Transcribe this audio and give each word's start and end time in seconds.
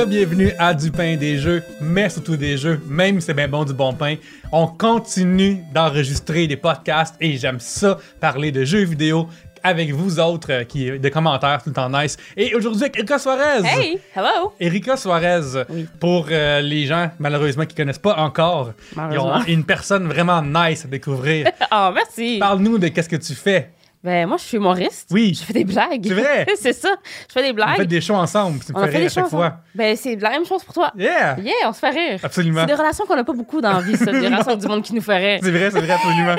Re-bienvenue 0.00 0.52
à 0.58 0.72
Du 0.72 0.90
pain 0.90 1.16
des 1.16 1.36
jeux, 1.36 1.62
mais 1.78 2.08
surtout 2.08 2.34
des 2.36 2.56
jeux, 2.56 2.80
même 2.88 3.20
si 3.20 3.26
c'est 3.26 3.34
bien 3.34 3.48
bon 3.48 3.64
du 3.64 3.74
bon 3.74 3.92
pain. 3.92 4.14
On 4.50 4.66
continue 4.66 5.58
d'enregistrer 5.74 6.46
des 6.46 6.56
podcasts 6.56 7.16
et 7.20 7.36
j'aime 7.36 7.60
ça, 7.60 7.98
parler 8.18 8.50
de 8.50 8.64
jeux 8.64 8.84
vidéo 8.84 9.28
avec 9.62 9.92
vous 9.92 10.18
autres, 10.18 10.50
euh, 10.52 10.64
qui 10.64 10.98
des 10.98 11.10
commentaires 11.10 11.62
tout 11.62 11.68
le 11.68 11.74
temps 11.74 11.90
nice. 11.90 12.16
Et 12.34 12.54
aujourd'hui 12.54 12.84
avec 12.84 12.96
Erika 12.96 13.18
Suarez. 13.18 13.62
Hey, 13.62 13.98
hello. 14.16 14.54
Erika 14.58 14.96
Suarez, 14.96 15.64
Oui. 15.68 15.86
pour 16.00 16.28
euh, 16.30 16.62
les 16.62 16.86
gens 16.86 17.10
malheureusement 17.18 17.66
qui 17.66 17.74
connaissent 17.76 17.98
pas 17.98 18.16
encore, 18.16 18.72
ils 19.12 19.18
ont 19.18 19.42
une 19.48 19.64
personne 19.64 20.06
vraiment 20.08 20.40
nice 20.40 20.86
à 20.86 20.88
découvrir. 20.88 21.50
Oh, 21.70 21.90
merci. 21.94 22.38
Parle-nous 22.40 22.78
de 22.78 22.88
qu'est-ce 22.88 23.08
que 23.10 23.16
tu 23.16 23.34
fais. 23.34 23.68
Ben, 24.02 24.26
moi, 24.26 24.38
je 24.38 24.44
suis 24.44 24.56
humoriste. 24.56 25.08
Oui. 25.10 25.34
Je 25.38 25.44
fais 25.44 25.52
des 25.52 25.64
blagues. 25.64 26.06
C'est 26.06 26.14
vrai? 26.14 26.46
c'est 26.58 26.72
ça. 26.72 26.88
Je 27.28 27.32
fais 27.34 27.42
des 27.42 27.50
On 27.50 27.54
blagues. 27.54 27.76
fait 27.76 27.86
des 27.86 28.00
shows 28.00 28.14
ensemble, 28.14 28.60
tu 28.64 28.72
me 28.72 28.78
on 28.78 28.86
fait 28.86 28.96
rire 28.96 29.06
à 29.06 29.08
chaque 29.10 29.28
fois. 29.28 29.56
Ben, 29.74 29.94
c'est 29.96 30.16
la 30.16 30.30
même 30.30 30.46
chose 30.46 30.64
pour 30.64 30.72
toi. 30.72 30.90
Yeah! 30.96 31.36
Yeah, 31.38 31.52
on 31.66 31.72
se 31.74 31.80
fait 31.80 31.90
rire. 31.90 32.20
Absolument. 32.22 32.60
C'est 32.62 32.66
des 32.68 32.74
relations 32.80 33.04
qu'on 33.06 33.16
n'a 33.16 33.24
pas 33.24 33.32
beaucoup 33.34 33.60
dans 33.60 33.72
la 33.74 33.80
vie, 33.80 33.96
ça. 33.96 34.06
Des 34.10 34.20
relations 34.26 34.56
du 34.56 34.66
monde 34.66 34.82
qui 34.82 34.94
nous 34.94 35.02
rire. 35.06 35.40
C'est 35.42 35.50
vrai, 35.50 35.70
c'est 35.70 35.80
vrai, 35.80 35.90
absolument. 35.92 36.36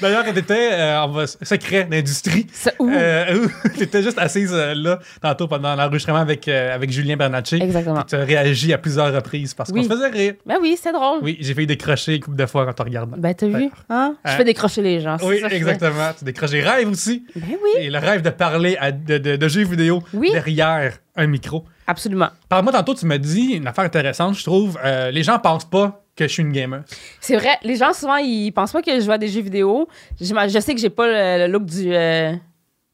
D'ailleurs, 0.00 0.24
quand 0.24 0.32
t'étais 0.32 0.72
euh, 0.72 1.00
en 1.02 1.08
va- 1.08 1.26
secret 1.26 1.84
d'industrie, 1.84 2.46
C'est 2.52 2.74
où? 2.78 2.88
euh, 2.88 3.48
t'étais 3.78 4.02
juste 4.02 4.18
assise 4.18 4.52
euh, 4.54 4.74
là, 4.74 4.98
tantôt 5.20 5.46
pendant 5.46 5.74
l'enregistrement 5.76 6.18
avec, 6.20 6.48
euh, 6.48 6.74
avec 6.74 6.90
Julien 6.90 7.16
Bernatchez. 7.16 7.62
Exactement. 7.62 8.02
Tu 8.02 8.14
as 8.14 8.24
réagi 8.24 8.72
à 8.72 8.78
plusieurs 8.78 9.12
reprises 9.14 9.52
parce 9.52 9.70
qu'on 9.70 9.78
Oui. 9.78 9.84
se 9.84 9.90
faisait 9.90 10.08
rire. 10.08 10.34
Ben 10.46 10.56
oui, 10.60 10.78
c'est 10.80 10.92
drôle. 10.92 11.18
Oui, 11.22 11.36
j'ai 11.40 11.52
failli 11.54 11.66
décrocher 11.66 12.14
une 12.16 12.20
couple 12.22 12.36
de 12.36 12.46
fois 12.46 12.64
quand 12.64 12.72
tu 12.72 12.82
regardes. 12.82 13.14
Ben, 13.18 13.34
t'as 13.34 13.46
vu? 13.46 13.68
Hein? 13.90 14.16
Je 14.24 14.30
fais 14.32 14.44
décrocher 14.44 14.80
les 14.80 15.00
gens. 15.00 15.16
oui, 15.22 15.40
ça 15.40 15.48
exactement. 15.48 16.12
Tu 16.18 16.24
décroches 16.24 16.50
des 16.50 16.62
rêves 16.62 16.93
aussi. 16.94 17.24
Ben 17.36 17.42
oui, 17.62 17.70
Et 17.80 17.90
le 17.90 17.98
rêve 17.98 18.22
de 18.22 18.30
parler 18.30 18.76
à- 18.80 18.90
de, 18.92 19.18
de- 19.18 19.36
de 19.36 19.48
jeux 19.48 19.64
vidéo 19.64 20.02
Oui. 20.14 20.30
derrière 20.32 20.98
un 21.16 21.26
micro. 21.26 21.64
absolument. 21.86 22.28
Parle-moi 22.48 22.72
tantôt, 22.72 22.94
tu 22.94 23.04
m'as 23.06 23.18
dit 23.18 23.52
une 23.52 23.66
affaire 23.66 23.84
intéressante, 23.84 24.34
je 24.36 24.42
trouve. 24.44 24.78
euh, 24.84 25.10
les 25.10 25.22
gens 25.22 25.38
pensent 25.38 25.68
pas 25.68 26.02
que 26.16 26.26
je 26.26 26.32
suis 26.32 26.42
une 26.42 26.52
gamer. 26.52 26.82
C'est 27.20 27.36
vrai, 27.36 27.58
les 27.62 27.76
gens 27.76 27.92
souvent 27.92 28.16
ils 28.16 28.50
pensent 28.52 28.72
pas 28.72 28.82
que 28.82 28.92
je 28.94 29.00
joue 29.04 29.12
à 29.12 29.18
des 29.18 29.28
jeux 29.28 29.42
vidéo. 29.42 29.88
Je, 30.20 30.26
je 30.26 30.58
sais 30.60 30.74
que 30.74 30.80
j'ai 30.80 30.90
pas 30.90 31.06
le, 31.06 31.46
le 31.46 31.52
look 31.52 31.64
du, 31.66 31.92
euh, 31.94 32.32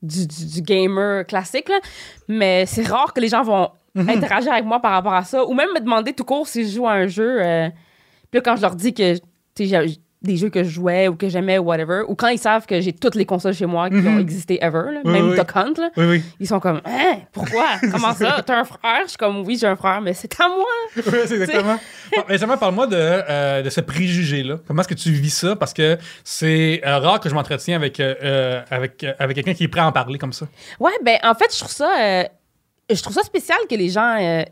du, 0.03 0.27
du- 0.27 0.47
du 0.47 0.63
gamer 0.63 1.27
classique, 1.27 1.69
là, 1.69 1.79
mais 2.29 2.65
c'est 2.67 2.87
rare 2.87 3.13
que 3.13 3.21
les 3.21 3.29
gens 3.29 3.43
vont 3.43 3.71
Mhm. 3.95 4.09
interagir 4.09 4.53
avec 4.53 4.65
moi 4.65 4.81
par 4.81 4.93
rapport 4.93 5.15
à 5.15 5.25
ça 5.25 5.45
ou 5.45 5.53
même 5.53 5.69
me 5.75 5.81
demander 5.81 6.13
tout 6.13 6.23
court 6.25 6.47
si 6.47 6.65
je 6.65 6.77
joue 6.77 6.87
à 6.87 6.93
un 6.93 7.07
jeu. 7.09 7.43
euh, 7.43 7.69
puis 8.31 8.39
là, 8.39 8.41
quand 8.41 8.55
je 8.57 8.63
leur 8.63 8.77
dis 8.77 8.95
que 8.95 9.15
des 10.23 10.37
jeux 10.37 10.51
que 10.51 10.63
je 10.63 10.69
jouais 10.69 11.09
ou 11.09 11.15
que 11.17 11.29
j'aimais 11.31 11.57
ou 11.59 11.63
whatever, 11.65 12.03
ou 12.07 12.15
quand 12.15 12.29
ils 12.29 12.39
savent 12.39 12.67
que 12.67 12.79
j'ai 12.83 12.93
toutes 12.93 13.15
les 13.15 13.25
consoles 13.25 13.55
chez 13.55 13.65
moi 13.65 13.89
qui 13.89 13.97
Mhm. 13.97 14.17
ont 14.17 14.19
existé 14.19 14.59
ever, 14.63 14.93
là, 14.93 15.01
Oui, 15.05 15.13
même 15.13 15.31
oui. 15.31 15.37
Duck 15.37 15.51
Hunt, 15.57 15.73
là, 15.79 15.91
Oui, 15.97 16.05
oui. 16.07 16.23
ils 16.39 16.47
sont 16.47 16.61
comme 16.61 16.83
Hein, 16.85 17.21
pourquoi? 17.33 17.65
Comment 17.93 18.13
ça? 18.13 18.43
T'as 18.45 18.61
un 18.61 18.65
frère? 18.65 19.01
Je 19.05 19.09
suis 19.09 19.17
comme 19.17 19.41
Oui, 19.47 19.57
j'ai 19.59 19.67
un 19.67 19.77
frère, 19.77 20.01
mais 20.03 20.13
c'est 20.13 20.39
à 20.41 20.49
moi. 20.49 20.67
Oui, 20.97 21.19
c'est 21.27 21.35
exactement. 21.41 21.79
Justement, 22.29 22.59
parle-moi 22.59 22.87
de, 22.87 22.97
euh, 22.99 23.63
de 23.63 23.71
ce 23.71 23.81
préjugé-là. 23.81 24.57
Comment 24.67 24.81
est-ce 24.83 24.89
que 24.89 24.95
tu 24.95 25.11
vis 25.11 25.31
ça? 25.31 25.57
Parce 25.57 25.73
que 25.73 25.97
c'est 26.23 26.83
euh, 26.87 26.99
rare 26.99 27.21
que 27.21 27.29
je 27.31 27.35
m'entretiens 27.35 27.77
avec, 27.77 27.99
euh, 28.01 28.61
avec, 28.71 29.07
avec 29.19 29.35
quelqu'un 29.37 29.55
qui 29.55 29.65
est 29.65 29.69
prêt 29.69 29.81
à 29.81 29.87
en 29.87 29.93
parler 29.93 30.19
comme 30.19 30.33
ça. 30.35 30.47
Ouais, 30.79 30.93
ben 31.05 31.19
en 31.23 31.35
fait, 31.35 31.53
je 31.53 31.59
trouve 31.61 31.73
ça, 31.73 32.25
je 32.93 33.03
trouve 33.03 33.15
ça 33.15 33.23
spécial 33.23 33.59
que 33.71 33.75
les 33.75 33.89
gens 33.89 34.17
euh, 34.21 34.43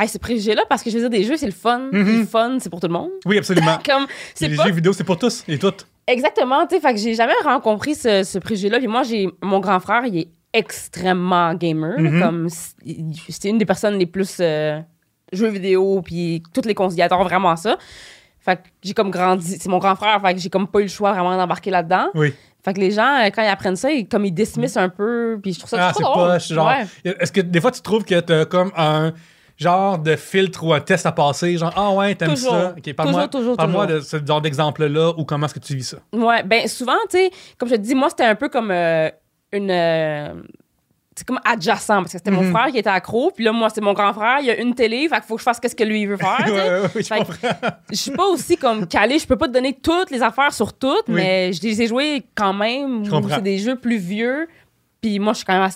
aient 0.00 0.06
ce 0.06 0.18
préjugé-là 0.18 0.62
parce 0.68 0.82
que 0.82 0.90
je 0.90 0.96
veux 0.98 1.08
dire, 1.08 1.10
des 1.20 1.24
jeux, 1.24 1.36
c'est 1.36 1.46
le 1.46 1.52
fun. 1.52 1.88
Puis 1.92 2.18
Le 2.18 2.24
fun, 2.26 2.58
c'est 2.60 2.70
pour 2.70 2.80
tout 2.80 2.86
le 2.88 2.92
monde. 2.92 3.10
Oui, 3.24 3.38
absolument. 3.38 3.78
Comme, 3.86 4.06
les 4.40 4.54
pas 4.56 4.64
jeux 4.66 4.72
vidéo, 4.72 4.92
c'est 4.92 5.04
pour 5.04 5.18
tous 5.18 5.44
et 5.48 5.58
toutes. 5.58 5.86
exactement, 6.06 6.66
tu 6.66 6.74
sais, 6.76 6.80
fait 6.80 6.92
que 6.94 6.98
j'ai 7.00 7.14
jamais 7.14 7.34
rencontré 7.44 7.94
ce, 7.94 8.22
ce 8.24 8.38
préjugé-là. 8.38 8.78
Puis 8.78 8.88
moi, 8.88 9.02
j'ai 9.02 9.28
mon 9.42 9.60
grand 9.60 9.80
frère, 9.80 10.04
il 10.06 10.18
est 10.18 10.28
extrêmement 10.52 11.54
gamer. 11.54 11.98
Mhm. 11.98 12.20
Comme, 12.20 12.48
c'est 13.28 13.48
une 13.48 13.58
des 13.58 13.66
personnes 13.66 13.98
les 13.98 14.06
plus 14.06 14.38
euh, 14.40 14.80
jeux 15.32 15.48
vidéo, 15.48 16.00
puis 16.04 16.42
toutes 16.52 16.66
les 16.66 16.74
conciliateurs, 16.74 17.22
vraiment 17.22 17.56
ça. 17.56 17.76
Fait 18.40 18.56
que 18.56 18.62
j'ai 18.82 18.94
comme 18.94 19.10
grandi, 19.10 19.58
c'est 19.60 19.68
mon 19.68 19.78
grand 19.78 19.94
frère, 19.94 20.18
fait 20.22 20.34
que 20.34 20.40
j'ai 20.40 20.48
comme 20.48 20.66
pas 20.66 20.78
eu 20.80 20.84
le 20.84 20.88
choix 20.88 21.12
vraiment 21.12 21.36
d'embarquer 21.36 21.70
là-dedans. 21.70 22.08
Oui. 22.14 22.32
Fait 22.64 22.74
que 22.74 22.80
les 22.80 22.90
gens, 22.90 23.20
euh, 23.22 23.28
quand 23.30 23.42
ils 23.42 23.48
apprennent 23.48 23.76
ça, 23.76 23.90
ils, 23.90 24.08
comme 24.08 24.24
ils 24.24 24.32
dismissent 24.32 24.76
un 24.78 24.88
peu, 24.88 25.38
puis 25.42 25.52
je 25.52 25.58
trouve 25.58 25.70
ça 25.70 25.88
Ah, 25.88 25.92
c'est 25.96 26.02
poche. 26.02 26.48
Genre, 26.48 26.66
Ouais. 26.66 27.14
est-ce 27.20 27.32
que 27.32 27.40
des 27.42 27.60
fois, 27.60 27.70
tu 27.70 27.80
trouves 27.82 28.04
que 28.04 28.18
t'as 28.20 28.44
comme 28.46 28.72
un 28.76 29.12
genre 29.60 29.98
de 29.98 30.16
filtre 30.16 30.64
ou 30.64 30.72
un 30.72 30.80
test 30.80 31.06
à 31.06 31.12
passer? 31.12 31.56
Genre, 31.58 31.72
ah 31.76 31.90
ouais, 31.92 32.14
t'aimes 32.14 32.34
ça? 32.36 32.74
Ok, 32.76 32.92
parle-moi, 32.94 33.28
Toujours, 33.28 33.40
toujours, 33.42 33.56
parle-moi 33.56 33.86
de 33.86 34.00
ce 34.00 34.16
genre 34.26 34.40
d'exemple-là 34.40 35.12
ou 35.18 35.24
comment 35.24 35.46
est-ce 35.46 35.54
que 35.54 35.58
tu 35.60 35.76
vis 35.76 35.84
ça? 35.84 35.98
Ouais, 36.12 36.42
ben 36.42 36.66
souvent, 36.66 36.92
tu 37.10 37.18
sais, 37.18 37.30
comme 37.58 37.68
je 37.68 37.74
te 37.74 37.80
dis, 37.80 37.94
moi, 37.94 38.08
c'était 38.10 38.24
un 38.24 38.34
peu 38.34 38.48
comme 38.48 38.70
euh, 38.70 39.08
une. 39.52 39.70
euh, 39.70 40.34
c'est 41.16 41.26
comme 41.26 41.40
adjacent, 41.44 41.86
parce 41.88 42.12
que 42.12 42.18
c'était 42.18 42.30
Mhm. 42.30 42.44
mon 42.46 42.50
frère 42.56 42.70
qui 42.72 42.78
était 42.78 42.88
accro, 42.88 43.30
puis 43.34 43.44
là, 43.44 43.52
moi, 43.52 43.68
c'est 43.68 43.82
mon 43.82 43.92
grand 43.92 44.14
frère, 44.14 44.38
il 44.40 44.46
y 44.46 44.50
a 44.50 44.58
une 44.58 44.74
télé, 44.74 45.06
fait 45.06 45.16
qu'il 45.16 45.24
faut 45.24 45.34
que 45.34 45.40
je 45.40 45.44
fasse 45.44 45.60
ce 45.62 45.74
que 45.74 45.84
lui 45.84 46.00
il 46.02 46.06
veut 46.08 46.16
faire. 46.16 46.38
ouais, 46.46 46.52
ouais, 46.52 46.88
je 46.94 47.02
Fait 47.02 47.18
que 47.18 47.24
comprends. 47.26 47.68
Je 47.90 47.96
suis 47.96 48.10
pas 48.12 48.24
aussi 48.26 48.56
comme 48.56 48.86
calée, 48.86 49.18
je 49.18 49.26
peux 49.26 49.36
pas 49.36 49.46
te 49.48 49.52
donner 49.52 49.74
toutes 49.74 50.10
les 50.10 50.22
affaires 50.22 50.54
sur 50.54 50.72
toutes, 50.72 51.04
Oui. 51.08 51.16
mais 51.16 51.52
je 51.52 51.60
les 51.62 51.82
ai 51.82 51.88
jouées 51.88 52.22
quand 52.34 52.54
même. 52.54 53.04
C'est 53.28 53.42
des 53.42 53.58
jeux 53.58 53.76
plus 53.76 53.98
vieux. 53.98 54.48
Puis 55.00 55.18
moi, 55.18 55.32
je 55.32 55.38
suis 55.38 55.46
quand 55.46 55.58
même 55.58 55.70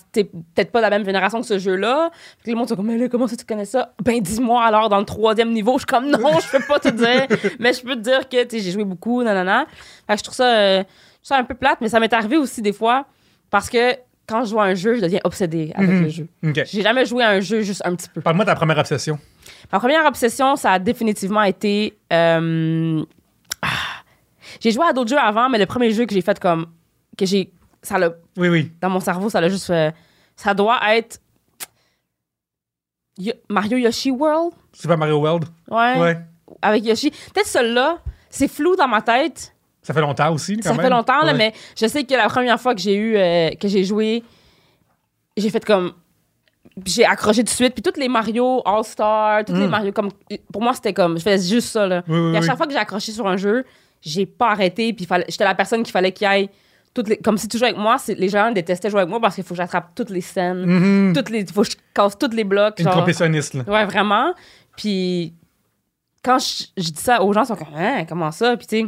peut-être 0.55 0.71
pas 0.71 0.81
de 0.81 0.83
la 0.83 0.91
même 0.91 1.05
génération 1.05 1.41
que 1.41 1.47
ce 1.47 1.59
jeu-là. 1.59 2.11
Puis 2.43 2.53
le 2.53 2.59
monde 2.59 2.69
sont 2.69 2.77
comme, 2.77 2.87
mais 2.87 2.99
là, 2.99 3.09
comment 3.09 3.27
ça 3.27 3.37
tu 3.37 3.45
connais 3.47 3.65
ça? 3.65 3.93
Ben, 4.05 4.21
dis-moi 4.21 4.63
alors, 4.65 4.89
dans 4.91 4.99
le 4.99 5.05
troisième 5.07 5.51
niveau. 5.53 5.73
Je 5.75 5.79
suis 5.79 5.87
comme, 5.87 6.11
non, 6.11 6.39
je 6.41 6.51
peux 6.59 6.65
pas 6.67 6.79
te 6.79 6.89
dire. 6.89 7.27
mais 7.59 7.73
je 7.73 7.83
peux 7.83 7.95
te 7.95 8.01
dire 8.01 8.29
que, 8.29 8.45
tu 8.45 8.59
j'ai 8.61 8.71
joué 8.71 8.85
beaucoup, 8.85 9.23
nanana. 9.23 9.67
Fait 10.07 10.13
que 10.15 10.19
je 10.19 10.25
trouve 10.25 10.35
ça, 10.35 10.55
euh, 10.55 10.79
je 10.79 10.83
trouve 10.83 11.23
ça 11.23 11.37
un 11.39 11.45
peu 11.45 11.55
plate, 11.55 11.79
mais 11.81 11.89
ça 11.89 12.01
m'est 12.01 12.13
arrivé 12.13 12.37
aussi 12.37 12.61
des 12.61 12.73
fois 12.75 13.07
parce 13.51 13.71
que 13.71 13.95
quand 14.27 14.45
je 14.45 14.51
joue 14.51 14.61
à 14.61 14.65
un 14.65 14.75
jeu, 14.75 14.97
je 14.97 15.01
deviens 15.03 15.21
obsédée 15.25 15.73
avec 15.75 15.91
Mhm. 15.91 16.03
le 16.03 16.09
jeu. 16.09 16.29
J'ai 16.67 16.83
jamais 16.83 17.05
joué 17.07 17.23
à 17.25 17.31
un 17.31 17.41
jeu 17.41 17.61
juste 17.63 17.83
un 17.85 17.95
petit 17.95 18.09
peu. 18.09 18.21
Parle-moi 18.21 18.45
de 18.45 18.51
ta 18.51 18.57
première 18.57 18.79
obsession. 18.79 19.19
Ma 19.73 19.79
première 19.79 20.05
obsession, 20.07 20.57
ça 20.57 20.73
a 20.73 20.79
définitivement 20.79 21.43
été. 21.43 21.97
euh, 22.13 23.03
ah, 23.63 23.69
j'ai 24.61 24.71
joué 24.71 24.85
à 24.87 24.93
d'autres 24.93 25.11
jeux 25.11 25.19
avant, 25.19 25.49
mais 25.49 25.59
le 25.59 25.67
premier 25.67 25.91
jeu 25.91 26.05
que 26.07 26.15
j'ai 26.15 26.21
fait 26.23 26.39
comme. 26.39 26.67
que 27.19 27.27
j'ai. 27.27 27.51
Ça 27.85 27.99
l'a. 27.99 28.11
Oui, 28.37 28.49
oui. 28.49 28.73
Dans 28.81 28.91
mon 28.91 28.99
cerveau, 29.01 29.31
ça 29.31 29.41
l'a 29.41 29.49
juste 29.49 29.67
fait. 29.67 29.95
Ça 30.35 30.53
doit 30.55 30.81
être. 30.97 31.21
Yo- 33.19 33.35
Mario 33.49 33.79
Yoshi 33.79 34.11
World? 34.11 34.53
Super 34.73 34.99
Mario 34.99 35.19
World. 35.21 35.45
Ouais. 35.71 36.01
Ouais. 36.01 36.19
Avec 36.63 36.85
Yoshi. 36.85 37.11
Peut-être 37.11 37.47
celui-là, 37.47 37.99
c'est 38.29 38.49
flou 38.49 38.75
dans 38.75 38.89
ma 38.89 39.01
tête. 39.03 39.55
Ça 39.83 39.93
fait 39.95 40.01
longtemps 40.01 40.33
aussi, 40.33 40.57
quand 40.57 40.63
ça 40.63 40.73
même. 40.73 40.81
fait 40.81 40.91
longtemps, 40.91 41.21
là, 41.21 41.33
Ouais. 41.33 41.39
mais 41.39 41.53
je 41.79 41.87
sais 41.87 42.05
que 42.05 42.15
la 42.15 42.29
première 42.29 42.61
fois 42.61 42.75
que 42.75 42.81
j'ai 42.81 42.95
eu. 42.97 43.17
euh, 43.17 43.51
que 43.51 43.69
j'ai 43.69 43.85
joué, 43.85 44.25
j'ai 45.37 45.51
fait 45.51 45.65
comme. 45.65 45.93
J'ai 46.85 47.05
accroché 47.05 47.41
tout 47.43 47.45
de 47.45 47.49
suite. 47.51 47.75
Puis 47.75 47.83
tous 47.83 48.01
les 48.01 48.09
Mario 48.09 48.63
All-Star, 48.65 49.45
tous 49.45 49.53
les 49.53 49.67
Mm. 49.67 49.71
Mario, 49.71 49.93
comme. 49.93 50.09
Pour 50.53 50.63
moi, 50.63 50.73
c'était 50.75 50.93
comme. 50.95 51.19
Je 51.19 51.23
faisais 51.23 51.55
juste 51.55 51.69
ça, 51.69 51.87
là. 51.87 52.03
Oui, 52.09 52.19
oui, 52.19 52.29
Puis 52.31 52.37
à 52.39 52.41
oui. 52.41 52.47
chaque 52.47 52.57
fois 52.57 52.67
que 52.67 52.73
j'ai 52.73 52.79
accroché 52.79 53.13
sur 53.13 53.29
un 53.29 53.37
jeu, 53.37 53.65
j'ai 54.01 54.27
pas 54.27 54.51
arrêté. 54.51 54.93
Puis 54.93 55.05
fallait- 55.05 55.27
j'étais 55.29 55.45
la 55.45 55.55
personne 55.55 55.83
qu'il 55.85 55.93
fallait 55.93 56.11
qu'il 56.13 56.27
aille. 56.27 56.49
Toutes 56.95 57.09
les, 57.09 57.17
comme 57.17 57.37
si 57.39 57.49
tu 57.49 57.59
jouais 57.59 57.69
avec 57.69 57.81
moi, 57.81 57.97
les 58.09 58.29
gens 58.29 58.53
détestaient 58.53 58.89
jouer 58.89 59.01
avec 59.01 59.11
moi 59.11 59.21
parce 59.21 59.35
qu'il 59.35 59.43
faut 59.43 59.55
que 59.55 59.57
j'attrape 59.59 59.95
toutes 59.97 60.11
les 60.11 60.21
scènes. 60.21 60.65
Mhm. 60.65 61.13
Toutes 61.15 61.29
les, 61.31 61.45
faut 61.45 61.63
que 61.63 61.71
je 61.71 61.77
casse 61.93 62.17
tous 62.17 62.31
les 62.31 62.45
blocs. 62.45 62.79
Une 62.79 62.85
genre. 62.85 62.95
compétitionniste, 62.95 63.55
là. 63.55 63.65
Ouais, 63.67 63.85
vraiment. 63.85 64.33
Puis 64.77 65.33
quand 66.23 66.39
je, 66.39 66.65
je 66.77 66.91
dis 66.91 67.03
ça 67.03 67.21
aux 67.23 67.33
gens, 67.33 67.43
ils 67.43 67.47
sont 67.47 67.57
comme, 67.57 67.75
hein, 67.77 68.05
comment 68.09 68.31
ça? 68.31 68.57
Puis 68.57 68.67
tu 68.69 68.81
sais, 68.81 68.87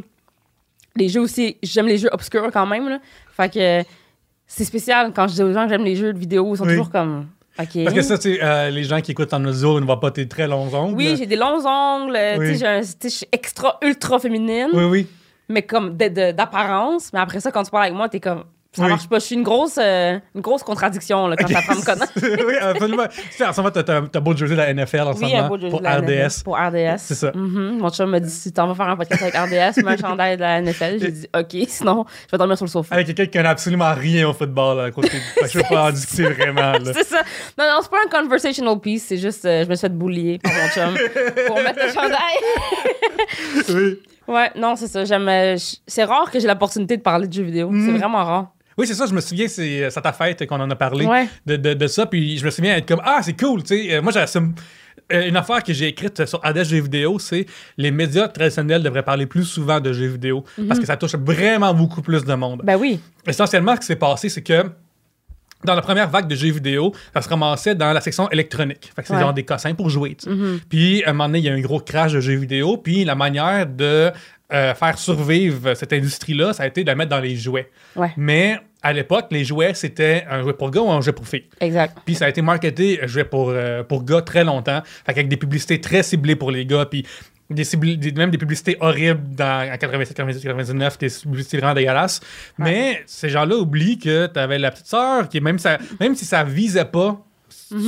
les 0.94 1.08
jeux 1.08 1.20
aussi, 1.20 1.56
j'aime 1.62 1.86
les 1.88 1.98
jeux 1.98 2.08
obscurs 2.12 2.48
quand 2.52 2.66
même. 2.66 2.88
Là. 2.88 2.98
Fait 3.36 3.52
que 3.52 3.88
c'est 4.46 4.64
spécial 4.64 5.12
quand 5.14 5.26
je 5.26 5.34
dis 5.34 5.42
aux 5.42 5.52
gens 5.52 5.64
que 5.64 5.70
j'aime 5.70 5.84
les 5.84 5.96
jeux 5.96 6.12
de 6.12 6.18
vidéo, 6.18 6.54
ils 6.54 6.58
sont 6.58 6.64
Oui. 6.64 6.70
toujours 6.70 6.90
comme. 6.90 7.26
Parce 7.56 7.68
que 7.94 8.02
ça, 8.02 8.18
tu 8.18 8.38
euh, 8.42 8.68
les 8.68 8.84
gens 8.84 9.00
qui 9.00 9.12
écoutent 9.12 9.32
en 9.32 9.42
audio 9.46 9.80
ne 9.80 9.86
voient 9.86 9.98
pas 9.98 10.10
tes 10.10 10.28
très 10.28 10.46
longs 10.46 10.72
ongles. 10.74 10.94
oui, 10.94 11.14
j'ai 11.18 11.24
des 11.24 11.36
longs 11.36 11.64
ongles, 11.66 12.18
Oui. 12.38 12.52
tu 12.52 12.58
sais, 12.58 12.82
je 13.02 13.08
suis 13.08 13.26
extra, 13.32 13.78
ultra 13.82 14.18
féminine, 14.18 14.68
Oui, 14.74 14.84
oui. 14.84 15.06
Mais 15.48 15.62
comme 15.62 15.96
d'apparence. 15.96 17.12
Mais 17.12 17.20
après 17.20 17.40
ça, 17.40 17.50
quand 17.50 17.62
tu 17.62 17.70
parles 17.70 17.84
avec 17.84 17.96
moi, 17.96 18.08
t'es 18.08 18.20
comme, 18.20 18.44
ça 18.72 18.82
Oui. 18.82 18.88
marche 18.90 19.08
pas. 19.08 19.18
Je 19.20 19.24
suis 19.24 19.34
une 19.36 19.42
grosse, 19.42 19.78
euh, 19.80 20.18
une 20.34 20.42
grosse 20.42 20.62
contradiction 20.62 21.28
là, 21.28 21.36
quand 21.36 21.46
t'apprends 21.46 21.72
à 21.72 21.76
me 21.76 21.82
connaître. 21.84 22.12
oui, 22.46 22.54
absolument. 22.60 23.04
Tu 23.34 23.42
en 23.42 23.50
ce 23.52 23.60
moment, 23.62 23.70
t'as 23.72 24.20
beau 24.20 24.36
jersey 24.36 24.54
de 24.54 24.60
la 24.60 24.74
NFL 24.74 25.00
en 25.00 25.12
Oui, 25.14 25.34
un 25.34 25.48
beau 25.48 25.56
jersey 25.56 25.70
pour 25.70 25.78
de 25.80 25.84
la 25.84 26.00
NFL, 26.02 26.26
RDS. 26.26 26.42
Pour 26.44 26.56
RDS. 26.58 26.98
C'est 26.98 27.14
ça. 27.14 27.32
Mhm. 27.34 27.78
Mon 27.78 27.88
chum 27.88 28.10
m'a 28.10 28.20
dit 28.20 28.28
si 28.28 28.52
t'en 28.52 28.66
vas 28.66 28.74
faire 28.74 28.88
un 28.92 28.96
podcast 28.96 29.22
avec 29.22 29.34
RDS, 29.34 29.82
mets 29.82 29.92
un 29.92 29.96
chandail 29.96 30.36
de 30.36 30.42
la 30.42 30.60
NFL. 30.60 30.98
J'ai 31.00 31.10
dit 31.10 31.26
OK, 31.34 31.56
sinon 31.68 32.04
je 32.26 32.32
vais 32.32 32.38
dormir 32.38 32.58
sur 32.58 32.66
le 32.66 32.70
sofa. 32.70 32.94
Avec 32.94 33.06
quelqu'un 33.06 33.24
qui 33.24 33.30
connaît 33.38 33.48
absolument 33.48 33.94
rien 33.94 34.28
au 34.28 34.34
football 34.34 34.76
là, 34.76 34.84
à 34.84 34.90
côté. 34.90 35.12
Je 35.42 35.58
peux 35.58 35.64
pas 35.70 35.84
en 35.88 35.90
discuter 35.92 36.24
vraiment. 36.24 36.74
C'est 36.84 37.04
ça. 37.06 37.22
Non, 37.58 37.64
non, 37.64 37.78
c'est 37.80 37.90
pas 37.90 37.98
un 38.06 38.10
conversational 38.22 38.78
piece, 38.78 39.06
c'est 39.08 39.16
juste 39.16 39.46
euh, 39.46 39.64
je 39.64 39.70
me 39.70 39.74
suis 39.74 39.86
fait 39.86 39.94
boulier 39.94 40.38
par 40.38 40.52
mon 40.52 40.68
chum 40.68 40.94
pour 41.46 41.56
mettre 41.62 41.78
le 41.82 41.92
chandail. 41.94 42.36
Oui. 43.70 44.02
Ouais, 44.28 44.50
non, 44.56 44.74
c'est 44.76 44.88
ça. 44.88 45.04
J'aime. 45.04 45.28
euh, 45.28 45.56
c'est 45.86 46.04
rare 46.04 46.30
que 46.30 46.38
j'ai 46.40 46.48
l'opportunité 46.48 46.96
de 46.96 47.02
parler 47.02 47.28
de 47.28 47.32
jeux 47.32 47.42
vidéo. 47.44 47.70
Mhm. 47.70 47.86
C'est 47.86 47.98
vraiment 47.98 48.24
rare. 48.24 48.52
Oui, 48.78 48.86
c'est 48.86 48.94
ça, 48.94 49.06
je 49.06 49.14
me 49.14 49.20
souviens, 49.20 49.48
c'est 49.48 49.84
euh, 49.84 49.88
à 49.94 50.00
ta 50.02 50.12
fête 50.12 50.46
qu'on 50.46 50.60
en 50.60 50.70
a 50.70 50.76
parlé 50.76 51.06
Ouais. 51.06 51.26
de, 51.46 51.56
de, 51.56 51.72
de 51.74 51.86
ça. 51.86 52.04
Puis 52.06 52.36
je 52.38 52.44
me 52.44 52.50
souviens 52.50 52.76
être 52.76 52.86
comme 52.86 53.00
Ah, 53.04 53.20
c'est 53.22 53.38
cool, 53.38 53.62
tu 53.62 53.68
sais. 53.68 53.94
Euh, 53.94 54.02
moi, 54.02 54.12
j'assume. 54.12 54.54
euh, 55.12 55.28
une 55.28 55.36
affaire 55.36 55.62
que 55.62 55.72
j'ai 55.72 55.86
écrite 55.86 56.26
sur 56.26 56.44
ADS 56.44 56.64
Jeux 56.64 56.80
vidéo, 56.80 57.18
c'est 57.18 57.46
les 57.78 57.90
médias 57.90 58.28
traditionnels 58.28 58.82
devraient 58.82 59.02
parler 59.04 59.26
plus 59.26 59.44
souvent 59.44 59.78
de 59.80 59.92
jeux 59.92 60.08
vidéo 60.08 60.44
parce 60.68 60.80
que 60.80 60.86
ça 60.86 60.96
touche 60.96 61.14
vraiment 61.14 61.72
beaucoup 61.72 62.02
plus 62.02 62.24
de 62.24 62.34
monde. 62.34 62.62
Ben 62.64 62.76
oui. 62.76 62.98
Essentiellement, 63.26 63.74
ce 63.76 63.80
qui 63.80 63.86
s'est 63.86 63.96
passé, 63.96 64.28
c'est 64.28 64.42
que 64.42 64.64
dans 65.64 65.74
la 65.74 65.82
première 65.82 66.08
vague 66.08 66.28
de 66.28 66.34
jeux 66.34 66.50
vidéo, 66.52 66.92
ça 67.14 67.22
se 67.22 67.28
ramassait 67.28 67.74
dans 67.74 67.92
la 67.92 68.00
section 68.00 68.30
électronique. 68.30 68.90
Fait 68.94 69.02
que 69.02 69.08
c'est 69.08 69.14
Ouais. 69.14 69.20
genre 69.20 69.32
des 69.34 69.44
cossins 69.44 69.74
pour 69.74 69.90
jouer. 69.90 70.16
Mhm. 70.26 70.60
Puis, 70.68 71.02
à 71.04 71.10
un 71.10 71.12
moment 71.12 71.26
donné, 71.28 71.38
il 71.38 71.44
y 71.44 71.48
a 71.48 71.52
eu 71.52 71.58
un 71.58 71.60
gros 71.60 71.80
crash 71.80 72.12
de 72.12 72.20
jeux 72.20 72.36
vidéo. 72.36 72.76
Puis, 72.76 73.04
la 73.04 73.14
manière 73.14 73.66
de 73.66 74.12
euh, 74.52 74.74
faire 74.74 74.96
survivre 74.96 75.74
cette 75.74 75.92
industrie-là, 75.92 76.52
ça 76.52 76.62
a 76.62 76.66
été 76.68 76.82
de 76.84 76.86
la 76.88 76.94
mettre 76.94 77.10
dans 77.10 77.18
les 77.18 77.34
jouets. 77.34 77.68
Ouais. 77.96 78.12
Mais 78.16 78.58
à 78.80 78.92
l'époque, 78.92 79.26
les 79.32 79.44
jouets, 79.44 79.74
c'était 79.74 80.24
un 80.30 80.42
jouet 80.42 80.52
pour 80.52 80.70
gars 80.70 80.82
ou 80.82 80.90
un 80.90 81.00
jouet 81.00 81.12
pour 81.12 81.26
filles. 81.26 81.46
Exact. 81.60 81.98
Puis 82.04 82.14
ça 82.14 82.26
a 82.26 82.28
été 82.28 82.42
marketé 82.42 83.00
jouet 83.08 83.24
pour, 83.24 83.48
euh, 83.50 83.82
pour 83.82 84.04
gars 84.04 84.22
très 84.22 84.44
longtemps. 84.44 84.82
Fait 85.04 85.14
qu'avec 85.14 85.28
des 85.28 85.36
publicités 85.36 85.80
très 85.80 86.04
ciblées 86.04 86.36
pour 86.36 86.52
les 86.52 86.64
gars. 86.64 86.86
Puis 86.86 87.04
des 87.50 88.12
même 88.16 88.30
des 88.30 88.38
publicités 88.38 88.76
horribles 88.80 89.22
dans, 89.36 89.72
en 89.72 89.76
87, 89.76 90.16
98, 90.16 90.42
99, 90.42 90.98
des 90.98 91.08
publicités 91.22 91.58
vraiment 91.58 91.74
dégueulasses. 91.74 92.20
Mais 92.58 93.02
ces 93.06 93.28
gens-là 93.28 93.56
oublient 93.56 93.98
que 93.98 94.26
tu 94.26 94.38
avais 94.38 94.58
la 94.58 94.70
petite 94.70 94.86
sœur 94.86 95.28
qui, 95.28 95.40
même, 95.40 95.58
ça, 95.58 95.78
même 96.00 96.14
si 96.14 96.24
ça 96.24 96.42
visait 96.44 96.84
pas 96.84 97.22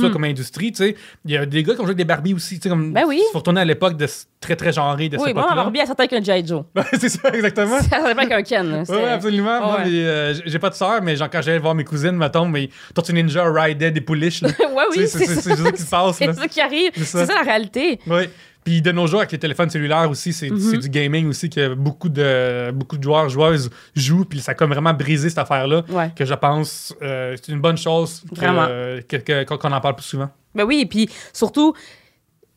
ça 0.01 0.09
comme 0.11 0.25
industrie, 0.25 0.73
tu 0.73 0.83
sais, 0.83 0.95
il 1.23 1.31
y 1.31 1.37
a 1.37 1.45
des 1.45 1.63
gars 1.63 1.73
qui 1.73 1.79
ont 1.79 1.83
joué 1.83 1.91
avec 1.91 1.97
des 1.97 2.03
Barbies 2.03 2.33
aussi. 2.33 2.57
tu 2.59 2.63
sais, 2.63 2.69
Comme. 2.69 2.91
Ben 2.91 3.03
oui. 3.07 3.21
Il 3.21 3.31
faut 3.31 3.37
retourner 3.37 3.61
à 3.61 3.65
l'époque 3.65 3.95
de 3.95 4.07
ce- 4.07 4.25
très 4.41 4.57
très 4.57 4.73
genré 4.73 5.07
de 5.07 5.15
Oui, 5.15 5.23
cette 5.27 5.33
moi, 5.35 5.43
ma 5.43 5.47
époque-là. 5.51 5.63
Barbie, 5.63 5.79
elle 5.79 5.87
sortait 5.87 6.01
avec 6.03 6.13
un 6.13 6.21
G.I. 6.23 6.45
Joe. 6.45 6.63
c'est 6.99 7.07
ça, 7.07 7.29
exactement. 7.33 7.77
Ça 7.81 7.89
sortait 7.97 8.13
pas 8.15 8.21
avec 8.23 8.31
un 8.33 8.41
Ken. 8.43 8.73
Oui, 8.79 8.85
C'était- 8.85 9.07
absolument. 9.07 9.59
Moi, 9.65 9.77
Ouais. 9.77 9.83
euh, 9.87 10.33
j'ai- 10.45 10.59
pas 10.59 10.69
de 10.69 10.75
sœur, 10.75 11.01
mais 11.01 11.15
genre, 11.15 11.29
quand 11.31 11.41
j'allais 11.41 11.59
voir 11.59 11.75
mes 11.75 11.85
cousines, 11.85 12.11
mettons, 12.11 12.45
mais 12.45 12.69
Tortue 12.93 13.13
Ninja 13.13 13.45
rideait 13.49 13.91
des 13.91 14.01
pouliches. 14.01 14.41
là. 14.41 14.49
ouais, 14.59 14.83
oui, 14.97 15.07
c'est 15.07 15.25
c'est- 15.25 15.35
c'est 15.41 15.55
ça 15.55 15.71
qui 15.71 15.81
se 15.81 15.89
passe. 15.89 16.17
C'est 16.17 16.33
ça 16.33 16.47
qui 16.49 16.59
arrive. 16.59 16.91
C'est 16.95 17.03
ça. 17.05 17.19
C'est 17.25 17.31
ça 17.31 17.35
la 17.39 17.43
réalité. 17.49 17.99
Oui. 18.05 18.23
Puis 18.69 18.83
de 18.83 18.91
nos 18.91 19.07
jours, 19.07 19.21
avec 19.21 19.31
les 19.31 19.39
téléphones 19.39 19.71
cellulaires 19.71 20.07
aussi, 20.11 20.31
c'est 20.31 20.51
Mhm. 20.51 20.77
du 20.77 20.89
gaming 20.89 21.27
aussi 21.27 21.49
que 21.49 21.73
beaucoup 21.73 22.07
de, 22.07 22.69
beaucoup 22.69 22.97
de 22.97 23.01
joueurs, 23.03 23.27
joueuses 23.27 23.71
jouent. 23.95 24.25
Puis 24.25 24.41
ça 24.41 24.51
a 24.51 24.53
comme 24.53 24.69
vraiment 24.69 24.93
brisé 24.93 25.27
cette 25.29 25.39
affaire-là. 25.39 25.81
Ouais. 25.89 26.11
Que 26.15 26.23
je 26.23 26.35
pense, 26.35 26.93
euh, 27.01 27.35
c'est 27.35 27.51
une 27.51 27.61
bonne 27.61 27.77
chose 27.77 28.21
Vraiment. 28.31 28.67
que- 28.67 29.17
que- 29.17 29.43
qu'on 29.55 29.71
en 29.71 29.81
parle 29.81 29.95
plus 29.95 30.05
souvent. 30.05 30.29
Ben 30.53 30.65
oui, 30.65 30.81
et 30.81 30.85
puis 30.85 31.09
surtout, 31.33 31.73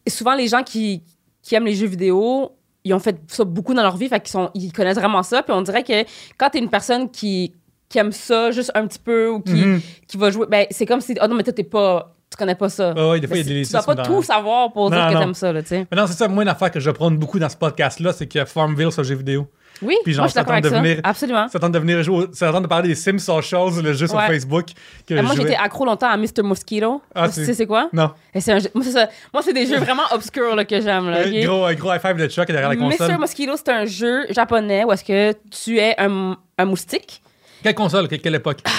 souvent 0.06 0.34
les 0.34 0.48
gens 0.48 0.62
qui, 0.62 1.02
qui 1.42 1.54
aiment 1.54 1.64
les 1.64 1.74
jeux 1.74 1.86
vidéo, 1.86 2.52
ils 2.84 2.92
ont 2.92 2.98
fait 2.98 3.16
ça 3.28 3.44
beaucoup 3.44 3.72
dans 3.72 3.82
leur 3.82 3.96
vie, 3.96 4.08
fait 4.08 4.20
qu'ils 4.20 4.32
sont, 4.32 4.50
ils 4.52 4.70
connaissent 4.70 4.98
vraiment 4.98 5.22
ça. 5.22 5.42
Puis 5.42 5.54
on 5.54 5.62
dirait 5.62 5.82
que 5.82 6.04
quand 6.36 6.50
t'es 6.50 6.58
une 6.58 6.68
personne 6.68 7.10
qui, 7.10 7.54
qui 7.88 7.96
aime 7.98 8.12
ça 8.12 8.50
juste 8.50 8.70
un 8.74 8.86
petit 8.86 8.98
peu 8.98 9.30
ou 9.30 9.40
qui, 9.40 9.54
Mhm. 9.64 9.80
qui 10.06 10.18
va 10.18 10.30
jouer, 10.30 10.44
ben 10.50 10.66
c'est 10.70 10.84
comme 10.84 11.00
si, 11.00 11.14
oh 11.22 11.26
non, 11.26 11.36
mais 11.36 11.42
toi, 11.42 11.54
t'es 11.54 11.64
pas, 11.64 12.14
tu 12.32 12.36
connais 12.36 12.54
pas 12.54 12.68
ça. 12.68 12.94
Ah 12.96 13.08
ouais, 13.10 13.20
des 13.20 13.26
fois, 13.26 13.36
il 13.36 13.46
y 13.46 13.50
a 13.50 13.54
des 13.60 13.64
tu 13.66 13.72
dois 13.72 13.82
pas 13.82 13.94
dans- 13.94 14.02
tout 14.02 14.22
savoir 14.22 14.72
pour 14.72 14.90
dire 14.90 14.98
Non, 15.00 15.08
que 15.08 15.14
non. 15.14 15.20
t'aimes 15.20 15.34
ça, 15.34 15.52
là, 15.52 15.62
tu 15.62 15.68
sais. 15.68 15.86
Mais 15.90 15.96
non, 15.96 16.06
c'est 16.06 16.14
ça, 16.14 16.26
moi, 16.28 16.42
une 16.42 16.48
affaire 16.48 16.70
que 16.70 16.80
je 16.80 16.90
prône 16.90 17.16
beaucoup 17.16 17.38
dans 17.38 17.48
ce 17.48 17.56
podcast-là, 17.56 18.12
c'est 18.12 18.26
que 18.26 18.44
Farmville, 18.44 18.88
c'est 18.90 19.00
un 19.00 19.04
jeu 19.04 19.14
vidéo. 19.14 19.46
Oui, 19.80 19.96
Puis 20.04 20.12
genre, 20.12 20.22
moi, 20.22 20.26
je 20.28 20.32
suis 20.32 20.38
avec 20.50 20.62
de 20.64 20.68
ça. 20.68 20.78
venir- 20.80 21.00
Absolument. 21.02 21.48
Ça 21.48 21.58
tente 21.58 21.72
de 21.72 21.78
venir 21.78 22.02
jouer, 22.04 22.26
ça 22.32 22.52
tente 22.52 22.62
de 22.62 22.68
parler 22.68 22.88
des 22.88 22.94
Sims 22.94 23.18
Socials, 23.18 23.82
le 23.82 23.92
jeu 23.94 24.06
sur 24.06 24.16
Ouais. 24.16 24.28
Facebook. 24.28 24.66
Que 25.06 25.20
moi, 25.20 25.34
j'étais 25.36 25.56
accro 25.56 25.84
longtemps 25.84 26.08
à 26.10 26.16
Mr. 26.16 26.42
Mosquito. 26.44 27.02
Ah, 27.14 27.26
tu 27.28 27.34
c'est- 27.34 27.44
sais 27.46 27.54
c'est 27.54 27.66
quoi? 27.66 27.88
Non. 27.92 28.10
Et 28.32 28.40
c'est 28.40 28.52
un 28.52 28.58
jeu- 28.60 28.68
Moi, 28.74 28.84
c'est 28.84 28.92
ça. 28.92 29.08
Moi, 29.32 29.42
c'est 29.42 29.52
des 29.52 29.66
jeux 29.66 29.78
vraiment 29.78 30.04
obscurs 30.12 30.54
là, 30.54 30.64
que 30.64 30.80
j'aime. 30.80 31.10
là, 31.10 31.22
ok? 31.26 31.44
Gros, 31.44 31.64
un 31.64 31.74
gros 31.74 31.92
high 31.92 32.00
five 32.00 32.16
de 32.16 32.28
Chuck 32.28 32.46
derrière 32.46 32.68
la 32.68 32.76
console. 32.76 33.10
Mr. 33.10 33.18
Mosquito, 33.18 33.52
c'est 33.56 33.70
un 33.70 33.84
jeu 33.86 34.20
japonais 34.30 34.84
où 34.84 34.92
est-ce 34.92 35.02
que 35.04 35.32
tu 35.50 35.78
es 35.78 35.94
un, 35.98 36.36
un 36.58 36.64
moustique. 36.64 37.20
Quelle 37.64 37.74
console, 37.74 38.06
quelle, 38.08 38.20
quelle 38.20 38.34
époque? 38.36 38.58
Ah, 38.64 38.70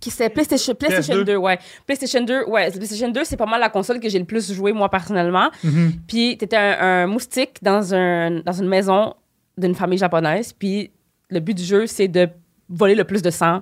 qui 0.00 0.10
c'est 0.10 0.28
PlayStation, 0.30 0.74
PlayStation 0.74 1.14
PS2? 1.14 1.24
2, 1.24 1.36
ouais. 1.36 1.58
PlayStation 1.86 2.20
2, 2.22 2.44
ouais. 2.44 2.70
PlayStation 2.70 3.08
2, 3.08 3.24
c'est 3.24 3.36
pas 3.36 3.46
mal 3.46 3.60
la 3.60 3.68
console 3.68 4.00
que 4.00 4.08
j'ai 4.08 4.18
le 4.18 4.24
plus 4.24 4.52
joué, 4.52 4.72
moi, 4.72 4.88
personnellement. 4.88 5.50
Mhm. 5.64 5.92
Puis, 6.06 6.36
t'étais 6.38 6.56
un, 6.56 6.78
un 6.80 7.06
moustique 7.06 7.58
dans, 7.62 7.94
un, 7.94 8.40
dans 8.40 8.52
une 8.52 8.68
maison 8.68 9.14
d'une 9.56 9.74
famille 9.74 9.98
japonaise. 9.98 10.52
Puis, 10.52 10.90
le 11.30 11.40
but 11.40 11.54
du 11.54 11.64
jeu, 11.64 11.86
c'est 11.86 12.08
de 12.08 12.28
voler 12.68 12.94
le 12.94 13.04
plus 13.04 13.22
de 13.22 13.30
sang. 13.30 13.60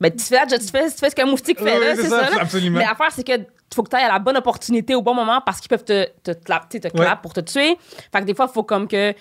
Ben, 0.00 0.10
tu 0.10 0.24
fais, 0.24 0.44
tu 0.46 0.58
fais, 0.68 0.90
tu 0.90 0.96
fais 0.98 1.10
ce 1.10 1.14
qu'un 1.14 1.26
moustique 1.26 1.58
fait, 1.60 1.78
Oui, 1.78 1.84
là, 1.84 1.94
c'est 1.94 2.08
ça, 2.08 2.26
ça. 2.28 2.40
absolument. 2.40 2.78
Mais 2.78 2.84
l'affaire, 2.84 3.10
c'est 3.12 3.22
que 3.24 3.32
faut 3.72 3.82
que 3.84 3.88
tu 3.90 3.96
ailles 3.96 4.04
à 4.04 4.12
la 4.12 4.18
bonne 4.18 4.36
opportunité 4.36 4.94
au 4.96 5.00
bon 5.02 5.14
moment 5.14 5.40
parce 5.46 5.60
qu'ils 5.60 5.68
peuvent 5.68 5.84
te, 5.84 6.06
te, 6.24 6.32
clap, 6.32 6.68
te 6.68 6.76
Ouais. 6.76 6.90
clap 6.90 7.22
pour 7.22 7.32
te 7.32 7.40
tuer. 7.40 7.76
Fait 8.12 8.20
que 8.20 8.24
des 8.24 8.34
fois, 8.34 8.46
il 8.50 8.52
faut 8.52 8.64
comme 8.64 8.88
que. 8.88 9.14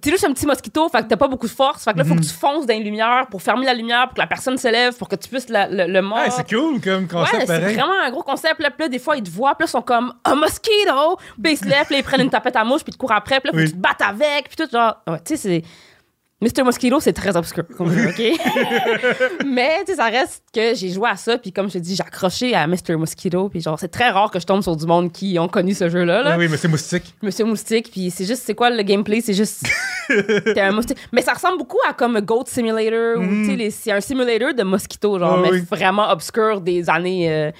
T'es 0.00 0.10
juste 0.10 0.24
un 0.24 0.32
petit 0.32 0.46
mosquito, 0.46 0.88
fait 0.88 1.02
que 1.02 1.08
t'as 1.08 1.16
pas 1.16 1.28
beaucoup 1.28 1.46
de 1.46 1.52
force. 1.52 1.84
Fait 1.84 1.92
que 1.92 1.98
là, 1.98 2.04
faut 2.04 2.14
Mhm. 2.14 2.20
que 2.20 2.26
tu 2.26 2.32
fonces 2.32 2.66
dans 2.66 2.74
les 2.74 2.82
lumières 2.82 3.26
pour 3.30 3.40
fermer 3.42 3.66
la 3.66 3.74
lumière, 3.74 4.06
pour 4.06 4.14
que 4.14 4.20
la 4.20 4.26
personne 4.26 4.56
se 4.58 4.68
lève, 4.68 4.96
pour 4.96 5.08
que 5.08 5.16
tu 5.16 5.28
puisses 5.28 5.48
la- 5.48 5.68
le, 5.68 5.86
le 5.92 6.02
mordre. 6.02 6.32
C'est 6.32 6.48
cool 6.48 6.80
comme 6.80 7.06
concept 7.08 7.34
Ouais, 7.34 7.40
c'est 7.46 7.60
pareil. 7.60 7.74
vraiment 7.76 8.00
un 8.04 8.10
gros 8.10 8.22
concept. 8.22 8.60
Là, 8.60 8.70
Puis 8.70 8.82
là, 8.84 8.88
des 8.88 8.98
fois, 8.98 9.16
ils 9.16 9.22
te 9.22 9.30
voient, 9.30 9.54
puis 9.54 9.64
là, 9.64 9.68
ils 9.68 9.70
sont 9.70 9.82
comme 9.82 10.12
un 10.24 10.34
mosquito. 10.34 11.18
Puis 11.42 11.52
ils 11.52 11.56
se 11.56 11.64
lèvent, 11.64 11.86
puis 11.86 11.96
ils 11.98 12.02
prennent 12.02 12.20
une 12.22 12.30
tapette 12.30 12.56
à 12.56 12.64
mouche, 12.64 12.82
puis 12.82 12.90
ils 12.90 12.94
te 12.94 12.98
courent 12.98 13.12
après, 13.12 13.40
puis 13.40 13.48
là, 13.48 13.52
faut 13.52 13.58
Oui. 13.58 13.64
que 13.64 13.70
tu 13.70 13.76
te 13.76 13.80
battes 13.82 14.02
avec, 14.02 14.48
puis 14.48 14.56
tout. 14.56 14.70
Genre, 14.70 14.96
ouais, 15.06 15.18
tu 15.24 15.36
sais, 15.36 15.36
c'est. 15.36 15.62
Mr. 16.42 16.62
Mosquito, 16.64 17.00
c'est 17.00 17.12
très 17.12 17.36
obscur, 17.36 17.64
comme 17.76 17.90
jeu, 17.92 18.08
OK? 18.08 18.18
Mais, 19.46 19.80
tu 19.84 19.92
sais, 19.92 19.96
ça 19.96 20.06
reste 20.06 20.42
que 20.54 20.74
j'ai 20.74 20.88
joué 20.88 21.10
à 21.10 21.16
ça, 21.16 21.36
puis 21.36 21.52
comme 21.52 21.68
je 21.68 21.74
te 21.74 21.78
dis, 21.78 21.94
j'ai 21.94 22.02
accroché 22.02 22.54
à 22.54 22.66
Mr. 22.66 22.96
Mosquito, 22.96 23.50
puis 23.50 23.60
genre, 23.60 23.78
c'est 23.78 23.88
très 23.90 24.08
rare 24.08 24.30
que 24.30 24.40
je 24.40 24.46
tombe 24.46 24.62
sur 24.62 24.74
du 24.74 24.86
monde 24.86 25.12
qui 25.12 25.38
ont 25.38 25.48
connu 25.48 25.74
ce 25.74 25.90
jeu-là, 25.90 26.22
là. 26.22 26.38
Oui, 26.38 26.48
c'est 26.56 26.68
moustique. 26.68 27.14
Monsieur 27.22 27.44
Moustique, 27.44 27.90
puis 27.92 28.10
c'est 28.10 28.24
juste, 28.24 28.42
c'est 28.46 28.54
quoi 28.54 28.70
le 28.70 28.82
gameplay? 28.82 29.20
C'est 29.20 29.34
juste. 29.34 29.66
T'es 30.08 30.60
un 30.60 30.72
moustique. 30.72 30.96
Mais 31.12 31.20
ça 31.22 31.34
ressemble 31.34 31.58
beaucoup 31.58 31.78
à 31.88 31.92
comme 31.92 32.18
Goat 32.20 32.44
Simulator, 32.46 33.18
ou 33.18 33.26
tu 33.44 33.56
sais, 33.58 33.70
c'est 33.70 33.92
un 33.92 34.00
simulator 34.00 34.54
de 34.54 34.62
mosquito, 34.62 35.18
genre, 35.18 35.36
Ah 35.38 35.42
mais 35.42 35.50
oui. 35.52 35.64
vraiment 35.70 36.10
obscur 36.10 36.62
des 36.62 36.88
années 36.88 37.30
euh, 37.30 37.50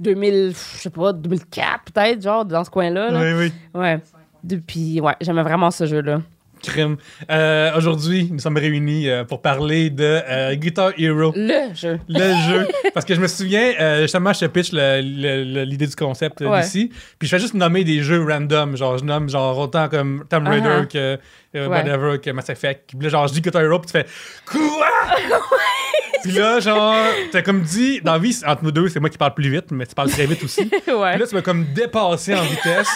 2000, 0.00 0.54
je 0.76 0.80
sais 0.82 0.90
pas, 0.90 1.12
2004 1.12 1.92
peut-être, 1.92 2.22
genre, 2.22 2.44
dans 2.46 2.64
ce 2.64 2.70
coin-là. 2.70 3.10
là. 3.10 3.20
Oui, 3.20 3.32
oui. 3.74 3.80
Ouais. 3.80 3.98
Depuis, 4.42 5.00
ouais, 5.02 5.14
j'aimais 5.20 5.42
vraiment 5.42 5.70
ce 5.70 5.84
jeu-là. 5.86 6.22
Crime. 6.62 6.96
Euh, 7.30 7.76
Aujourd'hui, 7.76 8.28
nous 8.32 8.38
sommes 8.38 8.56
réunis 8.56 9.08
euh, 9.08 9.24
pour 9.24 9.42
parler 9.42 9.90
de 9.90 10.02
euh, 10.28 10.54
Guitar 10.54 10.92
Hero. 10.98 11.32
Le 11.36 11.74
jeu. 11.74 11.98
le 12.08 12.34
jeu. 12.48 12.66
Parce 12.94 13.04
que 13.06 13.14
je 13.14 13.20
me 13.20 13.28
souviens, 13.28 13.72
euh, 13.80 14.02
justement, 14.02 14.32
je 14.32 14.40
te 14.40 14.44
pitch 14.46 14.72
l'idée 14.72 15.86
du 15.86 15.96
concept 15.96 16.42
euh, 16.42 16.48
Ouais. 16.48 16.62
d'ici. 16.62 16.90
Puis 17.18 17.28
je 17.28 17.34
fais 17.36 17.40
juste 17.40 17.54
nommer 17.54 17.84
des 17.84 18.02
jeux 18.02 18.24
random. 18.24 18.76
Genre, 18.76 18.98
je 18.98 19.04
nomme 19.04 19.28
genre 19.28 19.58
autant 19.58 19.88
comme 19.88 20.24
Tomb 20.28 20.46
Raider 20.48 20.66
Uh-huh. 20.66 20.88
que 20.88 20.98
euh, 20.98 21.18
Ouais. 21.54 21.68
whatever, 21.68 22.18
que 22.18 22.30
Mass 22.30 22.48
Effect. 22.50 22.90
Puis 22.90 22.98
là, 23.04 23.08
genre, 23.08 23.26
je 23.28 23.32
dis 23.34 23.40
Guitar 23.40 23.62
Hero, 23.62 23.78
puis 23.78 23.86
tu 23.86 23.92
fais 23.92 24.06
Quoi? 24.44 24.58
Puis 26.22 26.32
là, 26.32 26.60
genre, 26.60 26.96
t'as 27.32 27.42
comme 27.42 27.62
dit, 27.62 28.00
dans 28.02 28.12
la 28.12 28.18
vie, 28.18 28.36
entre 28.46 28.64
nous 28.64 28.70
deux, 28.70 28.88
c'est 28.88 29.00
moi 29.00 29.10
qui 29.10 29.18
parle 29.18 29.34
plus 29.34 29.50
vite, 29.50 29.70
mais 29.70 29.86
tu 29.86 29.94
parles 29.94 30.10
très 30.10 30.26
vite 30.26 30.42
aussi. 30.42 30.64
Puis 30.86 30.92
ouais. 30.94 31.18
là, 31.18 31.26
tu 31.26 31.34
m'as 31.34 31.42
comme 31.42 31.64
dépassé 31.74 32.34
en 32.34 32.42
vitesse. 32.42 32.88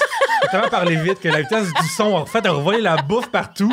T'as 0.43 0.49
tellement 0.49 0.69
parlé 0.69 0.96
vite 0.96 1.20
que 1.20 1.28
la 1.28 1.43
vitesse 1.43 1.67
du 1.72 1.88
son, 1.88 2.14
en 2.14 2.26
fait, 2.26 2.44
a 2.46 2.50
revolé 2.52 2.81
la 2.81 2.96
bouffe 2.96 3.31
partout. 3.31 3.72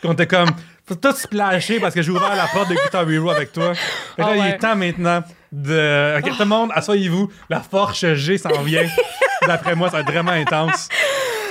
Puis 0.00 0.08
on 0.08 0.12
était 0.12 0.26
comme, 0.26 0.50
tout 0.86 1.12
splasher 1.12 1.80
parce 1.80 1.94
que 1.94 2.02
j'ai 2.02 2.10
ouvert 2.10 2.34
la 2.36 2.46
porte 2.46 2.68
de 2.68 2.74
Guitar 2.74 3.10
Hero 3.10 3.30
avec 3.30 3.52
toi. 3.52 3.72
Que 4.16 4.22
là, 4.22 4.28
Ah 4.30 4.36
il 4.36 4.46
est 4.46 4.58
temps 4.58 4.76
maintenant 4.76 5.22
de. 5.50 6.18
Ok, 6.18 6.30
tout 6.30 6.38
le 6.38 6.44
monde, 6.44 6.70
asseyez-vous. 6.74 7.30
La 7.50 7.60
force 7.60 8.14
G 8.14 8.38
s'en 8.38 8.62
vient. 8.62 8.86
D'après 9.46 9.74
moi, 9.74 9.90
ça 9.90 9.96
va 9.96 10.00
être 10.00 10.10
vraiment 10.10 10.32
intense. 10.32 10.88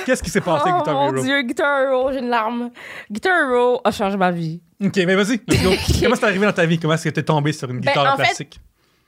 Qu'est-ce 0.06 0.24
qui 0.24 0.30
s'est 0.30 0.42
passé 0.42 0.70
avec 0.70 0.76
Oh 0.76 0.80
Guitar 0.84 0.96
mon 1.14 1.22
dieu, 1.22 1.42
Guitar 1.42 1.82
Hero, 1.82 2.12
j'ai 2.12 2.20
une 2.20 2.30
larme. 2.30 2.70
Guitar 3.12 3.34
Hero 3.50 3.82
a 3.84 3.92
changé 3.92 4.18
ma 4.18 4.32
vie. 4.32 4.62
Ok, 4.84 4.96
mais 4.98 5.16
vas-y, 5.16 5.42
let's 5.48 5.64
go. 5.64 5.72
Comment 6.02 6.16
c'est 6.16 6.26
arrivé 6.26 6.46
dans 6.46 6.54
ta 6.54 6.66
vie? 6.66 6.78
Comment 6.80 6.94
est-ce 6.94 7.06
que 7.06 7.10
t'es 7.10 7.24
tombé 7.24 7.52
sur 7.54 7.70
une 7.70 7.80
Ben, 7.80 7.92
guitare 7.92 8.14
en 8.14 8.18
plastique? 8.18 8.60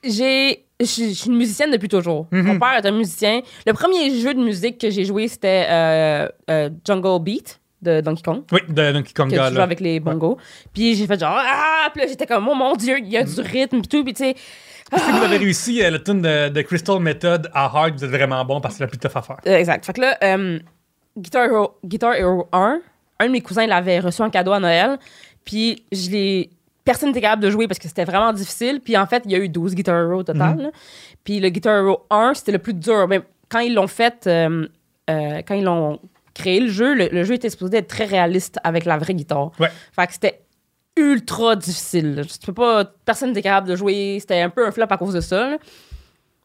j'ai 0.03 0.63
je 0.79 0.85
suis 0.85 1.25
une 1.25 1.37
musicienne 1.37 1.71
depuis 1.71 1.87
toujours. 1.89 2.27
Mhm. 2.31 2.41
Mon 2.43 2.59
père 2.59 2.73
est 2.77 2.85
un 2.85 2.91
musicien. 2.91 3.41
Le 3.65 3.73
premier 3.73 4.11
jeu 4.19 4.33
de 4.35 4.39
musique 4.43 4.77
que 4.79 4.91
j'ai 4.91 5.05
joué, 5.05 5.27
c'était 5.27 5.65
euh, 5.69 6.27
euh, 6.51 6.69
Jungle 6.85 7.23
Beat 7.23 7.59
de 7.81 8.01
Donkey 8.01 8.21
Kong. 8.23 8.43
Oui, 8.51 8.59
de 8.69 8.91
Donkey 8.91 9.11
Que 9.11 9.21
Konga, 9.23 9.49
tu 9.49 9.55
joues 9.55 9.61
avec 9.61 9.79
les 9.79 9.99
bongos. 9.99 10.37
Puis 10.73 10.93
j'ai 10.95 11.07
fait 11.07 11.19
genre, 11.19 11.35
ah! 11.39 11.89
Puis 11.91 12.01
là, 12.03 12.07
j'étais 12.07 12.27
comme, 12.27 12.47
oh 12.47 12.53
mon 12.53 12.75
Dieu, 12.75 12.99
il 12.99 13.07
y 13.09 13.17
a 13.17 13.23
du 13.23 13.41
rythme, 13.41 13.79
puis 13.81 13.87
tout. 13.87 14.03
Puis 14.03 14.13
tu 14.13 14.23
sais, 14.23 14.35
Si 14.95 15.11
vous 15.11 15.23
avez 15.23 15.37
réussi 15.37 15.81
euh, 15.83 15.89
le 15.89 16.03
tune 16.03 16.21
de, 16.21 16.49
de 16.49 16.61
Crystal 16.61 16.99
Method 16.99 17.49
à 17.53 17.65
hard, 17.65 17.95
vous 17.97 18.03
êtes 18.05 18.11
vraiment 18.11 18.45
bon 18.45 18.61
parce 18.61 18.75
que 18.75 18.77
c'est 18.77 18.83
la 18.83 18.87
plus 18.89 18.99
tough 18.99 19.15
à 19.15 19.21
faire. 19.23 19.37
exact. 19.45 19.83
Fait 19.83 19.93
que 19.93 20.01
là, 20.01 20.15
euh, 20.23 20.59
Guitar, 21.17 21.45
Hero, 21.45 21.77
Guitar 21.83 22.13
Hero 22.15 22.47
1, 22.51 22.79
un 23.19 23.25
de 23.25 23.31
mes 23.31 23.41
cousins 23.41 23.65
l'avait 23.65 23.99
reçu 23.99 24.21
en 24.21 24.29
cadeau 24.29 24.51
à 24.51 24.59
Noël. 24.59 24.97
Puis 25.43 25.83
je 25.91 26.09
l'ai. 26.11 26.49
Personne 26.83 27.09
n'était 27.09 27.21
capable 27.21 27.43
de 27.43 27.49
jouer 27.49 27.67
parce 27.67 27.79
que 27.79 27.87
c'était 27.87 28.05
vraiment 28.05 28.31
difficile. 28.31 28.79
Puis 28.81 28.95
en 28.95 29.05
fait, 29.05 29.23
il 29.25 29.31
y 29.31 29.35
a 29.35 29.39
eu 29.39 29.49
12 29.49 29.75
Guitar 29.75 29.99
Hero 29.99 30.19
au 30.19 30.23
total. 30.23 30.57
Mhm. 30.57 30.71
Puis 31.23 31.39
le 31.39 31.49
Guitar 31.49 31.79
Hero 31.83 32.05
1, 32.09 32.33
c'était 32.35 32.53
le 32.53 32.59
plus 32.59 32.73
dur. 32.73 33.07
Mais 33.07 33.21
quand 33.49 33.59
ils 33.59 33.73
l'ont 33.73 33.87
fait, 33.87 34.25
euh, 34.27 34.67
euh, 35.09 35.41
quand 35.45 35.55
ils 35.55 35.63
l'ont 35.63 35.99
créé 36.33 36.59
le 36.59 36.69
jeu, 36.69 36.93
le, 36.93 37.09
le 37.11 37.23
jeu 37.23 37.33
était 37.33 37.49
supposé 37.49 37.77
être 37.77 37.87
très 37.87 38.05
réaliste 38.05 38.59
avec 38.63 38.85
la 38.85 38.97
vraie 38.97 39.15
guitare. 39.15 39.51
Ouais. 39.59 39.69
Fait 39.93 40.07
que 40.07 40.13
c'était 40.13 40.41
ultra 40.95 41.55
difficile. 41.55 42.25
Tu 42.39 42.45
peux 42.45 42.53
pas, 42.53 42.85
personne 43.05 43.29
n'était 43.29 43.41
capable 43.41 43.67
de 43.67 43.75
jouer. 43.75 44.17
C'était 44.19 44.41
un 44.41 44.49
peu 44.49 44.65
un 44.65 44.71
flop 44.71 44.87
à 44.89 44.97
cause 44.97 45.13
de 45.13 45.21
ça. 45.21 45.51
là. 45.51 45.57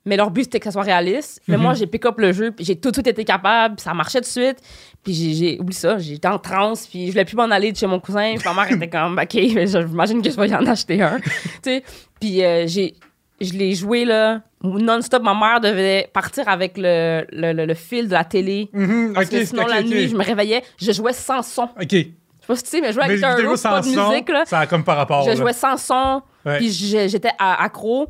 Mais 0.05 0.17
leur 0.17 0.31
but, 0.31 0.43
c'était 0.45 0.59
que 0.59 0.65
ça 0.65 0.73
soit 0.73 0.83
réaliste. 0.83 1.41
Mais 1.47 1.57
Mhm. 1.57 1.63
moi, 1.63 1.75
j'ai 1.75 1.87
pick 1.87 2.05
up 2.07 2.19
le 2.19 2.33
jeu, 2.33 2.51
puis 2.51 2.65
j'ai 2.65 2.75
tout 2.77 2.91
de 2.91 2.97
suite 2.97 3.07
été 3.07 3.25
capable, 3.25 3.77
puis 3.77 3.85
ça 3.85 3.95
marchait 3.95 4.19
tout 4.21 4.25
de 4.27 4.31
suite. 4.31 4.59
Puis 5.05 5.15
j'ai, 5.35 5.61
oublié 5.61 5.79
ça, 5.79 5.99
j'étais 5.99 6.29
en 6.29 6.39
transe, 6.39 6.87
puis 6.87 7.07
je 7.07 7.13
voulais 7.13 7.25
plus 7.25 7.37
m'en 7.37 7.45
aller 7.45 7.71
de 7.73 7.77
chez 7.77 7.87
mon 7.87 8.01
cousin. 8.01 8.35
Puis 8.37 8.43
ma 8.45 8.55
mère 8.55 8.73
était 8.73 8.89
comme, 8.91 9.19
OK, 9.19 9.31
j'imagine 9.33 10.21
que 10.23 10.31
je 10.31 10.37
vais 10.37 10.49
y 10.49 10.55
en 10.55 10.67
acheter 10.67 11.03
un. 11.03 11.19
tu 11.21 11.31
sais, 11.63 11.85
puis 12.21 12.43
euh, 12.45 12.65
j'ai, 12.67 12.95
je 13.41 13.53
l'ai 13.53 13.75
joué 13.75 14.05
là, 14.05 14.43
non-stop. 14.65 15.23
Ma 15.23 15.35
mère 15.35 15.61
devait 15.61 16.09
partir 16.13 16.49
avec 16.49 16.79
le, 16.79 17.25
le, 17.33 17.53
le- 17.53 17.67
le 17.67 17.75
fil 17.75 18.07
de 18.09 18.13
la 18.13 18.25
télé. 18.25 18.71
Mhm, 18.73 19.13
Parce 19.15 19.29
que 19.29 19.45
sinon, 19.45 19.67
la 19.67 19.83
nuit, 19.83 20.09
je 20.09 20.17
me 20.17 20.23
réveillais, 20.25 20.63
je 20.81 20.91
jouais 20.93 21.13
sans 21.13 21.43
son. 21.43 21.65
Ok. 21.81 21.91
Je 21.93 21.97
sais 21.99 22.47
pas 22.49 22.57
si 22.57 22.63
tu 22.65 22.71
sais, 22.71 22.81
mais 22.81 22.89
je 22.89 22.95
jouais 22.95 23.05
avec 23.05 23.21
Hero 23.23 23.55
c'est 23.57 23.69
pas 23.69 23.81
de 23.81 23.87
son, 23.87 24.11
musique, 24.11 24.29
là. 24.29 24.43
ça 24.47 24.59
a 24.61 24.67
comme 24.67 24.83
par 24.83 24.97
rapport. 24.97 25.23
Je 25.23 25.31
là. 25.31 25.37
jouais 25.37 25.53
sans 25.53 25.77
son, 25.77 26.23
puis 26.59 26.71
j'étais 26.73 27.31
accro. 27.39 28.09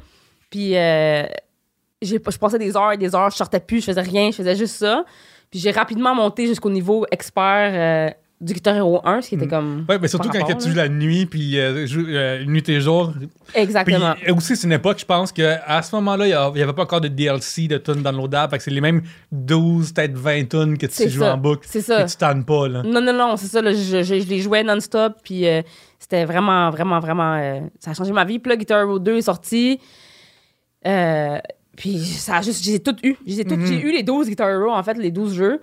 Puis 0.49 0.77
euh, 0.77 1.25
je 2.03 2.17
passais 2.17 2.59
des 2.59 2.77
heures 2.77 2.93
et 2.93 2.97
des 2.99 3.15
heures, 3.15 3.31
je 3.31 3.37
sortais 3.37 3.61
plus, 3.61 3.81
je 3.81 3.87
faisais 3.87 4.01
rien, 4.03 4.31
je 4.31 4.37
faisais 4.37 4.57
juste 4.57 4.77
ça. 4.77 5.05
Puis 5.51 5.61
j'ai 5.61 5.71
rapidement 5.71 6.15
monté 6.15 6.47
jusqu'au 6.47 6.71
niveau 6.71 7.05
expert 7.11 7.71
euh, 7.75 8.11
du 8.41 8.55
Guitar 8.55 8.75
Hero 8.75 9.01
1, 9.05 9.21
ce 9.21 9.29
qui 9.29 9.35
était 9.37 9.45
Mhm. 9.45 9.51
comme. 9.51 9.85
Ouais, 9.89 9.99
mais 10.01 10.09
surtout 10.09 10.29
quand 10.31 10.41
rapport, 10.41 10.57
tu 10.59 10.71
joues 10.71 10.75
la 10.75 10.89
nuit, 10.89 11.27
puis 11.27 11.61
euh, 11.61 11.87
euh, 12.09 12.45
nuit 12.45 12.67
et 12.69 12.81
jour. 12.81 13.13
Puis 13.17 13.29
Exactement. 13.55 14.15
euh, 14.27 14.35
aussi, 14.35 14.57
c'est 14.57 14.67
une 14.67 14.73
époque, 14.73 14.99
je 14.99 15.05
pense, 15.05 15.31
qu'à 15.31 15.81
ce 15.83 15.95
moment-là, 15.95 16.27
il 16.27 16.55
n'y 16.57 16.63
avait 16.63 16.73
pas 16.73 16.83
encore 16.83 17.01
de 17.03 17.07
DLC 17.09 17.69
de 17.69 17.77
tunes 17.79 18.03
downloadables. 18.03 18.51
Fait 18.51 18.57
que 18.59 18.65
c'est 18.65 18.71
les 18.73 18.81
mêmes 18.81 19.03
12, 19.31 19.93
peut-être 19.93 20.15
20 20.17 20.49
tunes 20.49 20.77
que 20.79 20.87
tu 20.87 20.93
C'est 20.95 21.09
joues 21.09 21.21
ça. 21.21 21.35
en 21.35 21.37
boucle. 21.39 21.67
C'est 21.71 21.83
ça. 21.83 22.03
Et 22.03 22.07
tu 22.07 22.17
tannes 22.17 22.45
pas, 22.45 22.67
là. 22.67 22.83
Non, 22.83 23.01
non, 23.01 23.13
non, 23.13 23.37
c'est 23.37 23.47
ça. 23.47 23.63
là, 23.63 23.73
je, 23.73 24.03
je- 24.03 24.21
je 24.21 24.27
les 24.29 24.41
jouais 24.41 24.65
non-stop. 24.65 25.13
Puis 25.23 25.47
euh, 25.47 25.63
c'était 26.01 26.25
vraiment, 26.25 26.71
vraiment, 26.71 26.99
vraiment. 26.99 27.35
euh, 27.35 27.61
ça 27.79 27.93
a 27.93 27.95
changé 27.95 28.11
ma 28.13 28.25
vie. 28.25 28.39
Puis 28.41 28.49
là, 28.51 28.57
Guitar 28.57 28.81
Hero 28.81 28.99
2 28.99 29.19
est 29.19 29.23
sorti. 29.23 29.79
Euh, 30.87 31.39
puis 31.77 31.99
ça 31.99 32.37
a 32.37 32.43
juste. 32.43 32.63
J'ai 32.65 32.81
tout 32.81 32.97
eu. 33.03 33.15
J'ai 33.27 33.45
Mhm. 33.45 33.67
j'ai 33.67 33.81
eu 33.81 33.93
les 33.93 34.03
12 34.03 34.29
Guitar 34.29 34.49
Hero, 34.51 34.71
en 34.71 34.83
fait, 34.83 34.95
les 34.95 35.11
12 35.11 35.35
jeux. 35.35 35.61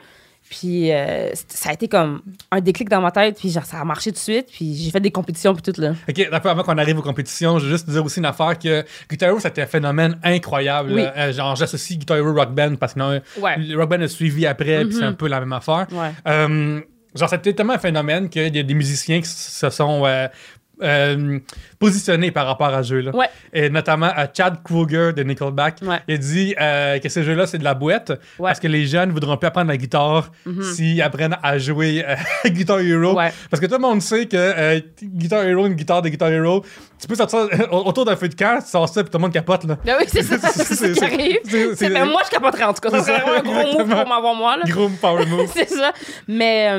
Puis 0.49 0.91
euh, 0.91 1.29
ça 1.47 1.69
a 1.69 1.73
été 1.73 1.87
comme 1.87 2.21
un 2.49 2.59
déclic 2.59 2.89
dans 2.89 3.01
ma 3.01 3.11
tête. 3.11 3.37
Puis 3.37 3.51
genre, 3.51 3.65
ça 3.65 3.79
a 3.81 3.83
marché 3.85 4.09
tout 4.11 4.15
de 4.15 4.19
suite. 4.19 4.47
Puis 4.51 4.73
j'ai 4.75 4.89
fait 4.89 4.99
des 4.99 5.11
compétitions. 5.11 5.53
Puis 5.53 5.61
tout, 5.71 5.79
là. 5.79 5.93
Ok, 6.09 6.27
d'accord, 6.31 6.51
avant 6.51 6.63
qu'on 6.63 6.77
arrive 6.79 6.97
aux 6.97 7.01
compétitions, 7.03 7.59
je 7.59 7.65
veux 7.65 7.71
juste 7.71 7.87
dire 7.87 8.03
aussi 8.03 8.17
une 8.19 8.25
affaire 8.25 8.57
que 8.57 8.83
Guitar 9.11 9.29
Hero, 9.29 9.39
c'était 9.39 9.61
un 9.61 9.67
phénomène 9.67 10.17
incroyable. 10.23 10.93
Oui. 10.93 11.03
Euh, 11.15 11.31
genre, 11.33 11.55
j'associe 11.55 11.99
Guitar 11.99 12.17
Hero 12.17 12.33
Rock 12.33 12.55
Band 12.55 12.75
parce 12.77 12.93
que 12.95 12.99
non, 12.99 13.21
Ouais. 13.39 13.57
le 13.57 13.75
Rock 13.77 13.89
Band 13.91 14.01
a 14.01 14.07
suivi 14.07 14.47
après, 14.47 14.85
puis 14.85 14.93
c'est 14.95 15.01
Mhm. 15.01 15.07
un 15.09 15.13
peu 15.13 15.27
la 15.27 15.39
même 15.41 15.53
affaire. 15.53 15.85
Ouais. 15.91 16.11
Euh, 16.27 16.79
genre, 17.13 17.29
c'était 17.29 17.53
tellement 17.53 17.73
un 17.73 17.77
phénomène 17.79 18.27
qu'il 18.29 18.55
y 18.55 18.59
a 18.59 18.63
des 18.63 18.73
musiciens 18.73 19.19
qui 19.21 19.27
se 19.29 19.69
sont 19.69 20.03
positionnés 21.79 22.29
par 22.31 22.45
rapport 22.45 22.67
à 22.73 22.83
ce 22.83 22.89
jeu-là. 22.89 23.15
Ouais. 23.15 23.27
Et 23.53 23.69
notamment 23.69 24.07
à 24.13 24.27
Chad 24.31 24.61
Kruger 24.63 25.13
de 25.15 25.23
Nickelback. 25.23 25.77
Ouais. 25.81 25.99
Il 26.09 26.19
dit 26.19 26.53
euh, 26.59 26.99
que 26.99 27.07
ce 27.07 27.23
jeu-là, 27.23 27.47
c'est 27.47 27.57
de 27.57 27.63
la 27.63 27.73
boîte 27.73 28.11
parce 28.37 28.59
que 28.59 28.67
les 28.67 28.85
jeunes 28.85 29.11
voudront 29.11 29.37
plus 29.37 29.47
apprendre 29.47 29.69
la 29.69 29.77
guitare 29.77 30.29
Mhm. 30.45 30.61
s'ils 30.63 31.01
apprennent 31.01 31.37
à 31.41 31.57
jouer 31.57 32.03
euh, 32.07 32.15
Guitar 32.49 32.79
Hero. 32.81 33.15
Parce 33.49 33.61
que 33.61 33.65
tout 33.65 33.73
le 33.75 33.79
monde 33.79 34.01
sait 34.01 34.25
que 34.25 34.35
euh, 34.37 34.79
Guitar 35.01 35.43
Hero, 35.43 35.65
une 35.67 35.73
guitare 35.73 36.01
de 36.01 36.09
Guitar 36.09 36.29
Hero, 36.29 36.63
tu 36.99 37.07
peux 37.07 37.15
sortir 37.15 37.47
autour 37.71 38.03
d'un 38.03 38.17
feu 38.17 38.27
de 38.27 38.35
camp, 38.35 38.59
tu 38.61 38.69
sors 38.69 38.89
ça, 38.89 39.01
puis 39.01 39.09
tout 39.09 39.17
le 39.17 39.21
monde 39.21 39.31
capote. 39.33 39.63
Là. 39.63 39.77
Ben 39.85 39.95
oui, 39.99 40.05
c'est 40.09 40.21
ça, 40.21 40.37
c'est 40.51 40.93
ça 40.95 41.07
qui 41.07 41.13
arrive. 41.15 41.37
ben, 41.93 42.05
moi, 42.05 42.21
je 42.25 42.29
capoterais 42.29 42.63
en 42.65 42.73
tout 42.73 42.81
cas. 42.81 43.01
C'est 43.01 43.11
vraiment 43.17 43.37
un 43.37 43.41
gros 43.41 43.77
move 43.79 43.87
pour 43.95 44.07
m'avoir 44.07 44.35
moi. 44.35 44.57
Là. 44.57 44.63
Gros 44.67 44.89
power 45.01 45.25
move. 45.29 45.49
c'est 45.53 45.69
ça. 45.69 45.93
Mais 46.27 46.69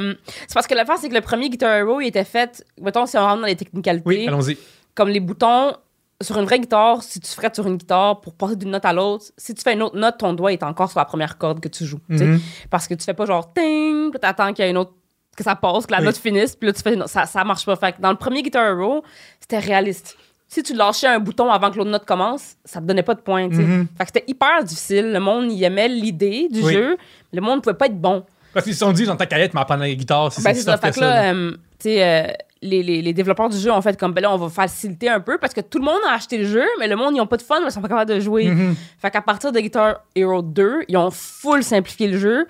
c'est 0.47 0.53
parce 0.55 0.67
que 0.67 0.75
l'affaire, 0.75 0.99
c'est 1.01 1.09
que 1.09 1.15
le 1.15 1.23
premier 1.23 1.49
Guitar 1.49 1.75
Hero, 1.75 2.01
il 2.03 2.09
était 2.09 2.25
fait, 2.25 2.63
mettons, 2.81 3.07
si 3.07 3.17
on 3.17 3.23
rentre 3.23 3.41
dans 3.41 3.47
les 3.47 3.57
technicalités, 3.57 4.03
Oui, 4.07 4.29
allons-y. 4.29 4.59
Comme 5.01 5.09
les 5.09 5.21
boutons 5.21 5.73
sur 6.21 6.39
une 6.39 6.45
vraie 6.45 6.61
guitare, 6.61 7.03
si 7.03 7.19
tu 7.21 7.31
frettes 7.31 7.55
sur 7.55 7.67
une 7.67 7.79
guitare 7.79 8.21
pour 8.21 8.35
passer 8.35 8.55
d'une 8.55 8.71
note 8.71 8.85
à 8.85 8.93
l'autre, 8.93 9.25
si 9.39 9.55
tu 9.55 9.63
fais 9.63 9.73
une 9.73 9.83
autre 9.83 9.97
note, 9.97 10.19
ton 10.19 10.35
doigt 10.35 10.53
est 10.53 10.63
encore 10.63 10.91
sur 10.91 10.99
la 10.99 11.07
première 11.07 11.39
corde 11.39 11.61
que 11.61 11.69
tu 11.69 11.87
joues. 11.87 12.01
Mhm. 12.11 12.39
Parce 12.69 12.87
que 12.87 12.93
tu 12.93 13.03
fais 13.05 13.15
pas 13.15 13.25
genre 13.25 13.51
ting, 13.55 14.11
puis 14.11 14.21
t'attends 14.21 14.53
qu'il 14.53 14.67
y 14.67 14.69
une 14.69 14.77
autre 14.77 14.93
que 15.35 15.43
ça 15.43 15.57
passe, 15.57 15.87
que 15.87 15.93
la 15.93 16.01
Oui. 16.01 16.05
note 16.05 16.19
finisse, 16.19 16.55
puis 16.55 16.67
là 16.67 16.75
tu 16.75 16.83
fais 16.83 16.93
une 16.93 17.01
autre. 17.01 17.09
ça 17.11 17.25
ça 17.25 17.43
marche 17.45 17.65
pas. 17.65 17.75
Fait 17.77 17.93
que 17.93 18.03
dans 18.03 18.11
le 18.11 18.17
premier 18.19 18.43
Guitar 18.43 18.67
Hero, 18.67 19.03
c'était 19.41 19.59
réaliste. 19.61 20.19
Si 20.47 20.63
tu 20.63 20.75
lâchais 20.75 21.07
un 21.07 21.21
bouton 21.21 21.51
avant 21.51 21.71
que 21.71 21.79
l'autre 21.79 21.91
note 21.91 22.05
commence, 22.05 22.57
ça 22.67 22.81
te 22.81 22.85
donnait 22.85 23.03
pas 23.05 23.15
de 23.15 23.21
points. 23.21 23.49
Mhm. 23.49 23.87
Fait 23.97 24.05
que 24.05 24.11
c'était 24.15 24.25
hyper 24.31 24.63
difficile. 24.65 25.13
Le 25.13 25.21
monde 25.21 25.51
y 25.51 25.65
aimait 25.65 25.89
l'idée 25.89 26.49
du 26.51 26.61
Oui. 26.61 26.75
jeu, 26.75 26.99
le 27.33 27.41
monde 27.41 27.63
pouvait 27.63 27.77
pas 27.77 27.87
être 27.87 27.99
bon. 27.99 28.25
Parce 28.53 28.65
qu'ils 28.65 28.75
se 28.75 28.81
sont 28.81 28.93
dit, 28.93 29.05
dans 29.07 29.17
ta 29.17 29.25
cahier, 29.27 29.49
m'apprendre 29.55 29.83
la 29.83 29.95
guitare. 29.95 30.31
Si 30.33 30.43
Ben, 30.43 30.53
c'est 30.53 30.63
ça. 30.63 30.77
Fait 30.77 30.91
que 30.91 31.01
là, 31.01 31.33
euh, 31.33 31.53
tu 31.53 31.57
sais, 31.85 32.05
euh, 32.05 32.33
les, 32.63 32.83
les, 32.83 33.01
les 33.01 33.13
développeurs 33.13 33.49
du 33.49 33.59
jeu 33.59 33.73
ont 33.73 33.81
fait 33.81 33.99
comme, 33.99 34.13
ben 34.13 34.21
là, 34.21 34.33
on 34.33 34.37
va 34.37 34.49
faciliter 34.49 35.09
un 35.09 35.21
peu 35.21 35.39
parce 35.39 35.55
que 35.55 35.61
tout 35.61 35.79
le 35.79 35.85
monde 35.85 36.01
a 36.09 36.13
acheté 36.13 36.39
le 36.39 36.45
jeu, 36.45 36.65
mais 36.79 36.89
le 36.89 36.97
monde, 36.97 37.17
ils 37.17 37.21
ont 37.21 37.27
pas 37.27 37.39
de 37.39 37.43
fun, 37.43 37.61
ils 37.65 37.71
sont 37.71 37.81
pas 37.81 37.89
capables 37.89 38.11
de 38.11 38.21
jouer. 38.21 38.49
Mhm. 38.49 38.77
Fait 38.99 39.11
qu'à 39.11 39.23
partir 39.23 39.51
de 39.53 39.61
Guitar 39.61 40.05
Hero 40.15 40.43
2, 40.43 40.83
ils 40.89 40.97
ont 40.97 41.11
full 41.11 41.63
simplifié 41.63 42.09
le 42.09 42.19
jeu. 42.19 42.47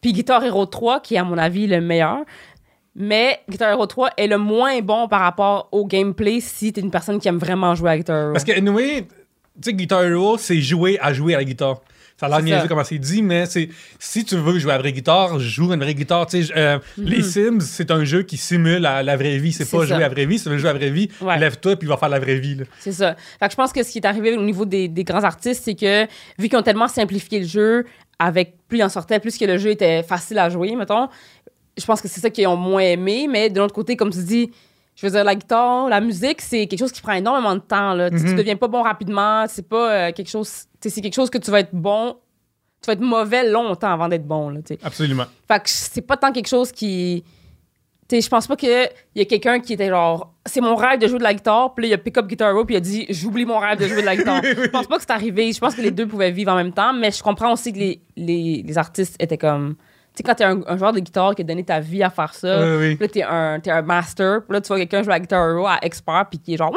Puis 0.00 0.12
Guitar 0.12 0.44
Hero 0.44 0.66
3, 0.66 1.00
qui 1.00 1.14
est 1.14 1.18
à 1.18 1.24
mon 1.24 1.38
avis 1.38 1.66
le 1.66 1.80
meilleur. 1.80 2.18
Mais 2.94 3.40
Guitar 3.48 3.70
Hero 3.70 3.86
3 3.86 4.10
est 4.16 4.26
le 4.26 4.36
moins 4.36 4.80
bon 4.80 5.08
par 5.08 5.20
rapport 5.20 5.68
au 5.72 5.86
gameplay 5.86 6.40
si 6.40 6.72
t'es 6.72 6.80
une 6.80 6.90
personne 6.90 7.18
qui 7.20 7.28
aime 7.28 7.38
vraiment 7.38 7.74
jouer 7.74 7.90
à 7.90 7.96
Guitar 7.96 8.16
Hero. 8.24 8.32
Parce 8.32 8.44
que, 8.44 8.52
anyway, 8.52 9.02
tu 9.02 9.08
sais, 9.62 9.74
Guitar 9.74 10.02
Hero, 10.02 10.36
c'est 10.38 10.60
jouer 10.60 10.98
à 11.00 11.12
jouer 11.12 11.34
à 11.34 11.38
la 11.38 11.44
guitare. 11.44 11.80
Ça 12.28 12.34
a 12.34 12.38
l'air 12.38 12.42
niaiseux 12.42 12.60
ça. 12.62 12.68
comment 12.68 12.84
c'est 12.84 12.98
dit, 12.98 13.22
mais 13.22 13.46
c'est 13.46 13.68
si 13.98 14.24
tu 14.24 14.36
veux 14.36 14.58
jouer 14.58 14.72
à 14.72 14.76
la 14.76 14.80
vraie 14.82 14.92
guitare, 14.92 15.38
joue 15.38 15.70
à 15.70 15.74
une 15.74 15.80
vraie 15.82 15.94
guitare. 15.94 16.26
Tu 16.26 16.44
sais, 16.44 16.52
euh, 16.56 16.78
Les 16.96 17.22
Sims, 17.22 17.60
c'est 17.60 17.90
un 17.90 18.04
jeu 18.04 18.22
qui 18.22 18.36
simule 18.36 18.78
la, 18.82 19.02
la 19.02 19.16
vraie 19.16 19.38
vie. 19.38 19.52
C'est 19.52 19.64
Mhm. 19.64 19.70
Pas 19.70 19.86
ça. 19.86 19.86
jouer 19.86 19.96
à 20.04 20.08
la 20.08 20.08
vraie 20.08 20.26
vie. 20.26 20.38
Si 20.38 20.44
tu 20.44 20.50
veux 20.50 20.58
jouer 20.58 20.70
à 20.70 20.72
la 20.72 20.78
vraie 20.78 20.90
vie, 20.90 21.08
Ouais. 21.20 21.38
lève-toi 21.38 21.76
puis 21.76 21.88
va 21.88 21.96
faire 21.96 22.08
la 22.08 22.18
vraie 22.20 22.38
vie. 22.38 22.58
C'est 22.80 22.92
ça. 22.92 23.16
Fait 23.38 23.46
que 23.46 23.50
je 23.52 23.56
pense 23.56 23.72
que 23.72 23.82
ce 23.82 23.90
qui 23.90 23.98
est 23.98 24.06
arrivé 24.06 24.36
au 24.36 24.42
niveau 24.42 24.64
des, 24.64 24.88
des 24.88 25.04
grands 25.04 25.24
artistes, 25.24 25.62
c'est 25.64 25.74
que 25.74 26.04
vu 26.38 26.48
qu'ils 26.48 26.58
ont 26.58 26.62
tellement 26.62 26.88
simplifié 26.88 27.40
le 27.40 27.46
jeu, 27.46 27.84
avec 28.18 28.54
plus 28.68 28.78
il 28.78 28.84
en 28.84 28.88
sortait, 28.88 29.18
plus 29.20 29.36
que 29.36 29.44
le 29.44 29.58
jeu 29.58 29.70
était 29.70 30.02
facile 30.02 30.38
à 30.38 30.48
jouer, 30.48 30.76
mettons, 30.76 31.08
je 31.78 31.84
pense 31.84 32.00
que 32.00 32.08
c'est 32.08 32.20
ça 32.20 32.30
qu'ils 32.30 32.46
ont 32.46 32.56
moins 32.56 32.82
aimé. 32.82 33.26
Mais 33.28 33.50
de 33.50 33.58
l'autre 33.58 33.74
côté, 33.74 33.96
comme 33.96 34.10
tu 34.10 34.22
dis, 34.22 34.50
je 35.02 35.06
veux 35.08 35.12
dire, 35.12 35.24
la 35.24 35.34
guitare, 35.34 35.88
la 35.88 36.00
musique, 36.00 36.40
c'est 36.40 36.66
quelque 36.68 36.78
chose 36.78 36.92
qui 36.92 37.02
prend 37.02 37.12
énormément 37.14 37.54
de 37.56 37.60
temps. 37.60 37.92
Là. 37.92 38.08
Tu- 38.08 38.18
Tu 38.18 38.22
Mhm. 38.28 38.36
deviens 38.36 38.56
pas 38.56 38.68
bon 38.68 38.82
rapidement. 38.82 39.44
C'est 39.48 39.68
pas 39.68 39.90
euh, 40.08 40.12
quelque 40.12 40.30
chose. 40.30 40.48
C'est 40.80 41.00
quelque 41.00 41.14
chose 41.14 41.28
que 41.28 41.38
tu 41.38 41.50
vas 41.50 41.60
être 41.60 41.74
bon. 41.74 42.16
Tu 42.80 42.86
vas 42.86 42.92
être 42.94 43.00
mauvais 43.00 43.48
longtemps 43.50 43.92
avant 43.92 44.08
d'être 44.08 44.26
bon. 44.26 44.48
Là. 44.50 44.60
Absolument. 44.82 45.24
Fait 45.48 45.58
que 45.58 45.68
c'est 45.68 46.02
pas 46.02 46.16
tant 46.16 46.30
quelque 46.32 46.48
chose 46.48 46.70
qui. 46.72 47.24
Tu 48.08 48.20
je 48.20 48.28
pense 48.28 48.46
pas 48.46 48.56
qu'il 48.56 48.88
y 49.14 49.20
a 49.20 49.24
quelqu'un 49.24 49.58
qui 49.60 49.72
était 49.72 49.88
genre, 49.88 50.34
c'est 50.44 50.60
mon 50.60 50.74
rêve 50.76 50.98
de 51.00 51.06
jouer 51.08 51.18
de 51.18 51.22
la 51.22 51.32
guitare, 51.34 51.72
puis 51.74 51.84
là, 51.84 51.88
il 51.88 51.94
a 51.94 51.98
pick 51.98 52.18
up 52.18 52.26
Guitar 52.26 52.50
Hero, 52.50 52.64
puis 52.64 52.74
il 52.74 52.78
a 52.78 52.80
dit, 52.80 53.06
j'oublie 53.08 53.44
mon 53.46 53.58
rêve 53.58 53.78
de 53.78 53.86
jouer 53.88 54.02
de 54.02 54.06
la 54.06 54.16
guitare. 54.16 54.42
Je 54.44 54.68
pense 54.68 54.86
pas 54.86 54.96
que 54.96 55.02
c'est 55.02 55.12
arrivé. 55.12 55.50
Je 55.52 55.58
pense 55.58 55.74
que 55.74 55.80
les 55.80 55.90
deux 55.92 56.06
pouvaient 56.06 56.30
vivre 56.32 56.52
en 56.52 56.56
même 56.56 56.72
temps, 56.72 56.92
mais 56.92 57.10
je 57.10 57.22
comprends 57.22 57.52
aussi 57.52 57.72
que 57.72 57.78
les, 57.78 58.02
les, 58.16 58.62
les 58.66 58.78
artistes 58.78 59.16
étaient 59.20 59.38
comme. 59.38 59.76
Tu 60.14 60.18
sais, 60.18 60.22
quand 60.24 60.34
t'es 60.34 60.44
un, 60.44 60.60
un 60.66 60.76
joueur 60.76 60.92
de 60.92 61.00
guitare 61.00 61.34
qui 61.34 61.40
a 61.42 61.44
donné 61.44 61.64
ta 61.64 61.80
vie 61.80 62.02
à 62.02 62.10
faire 62.10 62.34
ça, 62.34 62.60
Oui, 62.60 62.76
oui. 62.78 62.96
puis 62.96 63.06
là, 63.06 63.08
t'es 63.12 63.22
un, 63.22 63.60
t'es 63.60 63.70
un 63.70 63.80
master, 63.82 64.42
puis 64.46 64.52
là, 64.54 64.60
tu 64.60 64.68
vois 64.68 64.78
quelqu'un 64.78 65.02
jouer 65.02 65.14
à 65.14 65.20
Guitar 65.20 65.48
Hero 65.50 65.66
à 65.66 65.78
expert, 65.82 66.26
puis 66.28 66.38
qui 66.38 66.54
est 66.54 66.56
genre, 66.58 66.70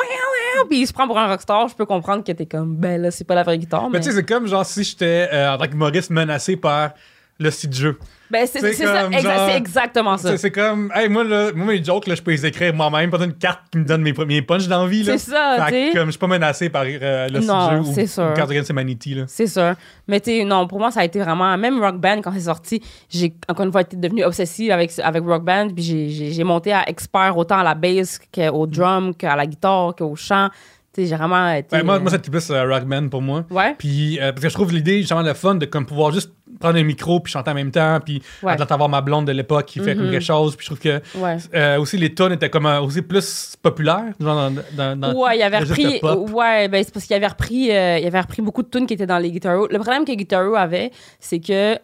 puis 0.69 0.79
il 0.79 0.87
se 0.87 0.93
prend 0.93 1.05
pour 1.05 1.17
un 1.19 1.27
rockstar, 1.27 1.67
je 1.67 1.75
peux 1.75 1.85
comprendre 1.85 2.23
que 2.23 2.31
t'es 2.31 2.45
comme, 2.45 2.75
ben 2.77 3.01
là, 3.01 3.11
c'est 3.11 3.25
pas 3.25 3.35
la 3.35 3.43
vraie 3.43 3.57
guitare, 3.57 3.83
Mais 3.89 3.97
mais. 3.97 3.99
tu 3.99 4.09
sais, 4.09 4.15
c'est 4.15 4.23
comme 4.25 4.47
genre 4.47 4.65
si 4.65 4.83
j'étais 4.85 5.27
euh, 5.33 5.53
en 5.53 5.57
tant 5.57 5.65
que 5.67 5.73
humoriste 5.73 6.09
menacé 6.11 6.55
par 6.55 6.91
le 7.37 7.51
site 7.51 7.73
jeu. 7.73 7.99
Ben, 8.29 8.47
c'est 8.47 8.59
ça, 8.59 9.09
exa- 9.09 9.49
c'est 9.49 9.57
exactement 9.57 10.17
ça. 10.17 10.35
C'est 10.37 10.51
comme, 10.51 10.91
hey, 10.95 11.07
moi, 11.09 11.23
là, 11.23 11.51
moi, 11.53 11.67
mes 11.67 11.83
jokes, 11.83 12.07
là, 12.07 12.15
je 12.15 12.21
peux 12.21 12.31
les 12.31 12.45
écrire 12.45 12.73
moi-même, 12.73 13.09
pas 13.11 13.23
une 13.23 13.33
carte 13.33 13.61
qui 13.71 13.77
me 13.77 13.85
donne 13.85 14.01
mes 14.01 14.13
premiers 14.13 14.41
punchs 14.41 14.67
d'envie. 14.67 15.05
C'est 15.05 15.17
ça, 15.17 15.67
tu 15.69 15.91
comme 15.93 16.05
je 16.07 16.11
suis 16.11 16.19
pas 16.19 16.27
menacé 16.27 16.69
par 16.69 16.83
euh, 16.85 17.27
le 17.29 17.39
Non, 17.39 17.83
c'est 17.93 18.03
ou, 18.03 18.07
sûr. 18.07 18.33
Cards 18.33 18.49
Against 18.49 18.69
Humanity. 18.69 19.15
Là. 19.15 19.23
C'est 19.27 19.47
sûr. 19.47 19.73
Mais 20.07 20.19
tu 20.19 20.43
non, 20.43 20.67
pour 20.67 20.79
moi, 20.79 20.91
ça 20.91 21.01
a 21.01 21.05
été 21.05 21.19
vraiment. 21.19 21.55
Même 21.57 21.79
Rock 21.79 21.97
Band, 21.97 22.21
quand 22.23 22.31
c'est 22.33 22.39
sorti, 22.41 22.81
j'ai 23.09 23.33
encore 23.47 23.65
une 23.65 23.71
fois 23.71 23.81
été 23.81 23.95
devenue 23.95 24.23
obsessive 24.23 24.71
avec, 24.71 24.91
avec 25.03 25.23
Rock 25.23 25.43
Band. 25.43 25.69
Puis 25.75 26.31
j'ai 26.33 26.43
monté 26.43 26.73
à 26.73 26.89
expert 26.89 27.37
autant 27.37 27.59
à 27.59 27.63
la 27.63 27.75
bass 27.75 28.19
qu'au 28.33 28.65
drum, 28.67 29.13
qu'à 29.15 29.35
la 29.35 29.45
guitare, 29.45 29.95
qu'au 29.95 30.15
chant. 30.15 30.49
J'ai 30.97 31.15
vraiment 31.15 31.49
été. 31.51 31.75
Ouais, 31.75 31.83
moi, 31.83 31.95
euh, 31.95 31.99
moi 31.99 32.11
c'était 32.11 32.29
plus 32.31 32.49
euh, 32.51 32.63
Rockman 32.67 33.09
pour 33.09 33.21
moi. 33.21 33.45
Ouais. 33.49 33.75
Puis, 33.77 34.19
euh, 34.19 34.31
parce 34.31 34.41
que 34.43 34.49
je 34.49 34.53
trouve 34.53 34.71
l'idée 34.73 34.99
justement 35.01 35.23
de 35.23 35.33
fun 35.33 35.55
de 35.55 35.65
comme 35.65 35.85
pouvoir 35.85 36.11
juste 36.11 36.31
prendre 36.59 36.77
un 36.77 36.83
micro 36.83 37.19
puis 37.19 37.33
chanter 37.33 37.51
en 37.51 37.53
même 37.53 37.71
temps. 37.71 37.99
Puis, 38.03 38.21
Ouais. 38.43 38.55
d'avoir 38.55 38.87
ma 38.87 39.01
blonde 39.01 39.25
de 39.27 39.31
l'époque 39.33 39.65
qui 39.65 39.79
fait 39.79 39.95
comme 39.95 40.05
Mhm. 40.05 40.11
quelque 40.11 40.23
chose. 40.23 40.55
Puis, 40.55 40.65
je 40.65 40.69
trouve 40.69 40.79
que 40.79 41.01
Ouais. 41.19 41.37
euh, 41.53 41.79
aussi 41.79 41.97
les 41.97 42.13
tonnes 42.13 42.31
étaient 42.33 42.49
comme 42.49 42.65
euh, 42.65 42.79
aussi 42.81 43.01
plus 43.01 43.55
populaires. 43.61 44.13
Dans, 44.19 44.51
dans, 44.51 44.95
dans 44.99 45.13
Ouais, 45.13 45.37
il 45.37 45.41
avait 45.43 45.59
le 45.59 45.65
repris. 45.65 45.99
Ouais, 46.33 46.67
ben 46.69 46.83
c'est 46.83 46.93
parce 46.93 47.05
qu'il 47.05 47.15
avait 47.15 47.27
repris, 47.27 47.71
euh, 47.71 47.99
il 47.99 48.05
avait 48.07 48.21
repris 48.21 48.41
beaucoup 48.41 48.63
de 48.63 48.69
tunes 48.69 48.85
qui 48.87 48.93
étaient 48.93 49.05
dans 49.07 49.17
les 49.17 49.31
Guitar 49.31 49.53
Hero. 49.55 49.67
Le 49.69 49.79
problème 49.79 50.05
que 50.05 50.13
Guitar 50.13 50.43
Hero 50.43 50.55
avait, 50.55 50.91
c'est 51.19 51.39
que. 51.39 51.77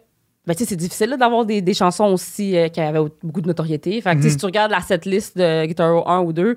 Ben, 0.47 0.55
tu 0.55 0.63
sais, 0.63 0.69
c'est 0.69 0.75
difficile 0.75 1.15
d'avoir 1.19 1.45
des, 1.45 1.61
des 1.61 1.73
chansons 1.75 2.05
aussi 2.05 2.57
euh, 2.57 2.67
qui 2.67 2.81
avaient 2.81 2.97
beaucoup 3.21 3.41
de 3.41 3.47
notoriété. 3.47 4.01
Fait 4.01 4.15
que, 4.15 4.23
Mhm. 4.23 4.29
si 4.29 4.37
tu 4.37 4.45
regardes 4.47 4.71
la 4.71 4.81
setlist 4.81 5.37
de 5.37 5.67
Guitar 5.67 5.87
Hero 5.91 6.03
1 6.09 6.21
ou 6.21 6.33
2, 6.33 6.55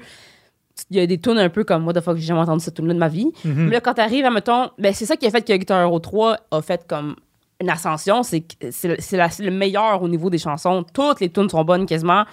il 0.90 0.96
y 0.96 1.00
a 1.00 1.06
des 1.06 1.18
tunes 1.20 1.38
un 1.38 1.48
peu 1.48 1.64
comme 1.64 1.86
What 1.86 1.94
the 1.94 2.00
fuck, 2.00 2.16
j'ai 2.16 2.26
jamais 2.26 2.40
entendu 2.40 2.62
cette 2.64 2.74
tune 2.74 2.86
là 2.88 2.94
de 2.94 2.98
ma 2.98 3.08
vie. 3.08 3.30
Mhm. 3.44 3.66
Mais 3.66 3.74
là, 3.74 3.80
quand 3.80 3.94
t'arrives, 3.94 4.28
mettons, 4.32 4.70
ben, 4.78 4.92
c'est 4.92 5.06
ça 5.06 5.16
qui 5.16 5.26
a 5.26 5.30
fait 5.30 5.42
que 5.42 5.52
Guitar 5.52 5.80
Hero 5.82 5.98
3 5.98 6.36
a 6.50 6.62
fait 6.62 6.84
comme 6.88 7.16
une 7.60 7.70
ascension. 7.70 8.22
C'est 8.22 8.44
le- 8.88 8.96
c'est 8.98 9.16
la- 9.16 9.30
c'est 9.30 9.44
le 9.44 9.50
meilleur 9.52 10.02
au 10.02 10.08
niveau 10.08 10.30
des 10.30 10.38
chansons. 10.38 10.84
Toutes 10.92 11.20
les 11.20 11.30
tunes 11.30 11.48
sont 11.48 11.64
bonnes 11.64 11.86
quasiment. 11.86 12.24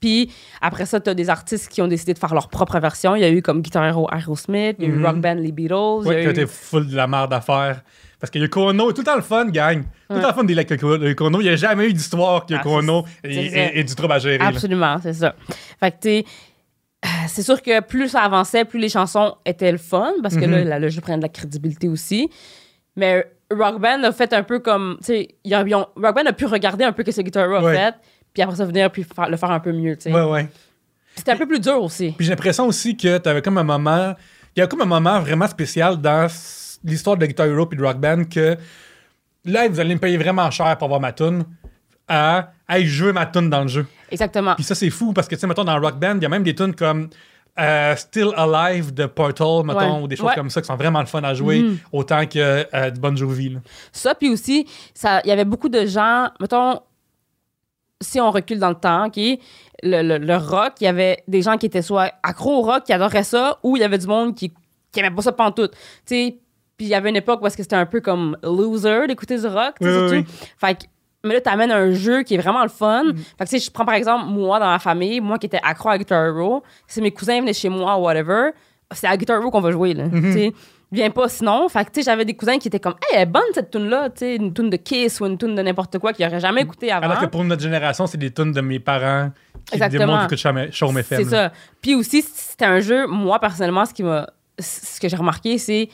Puis 0.00 0.30
après 0.60 0.84
ça, 0.84 1.00
t'as 1.00 1.14
des 1.14 1.30
artistes 1.30 1.68
qui 1.70 1.80
ont 1.80 1.86
décidé 1.88 2.12
de 2.12 2.18
faire 2.18 2.34
leur 2.34 2.48
propre 2.48 2.78
version. 2.78 3.14
Il 3.16 3.22
y 3.22 3.24
a 3.24 3.30
eu 3.30 3.40
comme 3.40 3.62
Guitar 3.62 3.86
Hero 3.86 4.06
Aerosmith, 4.12 4.76
il 4.78 4.84
y 4.84 4.86
a 4.86 4.90
eu 4.90 4.96
Mhm. 4.98 5.06
Rock 5.06 5.16
Band 5.20 5.34
les 5.36 5.52
Beatles. 5.52 5.74
a 5.74 6.02
qui 6.04 6.10
a 6.10 6.22
eu- 6.24 6.30
été 6.30 6.46
full 6.46 6.88
de 6.88 6.96
la 6.96 7.06
merde 7.06 7.32
à 7.32 7.40
faire. 7.40 7.80
Parce 8.20 8.30
que 8.30 8.38
Yoko 8.38 8.70
Ono 8.70 8.90
est 8.90 8.94
tout 8.94 9.02
le 9.02 9.06
temps 9.06 9.16
le 9.16 9.22
fun, 9.22 9.46
gang. 9.46 9.82
Tout 9.82 9.88
le 10.10 10.16
Ouais. 10.16 10.22
temps 10.22 10.28
le 10.28 10.34
fun 10.34 10.44
des 10.44 10.54
avec 10.54 10.70
Yoko 10.70 10.96
Yoko 10.96 11.26
Ono. 11.26 11.40
Il 11.40 11.44
n'y 11.44 11.50
a 11.50 11.56
jamais 11.56 11.86
eu 11.88 11.92
d'histoire 11.92 12.44
que 12.46 12.54
Ah, 12.54 12.56
Yoko 12.58 12.68
c'est- 12.70 12.76
Ono 12.90 13.04
c'est 13.22 13.30
ait- 13.30 13.48
ça. 13.50 13.56
ait 13.58 13.78
ait 13.78 13.84
du 13.84 13.94
trouble 13.94 14.12
à 14.12 14.18
gérer. 14.18 14.44
Absolument, 14.44 14.96
c'est 15.02 15.12
ça. 15.12 15.34
Fait 15.80 15.90
que, 15.92 16.22
tu 16.22 16.28
c'est 17.28 17.42
sûr 17.42 17.60
que 17.62 17.80
plus 17.80 18.08
ça 18.08 18.22
avançait, 18.22 18.64
plus 18.64 18.78
les 18.78 18.88
chansons 18.88 19.34
étaient 19.44 19.72
le 19.72 19.78
fun, 19.78 20.12
parce 20.22 20.36
que 20.36 20.44
Mhm. 20.44 20.50
là, 20.50 20.64
là, 20.64 20.78
le 20.78 20.88
jeu 20.88 21.00
prenait 21.00 21.16
de 21.18 21.22
la 21.22 21.28
crédibilité 21.28 21.88
aussi. 21.88 22.30
Mais 22.96 23.26
Rock 23.50 23.80
Band 23.80 24.02
a 24.04 24.12
fait 24.12 24.32
un 24.32 24.42
peu 24.42 24.58
comme, 24.60 24.96
tu 25.00 25.06
sais, 25.06 25.28
ils 25.44 25.54
ont- 25.54 25.66
ils 25.66 25.74
ont- 25.74 25.86
Rock 25.96 26.14
Band 26.16 26.26
a 26.26 26.32
pu 26.32 26.46
regarder 26.46 26.84
un 26.84 26.92
peu 26.92 27.02
ce 27.06 27.16
que 27.16 27.22
Guitar 27.22 27.44
Hero 27.44 27.54
a 27.56 27.62
Ouais. 27.62 27.76
fait, 27.76 27.94
puis 28.32 28.42
après 28.42 28.56
ça, 28.56 28.64
venir 28.64 28.90
puis 28.90 29.04
faire- 29.04 29.28
le 29.28 29.36
faire 29.36 29.50
un 29.50 29.60
peu 29.60 29.72
mieux, 29.72 29.96
tu 29.96 30.02
sais. 30.04 30.12
Ouais, 30.12 30.22
ouais. 30.24 30.48
C'était 31.16 31.32
un 31.32 31.36
peu 31.36 31.46
plus 31.46 31.60
dur 31.60 31.82
aussi. 31.82 32.12
Puis 32.16 32.24
j'ai 32.26 32.30
l'impression 32.30 32.66
aussi 32.66 32.96
que 32.96 33.18
tu 33.18 33.28
avais 33.28 33.42
comme 33.42 33.58
un 33.58 33.62
moment. 33.64 34.14
Il 34.56 34.60
y 34.60 34.62
a 34.62 34.66
comme 34.66 34.80
un 34.82 34.86
moment 34.86 35.20
vraiment 35.20 35.46
spécial 35.46 36.00
dans, 36.00 36.28
l'histoire 36.84 37.16
de 37.16 37.26
Guitar 37.26 37.46
Hero 37.46 37.68
et 37.70 37.76
de 37.76 37.82
Rock 37.82 37.98
Band 37.98 38.24
que 38.24 38.56
là, 39.44 39.68
vous 39.68 39.80
allez 39.80 39.94
me 39.94 40.00
payer 40.00 40.16
vraiment 40.16 40.50
cher 40.50 40.76
pour 40.78 40.86
avoir 40.86 41.00
ma 41.00 41.12
tune 41.12 41.44
à 42.08 42.50
hey, 42.68 42.86
je 42.86 43.04
veux 43.06 43.12
ma 43.12 43.26
tune 43.26 43.48
dans 43.50 43.62
le 43.62 43.68
jeu. 43.68 43.86
Exactement. 44.14 44.54
Puis 44.54 44.64
ça, 44.64 44.74
c'est 44.74 44.90
fou 44.90 45.12
parce 45.12 45.28
que, 45.28 45.34
tu 45.34 45.40
sais, 45.42 45.46
mettons, 45.46 45.64
dans 45.64 45.78
Rock 45.80 45.98
Band, 45.98 46.14
il 46.16 46.22
y 46.22 46.26
a 46.26 46.28
même 46.28 46.42
des 46.42 46.54
tunes 46.54 46.74
comme 46.74 47.08
euh, 47.60 47.94
Still 47.94 48.30
Alive 48.36 48.92
de 48.94 49.06
Portal, 49.06 49.62
mettons, 49.64 49.98
Ouais. 49.98 50.02
ou 50.02 50.08
des 50.08 50.16
choses 50.16 50.26
Ouais. 50.26 50.34
comme 50.34 50.50
ça 50.50 50.60
qui 50.60 50.66
sont 50.66 50.74
vraiment 50.76 50.98
le 51.00 51.06
fun 51.06 51.22
à 51.22 51.34
jouer, 51.34 51.60
Mhm. 51.62 51.78
autant 51.92 52.26
que 52.26 52.66
euh, 52.74 52.90
du 52.90 52.98
Bon 53.00 53.14
Jovi. 53.16 53.50
là. 53.50 53.60
Ça, 53.92 54.14
puis 54.16 54.28
aussi, 54.28 54.66
il 55.04 55.28
y 55.28 55.30
avait 55.30 55.44
beaucoup 55.44 55.68
de 55.68 55.86
gens, 55.86 56.30
mettons, 56.40 56.80
si 58.00 58.20
on 58.20 58.30
recule 58.30 58.58
dans 58.58 58.70
le 58.70 58.74
temps, 58.74 59.06
OK, 59.06 59.16
le, 59.16 59.38
le- 60.02 60.18
le 60.18 60.36
rock, 60.36 60.72
il 60.80 60.84
y 60.84 60.86
avait 60.88 61.22
des 61.28 61.42
gens 61.42 61.56
qui 61.56 61.66
étaient 61.66 61.82
soit 61.82 62.12
accros 62.22 62.58
au 62.58 62.62
rock, 62.62 62.84
qui 62.84 62.92
adoraient 62.92 63.22
ça, 63.24 63.58
ou 63.62 63.76
il 63.76 63.80
y 63.80 63.84
avait 63.84 63.98
du 63.98 64.06
monde 64.06 64.34
qui, 64.34 64.52
qui 64.92 65.00
aimait 65.00 65.10
pas 65.14 65.22
ça 65.22 65.32
pantoute. 65.32 65.72
Tu 65.72 65.78
sais, 66.06 66.38
puis 66.76 66.86
il 66.86 66.90
y 66.90 66.94
avait 66.94 67.10
une 67.10 67.16
époque 67.16 67.40
où 67.42 67.48
c'était 67.48 67.76
un 67.76 67.86
peu 67.86 68.00
comme 68.00 68.36
loser 68.42 69.06
d'écouter 69.06 69.38
du 69.38 69.46
rock, 69.46 69.74
tu 69.80 69.86
sais, 69.86 69.96
Oui, 69.96 70.02
oui, 70.10 70.24
surtout. 70.26 70.32
Fait 70.58 70.74
que, 70.74 70.84
mais 71.24 71.34
là, 71.34 71.40
t'amènes 71.40 71.72
un 71.72 71.90
jeu 71.92 72.22
qui 72.22 72.34
est 72.34 72.38
vraiment 72.38 72.62
le 72.62 72.68
fun. 72.68 73.04
Fait 73.38 73.44
que, 73.44 73.50
tu 73.50 73.58
sais, 73.58 73.66
je 73.66 73.70
prends 73.70 73.84
par 73.84 73.94
exemple, 73.94 74.26
moi, 74.26 74.58
dans 74.58 74.66
ma 74.70 74.78
famille, 74.78 75.20
moi 75.20 75.38
qui 75.38 75.46
étais 75.46 75.60
accro 75.62 75.88
à 75.88 75.98
Guitar 75.98 76.26
Hero, 76.26 76.62
si 76.86 77.00
mes 77.00 77.10
cousins 77.10 77.40
venaient 77.40 77.52
chez 77.52 77.68
moi 77.68 77.96
ou 77.98 78.02
whatever, 78.02 78.50
c'est 78.92 79.06
à 79.06 79.16
Guitar 79.16 79.40
Hero 79.40 79.50
qu'on 79.50 79.60
va 79.60 79.72
jouer, 79.72 79.94
là. 79.94 80.04
Tu 80.10 80.32
sais, 80.32 80.52
viens 80.92 81.10
pas 81.10 81.28
sinon. 81.28 81.68
Fait 81.68 81.84
que, 81.84 81.90
tu 81.90 82.00
sais, 82.00 82.10
j'avais 82.10 82.24
des 82.24 82.34
cousins 82.34 82.58
qui 82.58 82.68
étaient 82.68 82.78
comme, 82.78 82.94
hey, 83.02 83.16
elle 83.16 83.22
est 83.22 83.26
bonne 83.26 83.42
cette 83.52 83.70
tune-là, 83.70 84.10
tu 84.10 84.18
sais, 84.18 84.36
une 84.36 84.52
tune 84.52 84.70
de 84.70 84.76
Kiss 84.76 85.20
ou 85.20 85.26
une 85.26 85.38
tune 85.38 85.54
de 85.54 85.62
n'importe 85.62 85.98
quoi 85.98 86.12
qu'ils 86.12 86.26
auraient 86.26 86.40
jamais 86.40 86.62
écouté 86.62 86.92
avant. 86.92 87.06
Alors 87.06 87.20
que 87.20 87.26
pour 87.26 87.42
notre 87.42 87.62
génération, 87.62 88.06
c'est 88.06 88.18
des 88.18 88.30
tunes 88.30 88.52
de 88.52 88.60
mes 88.60 88.78
parents 88.78 89.30
qui 89.66 89.74
Exactement. 89.74 90.06
démontrent 90.06 90.28
que 90.28 90.36
Show 90.36 90.90
FM. 90.90 91.24
C'est 91.24 91.30
ça. 91.30 91.52
Puis 91.80 91.94
aussi, 91.94 92.22
c'était 92.22 92.66
un 92.66 92.80
jeu, 92.80 93.06
moi, 93.06 93.38
personnellement, 93.38 93.84
ce 93.86 93.94
qui 93.94 94.02
m'a. 94.02 94.28
Ce 94.58 95.00
que 95.00 95.08
j'ai 95.08 95.16
remarqué, 95.16 95.58
c'est. 95.58 95.88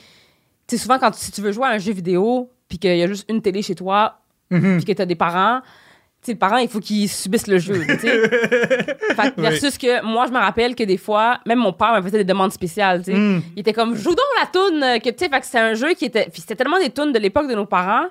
Tu 0.67 0.77
souvent, 0.77 0.99
quand 0.99 1.11
tu, 1.11 1.19
si 1.19 1.31
tu 1.31 1.41
veux 1.41 1.51
jouer 1.51 1.65
à 1.65 1.71
un 1.71 1.77
jeu 1.79 1.93
vidéo, 1.93 2.51
puis 2.69 2.77
qu'il 2.77 2.95
y 2.95 3.03
a 3.03 3.07
juste 3.07 3.25
une 3.27 3.41
télé 3.41 3.61
chez 3.61 3.75
toi, 3.75 4.20
Mhm. 4.51 4.77
puis 4.77 4.85
que 4.85 4.91
t'as 4.93 5.05
des 5.05 5.15
parents, 5.15 5.61
tu 5.61 6.27
sais, 6.27 6.31
les 6.33 6.37
parents, 6.37 6.57
il 6.57 6.67
faut 6.69 6.79
qu'ils 6.79 7.09
subissent 7.09 7.47
le 7.47 7.57
jeu. 7.57 7.73
Fait 8.35 9.33
Oui. 9.37 9.43
versus 9.43 9.77
que 9.77 10.03
moi, 10.05 10.25
je 10.27 10.31
me 10.31 10.37
rappelle 10.37 10.75
que 10.75 10.83
des 10.83 10.97
fois, 10.97 11.39
même 11.45 11.59
mon 11.59 11.73
père 11.73 11.95
me 11.95 12.01
faisait 12.01 12.19
des 12.19 12.23
demandes 12.23 12.51
spéciales, 12.51 12.99
tu 13.03 13.11
sais. 13.11 13.17
Mm. 13.17 13.41
Il 13.55 13.59
était 13.61 13.73
comme, 13.73 13.95
joue 13.95 14.11
donc 14.11 14.19
la 14.39 14.45
toune, 14.47 14.83
euh, 14.83 14.99
que 14.99 15.09
tu 15.09 15.15
sais, 15.25 15.29
fait 15.29 15.39
que 15.39 15.45
c'était 15.45 15.59
un 15.59 15.73
jeu 15.73 15.93
qui 15.93 16.05
était. 16.05 16.27
Puis 16.31 16.41
c'était 16.41 16.55
tellement 16.55 16.79
des 16.79 16.89
tunes 16.91 17.11
de 17.11 17.19
l'époque 17.19 17.47
de 17.47 17.55
nos 17.55 17.65
parents 17.65 18.05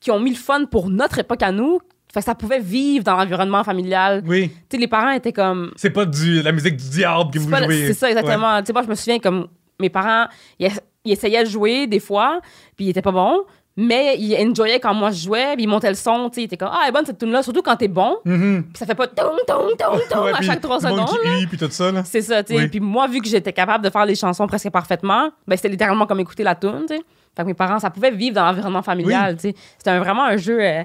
qui 0.00 0.10
ont 0.10 0.20
mis 0.20 0.30
le 0.30 0.36
fun 0.36 0.64
pour 0.66 0.88
notre 0.88 1.18
époque 1.18 1.42
à 1.42 1.50
nous. 1.50 1.80
Fait 2.12 2.20
que 2.20 2.24
ça 2.26 2.34
pouvait 2.34 2.60
vivre 2.60 3.04
dans 3.04 3.16
l'environnement 3.16 3.64
familial. 3.64 4.22
Oui. 4.26 4.48
Tu 4.48 4.56
sais, 4.70 4.76
les 4.78 4.88
parents 4.88 5.10
étaient 5.10 5.32
comme. 5.32 5.72
C'est 5.76 5.90
pas 5.90 6.06
du, 6.06 6.40
la 6.42 6.52
musique 6.52 6.76
du 6.76 6.88
diable 6.88 7.30
que 7.32 7.38
vous 7.38 7.50
pas- 7.50 7.64
jouez. 7.64 7.88
C'est 7.88 7.94
ça, 7.94 8.08
exactement. 8.08 8.60
Tu 8.60 8.66
sais, 8.66 8.72
moi, 8.72 8.82
je 8.82 8.88
me 8.88 8.94
souviens 8.94 9.18
comme 9.18 9.48
mes 9.80 9.90
parents, 9.90 10.26
ils 10.58 10.70
essayaient 11.12 11.44
de 11.44 11.48
jouer 11.50 11.86
des 11.86 12.00
fois, 12.00 12.40
puis 12.76 12.86
ils 12.86 12.90
étaient 12.90 13.02
pas 13.02 13.12
bons, 13.12 13.42
mais 13.80 14.16
ils 14.18 14.36
enjoyaient 14.50 14.80
quand 14.80 14.92
moi 14.92 15.12
je 15.12 15.22
jouais, 15.22 15.54
puis 15.54 15.62
ils 15.62 15.68
montaient 15.68 15.88
le 15.88 15.94
son, 15.94 16.28
tu 16.28 16.34
sais, 16.34 16.40
ils 16.40 16.44
étaient 16.46 16.56
comme, 16.56 16.70
ah, 16.72 16.80
elle 16.82 16.88
est 16.88 16.92
bonne 16.92 17.06
cette 17.06 17.18
tune-là, 17.18 17.44
surtout 17.44 17.62
quand 17.62 17.76
t'es 17.76 17.86
bon. 17.86 18.16
Mhm. 18.24 18.64
puis 18.64 18.72
ça 18.78 18.86
fait 18.86 18.94
pas 18.96 19.06
tong, 19.06 19.36
tong, 19.46 19.70
tong 19.78 20.24
Ouais, 20.24 20.32
à 20.34 20.42
chaque 20.42 20.60
trois 20.60 20.80
secondes. 20.80 21.06
qui 21.22 21.28
là. 21.28 21.46
puis 21.48 21.56
tout 21.56 21.70
ça. 21.70 21.92
Là. 21.92 22.02
C'est 22.04 22.22
ça, 22.22 22.42
tu 22.42 22.54
sais. 22.54 22.60
Oui. 22.60 22.68
Puis 22.68 22.80
moi, 22.80 23.06
vu 23.06 23.20
que 23.20 23.28
j'étais 23.28 23.52
capable 23.52 23.84
de 23.84 23.90
faire 23.90 24.04
les 24.04 24.16
chansons 24.16 24.48
presque 24.48 24.68
parfaitement, 24.70 25.30
ben 25.46 25.54
c'était 25.56 25.68
littéralement 25.68 26.06
comme 26.06 26.18
écouter 26.18 26.42
la 26.42 26.56
tune, 26.56 26.86
tu 26.88 26.96
sais. 26.96 27.02
Fait 27.36 27.42
que 27.44 27.46
mes 27.46 27.54
parents, 27.54 27.78
ça 27.78 27.88
pouvait 27.90 28.10
vivre 28.10 28.34
dans 28.34 28.44
l'environnement 28.46 28.82
familial, 28.82 29.36
tu 29.36 29.50
sais. 29.50 29.54
C'était 29.76 29.90
un- 29.90 30.00
vraiment 30.00 30.24
un 30.24 30.36
jeu 30.36 30.58
euh, 30.60 30.82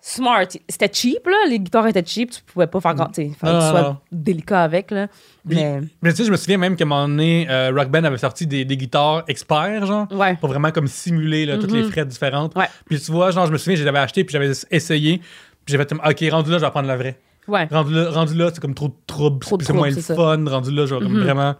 smart. 0.00 0.46
C'était 0.68 0.90
cheap, 0.92 1.26
là. 1.26 1.36
Les 1.48 1.58
guitares 1.60 1.86
étaient 1.86 2.04
cheap. 2.04 2.30
Tu 2.30 2.42
pouvais 2.42 2.66
pas 2.66 2.80
faire 2.80 2.94
grand, 2.94 3.06
tu 3.06 3.22
sais. 3.22 3.30
Fallait 3.38 3.52
que 3.54 3.58
tu 3.58 3.64
non, 3.66 3.70
sois 3.70 4.02
délicat 4.12 4.62
avec, 4.62 4.90
là. 4.90 5.06
Puis- 5.46 5.56
Mais, 5.56 5.80
Mais 6.02 6.10
tu 6.10 6.16
sais, 6.18 6.24
je 6.24 6.30
me 6.30 6.36
souviens 6.36 6.58
même 6.58 6.76
qu'à 6.76 6.84
un 6.84 6.88
moment 6.88 7.08
donné, 7.08 7.46
euh, 7.50 7.70
Rock 7.74 7.88
Band 7.88 8.04
avait 8.04 8.18
sorti 8.18 8.46
des, 8.46 8.64
des 8.64 8.76
guitares 8.76 9.24
experts, 9.28 9.86
genre, 9.86 10.06
ouais. 10.12 10.36
pour 10.36 10.48
vraiment 10.48 10.70
comme 10.70 10.86
simuler 10.88 11.46
là, 11.46 11.58
toutes 11.58 11.72
les 11.72 11.82
Mhm. 11.82 11.90
frettes 11.90 12.08
différentes. 12.08 12.54
Ouais. 12.56 12.66
Puis 12.86 13.00
tu 13.00 13.12
vois, 13.12 13.30
genre, 13.30 13.46
je 13.46 13.52
me 13.52 13.58
souviens, 13.58 13.76
je 13.76 13.84
l'avais 13.84 13.98
acheté, 13.98 14.24
puis 14.24 14.32
j'avais 14.32 14.50
essayé, 14.70 15.18
puis 15.18 15.72
j'avais 15.72 15.84
fait, 15.86 15.94
OK, 15.94 16.30
rendu 16.32 16.50
là, 16.50 16.58
je 16.58 16.64
vais 16.64 16.70
prendre 16.70 16.88
la 16.88 16.96
vraie. 16.96 17.18
Ouais. 17.48 17.66
Rendu 17.70 17.94
là, 17.94 18.10
rendu 18.10 18.34
là 18.34 18.50
c'est 18.52 18.60
comme 18.60 18.74
trop 18.74 18.88
de 18.88 18.94
troubles, 19.06 19.44
c'est 19.64 19.72
moins 19.72 19.90
le 19.90 19.96
fun. 20.00 20.44
Rendu 20.46 20.70
là, 20.70 20.84
vais 20.84 20.98
comme 20.98 21.14
Mhm. 21.16 21.22
vraiment 21.22 21.54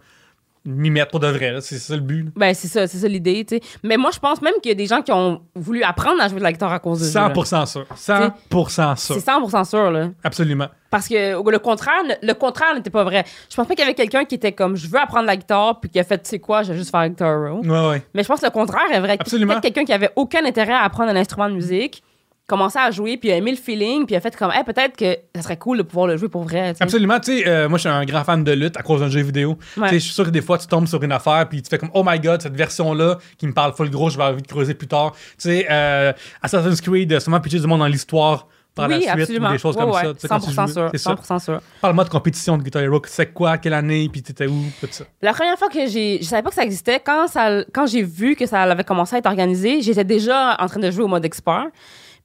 m'y 0.65 0.89
mettre 0.89 1.11
pour 1.11 1.19
de 1.19 1.27
vrai. 1.27 1.55
C'est 1.61 1.79
ça 1.79 1.95
le 1.95 2.01
but. 2.01 2.23
là. 2.23 2.31
Ben, 2.35 2.53
c'est 2.53 2.67
ça, 2.67 2.87
c'est 2.87 2.97
ça 2.97 3.07
l'idée, 3.07 3.43
tu 3.45 3.55
sais. 3.55 3.61
Mais 3.83 3.97
moi, 3.97 4.11
je 4.13 4.19
pense 4.19 4.41
même 4.41 4.53
qu'il 4.61 4.69
y 4.69 4.73
a 4.73 4.75
des 4.75 4.85
gens 4.85 5.01
qui 5.01 5.11
ont 5.11 5.41
voulu 5.55 5.83
apprendre 5.83 6.21
à 6.21 6.27
jouer 6.27 6.39
de 6.39 6.43
la 6.43 6.51
guitare 6.51 6.71
à 6.71 6.79
cause 6.79 6.99
de 6.99 7.05
ça. 7.05 7.29
100% 7.29 7.65
sûr. 7.65 7.85
100% 7.95 8.97
sûr. 8.97 9.15
C'est 9.15 9.25
100% 9.25 9.69
sûr, 9.69 9.91
là. 9.91 10.09
Absolument. 10.23 10.67
Parce 10.89 11.07
que 11.07 11.49
le 11.49 11.59
contraire, 11.59 12.03
le 12.21 12.33
contraire 12.33 12.75
n'était 12.75 12.89
pas 12.89 13.03
vrai. 13.03 13.23
Je 13.49 13.55
pense 13.55 13.65
pas 13.65 13.73
qu'il 13.73 13.83
y 13.83 13.87
avait 13.87 13.95
quelqu'un 13.95 14.25
qui 14.25 14.35
était 14.35 14.51
comme, 14.51 14.75
je 14.75 14.87
veux 14.87 14.99
apprendre 14.99 15.25
la 15.25 15.37
guitare, 15.37 15.79
puis 15.79 15.89
qui 15.89 15.99
a 15.99 16.03
fait, 16.03 16.17
tu 16.21 16.29
sais 16.29 16.39
quoi, 16.39 16.63
je 16.63 16.73
vais 16.73 16.77
juste 16.77 16.91
faire 16.91 17.07
Guitar 17.07 17.47
Hero. 17.47 17.61
Ouais, 17.61 17.89
ouais. 17.89 18.03
Mais 18.13 18.23
je 18.23 18.27
pense 18.27 18.41
que 18.41 18.45
le 18.45 18.51
contraire 18.51 18.91
est 18.91 18.99
vrai. 18.99 19.17
Absolument. 19.19 19.53
Peut-être 19.53 19.73
quelqu'un 19.73 19.85
qui 19.85 19.93
avait 19.93 20.11
aucun 20.15 20.45
intérêt 20.45 20.73
à 20.73 20.81
apprendre 20.83 21.09
un 21.09 21.15
instrument 21.15 21.47
de 21.47 21.55
musique, 21.55 22.03
commençait 22.51 22.79
à 22.79 22.91
jouer, 22.91 23.15
puis 23.15 23.31
a 23.31 23.37
aimé 23.37 23.51
le 23.51 23.57
feeling, 23.57 24.05
puis 24.05 24.13
a 24.13 24.19
fait 24.19 24.35
comme, 24.35 24.51
hey, 24.51 24.65
peut-être 24.65 24.97
que 24.97 25.17
ça 25.33 25.41
serait 25.41 25.55
cool 25.55 25.77
de 25.77 25.83
pouvoir 25.83 26.07
le 26.07 26.17
jouer 26.17 26.27
pour 26.27 26.43
vrai, 26.43 26.73
tu 26.73 26.79
sais. 26.79 26.83
Absolument. 26.83 27.17
Tu 27.21 27.37
sais, 27.37 27.47
euh, 27.47 27.69
moi, 27.69 27.77
je 27.77 27.81
suis 27.81 27.89
un 27.89 28.03
grand 28.03 28.25
fan 28.25 28.43
de 28.43 28.51
lutte 28.51 28.75
à 28.75 28.83
cause 28.83 28.99
d'un 28.99 29.09
jeu 29.09 29.21
vidéo. 29.21 29.57
Ouais. 29.77 29.87
Tu 29.87 29.93
sais, 29.93 29.99
je 29.99 30.05
suis 30.05 30.13
sûr 30.13 30.25
que 30.25 30.29
des 30.31 30.41
fois, 30.41 30.57
tu 30.57 30.67
tombes 30.67 30.85
sur 30.85 31.01
une 31.01 31.13
affaire, 31.13 31.47
puis 31.47 31.61
tu 31.61 31.69
fais 31.69 31.77
comme, 31.77 31.91
oh 31.93 32.03
my 32.05 32.19
god, 32.19 32.41
cette 32.41 32.55
version-là 32.55 33.19
qui 33.37 33.47
me 33.47 33.53
parle 33.53 33.73
full 33.73 33.89
gros, 33.89 34.09
je 34.09 34.17
vais 34.17 34.23
avoir 34.23 34.33
envie 34.33 34.43
de 34.43 34.47
creuser 34.47 34.73
plus 34.73 34.89
tard. 34.89 35.13
Tu 35.13 35.19
sais, 35.37 35.67
euh, 35.71 36.11
Assassin's 36.41 36.81
Creed, 36.81 37.17
sûrement 37.21 37.39
pitcher 37.39 37.59
du 37.59 37.67
monde 37.67 37.79
dans 37.79 37.87
l'histoire 37.87 38.47
par 38.75 38.87
oui, 38.87 38.95
la 38.95 38.99
suite, 38.99 39.21
absolument. 39.21 39.49
ou 39.49 39.51
des 39.51 39.57
choses 39.57 39.75
Ouais, 39.75 39.81
comme 39.81 39.91
ouais, 39.91 40.01
ça. 40.01 40.13
Tu 40.13 40.19
sais, 40.19 40.27
quand 40.27 40.39
tu 40.39 40.49
100% 40.49 40.53
jouais, 40.53 40.73
sûr. 40.73 40.89
C'est 40.91 40.97
ça. 40.97 41.13
100% 41.13 41.39
sûr. 41.43 41.61
Parle-moi 41.81 42.03
de 42.03 42.09
compétition 42.09 42.57
de 42.57 42.63
Guitar 42.63 42.81
Hero. 42.81 43.01
C'est 43.05 43.33
quoi, 43.33 43.57
quelle 43.57 43.73
année, 43.73 44.09
puis 44.09 44.21
t'étais 44.21 44.47
où, 44.47 44.63
tout 44.79 44.87
ça? 44.91 45.03
La 45.21 45.33
première 45.33 45.57
fois 45.57 45.69
que 45.69 45.87
j'ai. 45.87 46.19
Je 46.21 46.27
savais 46.27 46.41
pas 46.41 46.49
que 46.49 46.55
ça 46.55 46.63
existait. 46.63 47.01
Quand, 47.03 47.27
ça, 47.27 47.63
quand 47.73 47.85
j'ai 47.85 48.03
vu 48.03 48.35
que 48.35 48.45
ça 48.45 48.61
avait 48.61 48.83
commencé 48.83 49.15
à 49.15 49.19
être 49.19 49.27
organisé, 49.27 49.81
j'étais 49.81 50.03
déjà 50.03 50.55
en 50.59 50.67
train 50.67 50.79
de 50.79 50.91
jouer 50.91 51.03
au 51.03 51.07
mode 51.07 51.25
expert. 51.25 51.67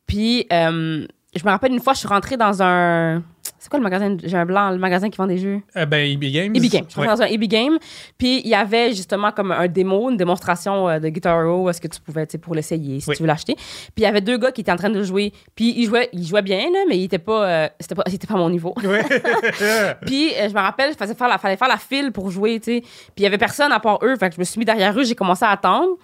Puis, 0.06 0.46
euh, 0.52 1.06
je 1.34 1.44
me 1.44 1.50
rappelle 1.50 1.72
une 1.72 1.80
fois, 1.80 1.92
je 1.94 1.98
suis 2.00 2.08
rentrée 2.08 2.36
dans 2.36 2.62
un. 2.62 3.22
C'est 3.58 3.68
quoi 3.70 3.78
le 3.80 3.82
magasin? 3.84 4.16
J'ai 4.22 4.36
un 4.36 4.46
blanc, 4.46 4.70
le 4.70 4.78
magasin 4.78 5.10
qui 5.10 5.16
vend 5.16 5.26
des 5.26 5.38
jeux. 5.38 5.60
Euh, 5.76 5.86
ben, 5.86 5.98
EB 6.08 6.20
Games. 6.32 6.54
EB 6.54 6.62
Game. 6.68 6.84
Je 6.86 6.92
suis 6.92 7.00
Ouais. 7.00 7.06
rentrée 7.08 7.08
dans 7.08 7.22
un 7.22 7.26
EB 7.26 7.44
Game. 7.48 7.78
Puis, 8.16 8.40
il 8.44 8.48
y 8.48 8.54
avait 8.54 8.90
justement 8.92 9.32
comme 9.32 9.50
un 9.50 9.66
démo, 9.66 10.08
une 10.10 10.16
démonstration 10.16 10.88
euh, 10.88 10.98
de 11.00 11.08
Guitar 11.08 11.40
Hero, 11.42 11.68
est-ce 11.68 11.80
que 11.80 11.88
tu 11.88 12.00
pouvais, 12.00 12.26
tu 12.26 12.32
sais, 12.32 12.38
pour 12.38 12.54
l'essayer, 12.54 13.00
si 13.00 13.08
Oui. 13.10 13.16
tu 13.16 13.22
veux 13.22 13.26
l'acheter. 13.26 13.54
Puis, 13.56 13.92
il 13.98 14.02
y 14.02 14.06
avait 14.06 14.20
deux 14.20 14.38
gars 14.38 14.52
qui 14.52 14.60
étaient 14.60 14.70
en 14.72 14.76
train 14.76 14.90
de 14.90 15.02
jouer. 15.02 15.32
Puis, 15.56 15.74
ils 15.76 15.86
jouaient, 15.86 16.08
ils 16.12 16.24
jouaient 16.26 16.42
bien, 16.42 16.58
là, 16.70 16.84
mais 16.88 16.96
ils 16.98 17.04
étaient 17.04 17.18
pas. 17.18 17.44
euh, 17.48 17.68
c'était 17.80 17.96
pas, 17.96 18.04
ils 18.06 18.14
étaient 18.14 18.26
pas 18.28 18.34
à 18.34 18.38
mon 18.38 18.50
niveau. 18.50 18.72
Ouais. 18.84 19.02
Puis 20.06 20.30
je 20.30 20.52
me 20.54 20.60
rappelle, 20.60 20.90
il 20.92 20.96
fallait 20.96 21.14
faire 21.14 21.28
la, 21.28 21.38
fallait 21.38 21.56
faire 21.56 21.68
la 21.68 21.78
file 21.78 22.12
pour 22.12 22.30
jouer, 22.30 22.60
tu 22.60 22.74
sais. 22.76 22.80
Puis 22.82 22.90
il 23.18 23.22
y 23.22 23.26
avait 23.26 23.38
personne 23.38 23.72
à 23.72 23.80
part 23.80 23.98
eux, 24.02 24.14
fait 24.16 24.28
que 24.28 24.34
je 24.36 24.40
me 24.40 24.44
suis 24.44 24.58
mis 24.60 24.64
derrière 24.64 24.96
eux, 24.98 25.04
j'ai 25.04 25.14
commencé 25.16 25.44
à 25.44 25.50
attendre. 25.50 25.96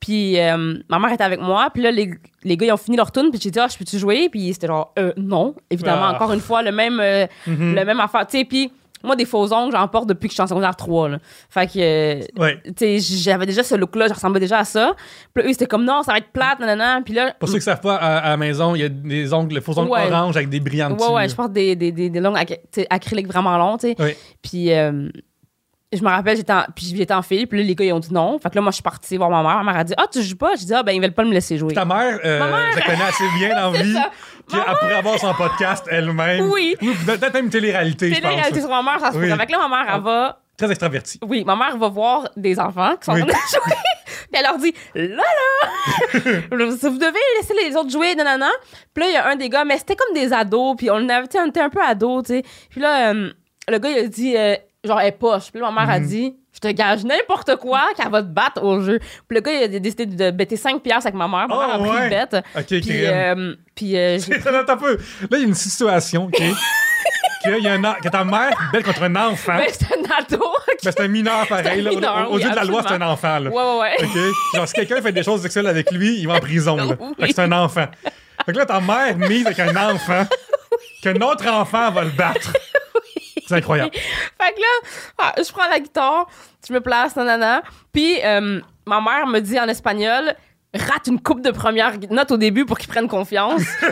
Puis 0.00 0.38
euh, 0.38 0.74
ma 0.88 0.98
mère 0.98 1.12
était 1.12 1.24
avec 1.24 1.40
moi, 1.40 1.68
puis 1.74 1.82
là 1.82 1.90
les, 1.90 2.10
les 2.44 2.56
gars 2.56 2.66
ils 2.66 2.72
ont 2.72 2.76
fini 2.76 2.96
leur 2.96 3.10
tune, 3.10 3.30
puis 3.30 3.40
j'ai 3.42 3.50
dit 3.50 3.58
ah 3.58 3.66
je 3.70 3.76
peux-tu 3.76 3.98
jouer, 3.98 4.28
puis 4.30 4.52
c'était 4.52 4.68
genre 4.68 4.92
euh, 4.98 5.12
non, 5.16 5.54
évidemment 5.70 6.04
Ah. 6.10 6.14
encore 6.14 6.32
une 6.32 6.40
fois 6.40 6.62
le 6.62 6.70
même 6.72 7.00
euh, 7.00 7.26
Mhm. 7.46 7.74
le 7.74 7.84
même 7.84 8.00
affaire, 8.00 8.26
tu 8.26 8.38
sais. 8.38 8.44
Puis 8.44 8.70
moi 9.04 9.14
des 9.16 9.24
faux 9.24 9.52
ongles 9.52 9.72
j'en 9.72 9.86
porte 9.88 10.08
depuis 10.08 10.26
que 10.28 10.32
je 10.32 10.34
suis 10.34 10.42
en 10.42 10.46
secondaire 10.46 10.74
3 10.76 11.08
là. 11.08 11.18
Fait 11.50 11.66
que 11.66 11.78
euh, 11.78 12.20
Ouais. 12.36 12.60
tu 12.64 12.72
sais 12.76 12.98
j'avais 13.00 13.46
déjà 13.46 13.62
ce 13.64 13.74
look 13.74 13.96
là, 13.96 14.06
je 14.08 14.14
ressemblais 14.14 14.40
déjà 14.40 14.58
à 14.60 14.64
ça. 14.64 14.94
Puis 15.34 15.44
eux 15.44 15.52
c'était 15.52 15.66
comme 15.66 15.84
non 15.84 16.02
ça 16.04 16.12
va 16.12 16.18
être 16.18 16.30
plate 16.32 16.60
nanana, 16.60 17.00
puis 17.04 17.14
là 17.14 17.34
Pour 17.38 17.48
ceux 17.48 17.56
qui 17.58 17.62
savent 17.64 17.80
pas, 17.80 17.96
à, 17.96 18.18
à 18.18 18.28
la 18.30 18.36
maison, 18.36 18.74
il 18.76 18.80
y 18.82 18.84
a 18.84 18.88
des 18.88 19.32
ongles, 19.32 19.54
les 19.56 19.60
faux 19.60 19.76
ongles 19.78 19.90
Ouais. 19.90 20.12
orange 20.12 20.36
avec 20.36 20.48
des 20.48 20.60
brillants. 20.60 20.96
Ouais, 20.96 21.12
ouais, 21.12 21.28
je 21.28 21.34
porte 21.34 21.52
des, 21.52 21.74
des, 21.76 21.90
des, 21.92 22.08
des 22.10 22.20
longues 22.20 22.36
ac- 22.36 22.46
tu 22.72 22.80
sais, 22.82 22.86
acryliques 22.88 23.26
vraiment 23.28 23.56
longs, 23.58 23.78
tu 23.78 23.88
sais. 23.88 23.96
Ouais. 24.02 24.16
Puis 24.42 24.72
euh, 24.72 25.08
je 25.92 26.02
me 26.02 26.08
rappelle, 26.08 26.36
j'étais 26.36 26.52
en, 26.52 26.64
puis 26.74 26.92
j'étais 26.94 27.14
en 27.14 27.22
file, 27.22 27.46
puis 27.46 27.58
là, 27.60 27.64
les 27.64 27.74
gars, 27.74 27.84
ils 27.86 27.92
ont 27.92 27.98
dit 27.98 28.12
non. 28.12 28.38
Fait 28.38 28.50
que 28.50 28.54
là, 28.56 28.60
moi, 28.60 28.70
je 28.70 28.74
suis 28.76 28.82
partie 28.82 29.16
voir 29.16 29.30
ma 29.30 29.42
mère. 29.42 29.62
Ma 29.64 29.72
mère 29.72 29.80
a 29.80 29.84
dit 29.84 29.94
Ah, 29.96 30.06
tu 30.12 30.22
joues 30.22 30.36
pas? 30.36 30.50
J'ai 30.58 30.66
dit 30.66 30.74
Ah, 30.74 30.82
ben, 30.82 30.92
ils 30.92 31.00
veulent 31.00 31.12
pas 31.14 31.24
me 31.24 31.32
laisser 31.32 31.56
jouer. 31.56 31.72
Ta 31.74 31.84
mère, 31.86 32.18
euh, 32.24 32.38
Ma 32.38 32.46
mère- 32.48 32.72
je 32.72 32.78
la 32.78 32.84
connais 32.84 33.04
assez 33.04 33.24
bien 33.38 33.48
dans 33.54 33.70
la 33.72 33.82
vie 33.82 33.96
qu'elle 34.50 34.60
pourrait 34.80 34.94
avoir 34.94 35.18
son 35.18 35.32
podcast 35.34 35.86
elle-même. 35.90 36.50
Oui. 36.50 36.76
Peut-être 37.06 37.32
même 37.32 37.46
une 37.46 37.50
télé-réalité, 37.50 38.10
je 38.10 38.14
C'est 38.16 38.20
la 38.20 38.28
réalité 38.28 38.50
pense. 38.60 38.60
sur 38.60 38.70
ma 38.70 38.82
mère, 38.82 39.00
ça 39.00 39.12
se 39.12 39.16
Oui. 39.18 39.30
Fait 39.30 39.46
que 39.46 39.52
là, 39.52 39.66
ma 39.66 39.68
mère, 39.84 39.94
elle 39.94 40.02
va. 40.02 40.40
Très 40.58 40.68
extraverti. 40.70 41.20
Oui, 41.26 41.44
ma 41.44 41.54
mère 41.54 41.76
va 41.78 41.88
voir 41.88 42.28
des 42.36 42.58
enfants 42.58 42.96
qui 42.96 43.04
sont 43.06 43.12
Oui. 43.12 43.22
en 43.22 43.26
train 43.26 43.38
de 43.38 43.48
jouer. 43.48 43.76
Puis 44.30 44.40
elle 44.40 44.42
leur 44.42 44.58
dit 44.58 44.74
Là, 44.94 45.22
là, 45.22 46.18
vous 46.50 46.98
devez 46.98 47.18
laisser 47.40 47.54
les 47.64 47.76
autres 47.76 47.90
jouer, 47.90 48.14
nanana. 48.14 48.48
Puis 48.92 49.04
là, 49.04 49.10
il 49.10 49.14
y 49.14 49.16
a 49.16 49.28
un 49.28 49.36
des 49.36 49.48
gars, 49.48 49.64
mais 49.64 49.78
c'était 49.78 49.94
comme 49.96 50.14
des 50.14 50.32
ados. 50.32 50.74
Puis 50.76 50.90
on, 50.90 51.08
avait, 51.08 51.28
on 51.38 51.46
était 51.48 51.60
un 51.60 51.70
peu 51.70 51.80
ados, 51.82 52.24
tu 52.26 52.34
sais. 52.34 52.42
Puis 52.70 52.80
là, 52.80 53.12
euh, 53.12 53.30
le 53.68 53.78
gars, 53.78 53.88
il 53.90 53.98
a 53.98 54.08
dit 54.08 54.36
euh, 54.36 54.56
Genre, 54.84 55.00
elle 55.00 55.08
est 55.08 55.12
poche. 55.12 55.50
Puis 55.50 55.60
là, 55.60 55.70
ma 55.70 55.84
mère 55.84 55.94
a 55.94 55.98
Mhm. 55.98 56.06
dit 56.06 56.36
Je 56.54 56.60
te 56.60 56.68
gage 56.72 57.04
n'importe 57.04 57.54
quoi 57.56 57.82
qu'elle 57.96 58.10
va 58.10 58.20
te 58.20 58.26
battre 58.28 58.64
au 58.64 58.80
jeu. 58.80 58.98
Puis 58.98 59.36
le 59.36 59.40
gars, 59.40 59.52
il 59.52 59.62
a 59.76 59.78
décidé 59.78 60.06
de 60.06 60.30
bêter 60.32 60.56
5 60.56 60.82
piastres 60.82 61.06
avec 61.06 61.14
ma 61.14 61.28
mère. 61.28 61.46
Ma 61.46 61.54
Oh, 61.54 61.58
mère 61.66 61.74
a 61.74 61.78
pris 61.78 61.90
ouais. 61.90 62.04
le 62.04 62.10
bête. 62.10 62.44
Ok, 62.56 62.66
Puis, 62.66 63.06
euh, 63.06 63.54
puis 63.76 63.96
euh, 63.96 64.18
j'ai- 64.18 64.34
Attends 64.48 64.72
un 64.72 64.76
peu. 64.76 64.96
Là, 64.96 65.28
il 65.32 65.38
y 65.38 65.44
a 65.44 65.46
une 65.46 65.54
situation, 65.54 66.24
OK? 66.24 66.32
que, 67.44 67.58
il 67.58 67.62
y 67.64 67.68
a 67.68 67.72
un 67.74 67.84
en- 67.84 67.94
que 67.94 68.08
ta 68.08 68.24
mère 68.24 68.50
bête 68.72 68.84
contre 68.84 69.04
un 69.04 69.14
enfant. 69.14 69.56
Ben, 69.56 69.68
c'est 69.70 69.86
un 69.86 70.02
ado. 70.18 70.44
Mais 70.84 70.90
c'est 70.90 71.00
un 71.00 71.06
mineur 71.08 71.46
pareil. 71.46 71.80
là. 71.82 71.90
mineur, 71.90 72.28
Au- 72.30 72.36
oui, 72.36 72.42
yeux 72.42 72.50
de 72.50 72.56
la 72.56 72.64
loi, 72.64 72.82
c'est 72.82 72.94
un 72.94 73.00
absolument. 73.02 73.12
enfant. 73.12 73.38
Là. 73.38 73.50
Ouais, 73.50 73.80
ouais, 73.80 73.80
ouais. 74.00 74.04
OK? 74.04 74.34
Genre, 74.56 74.66
si 74.68 74.74
quelqu'un 74.74 75.00
fait 75.02 75.12
des 75.12 75.22
choses 75.22 75.42
sexuelles 75.42 75.66
avec 75.68 75.92
lui, 75.92 76.18
il 76.18 76.26
va 76.26 76.34
en 76.34 76.40
prison. 76.40 76.76
Là. 76.76 76.84
Oui. 76.98 77.12
Fait 77.20 77.28
que 77.28 77.34
c'est 77.34 77.42
un 77.42 77.52
enfant. 77.52 77.86
Fait 78.46 78.52
que 78.52 78.58
là, 78.58 78.66
ta 78.66 78.80
mère 78.80 79.16
mise 79.16 79.46
avec 79.46 79.60
un 79.60 79.76
enfant, 79.92 80.26
qu'un 81.02 81.14
autre 81.20 81.46
enfant 81.48 81.90
va 81.92 82.02
le 82.04 82.10
battre. 82.10 82.52
C'est 83.48 83.54
incroyable. 83.54 83.90
Fait 83.94 84.52
que 84.54 84.60
là, 84.60 84.88
ah, 85.18 85.34
je 85.38 85.50
prends 85.50 85.68
la 85.68 85.80
guitare, 85.80 86.28
je 86.66 86.72
me 86.72 86.80
place, 86.80 87.16
nanana. 87.16 87.62
Puis, 87.92 88.18
euh, 88.22 88.60
ma 88.86 89.00
mère 89.00 89.26
me 89.26 89.40
dit 89.40 89.58
en 89.58 89.68
espagnol 89.68 90.34
rate 90.74 91.06
une 91.06 91.20
coupe 91.20 91.40
de 91.40 91.50
première 91.50 91.94
note 92.10 92.30
au 92.30 92.36
début 92.36 92.66
pour 92.66 92.78
qu'ils 92.78 92.90
prennent 92.90 93.08
confiance. 93.08 93.62
je 93.80 93.86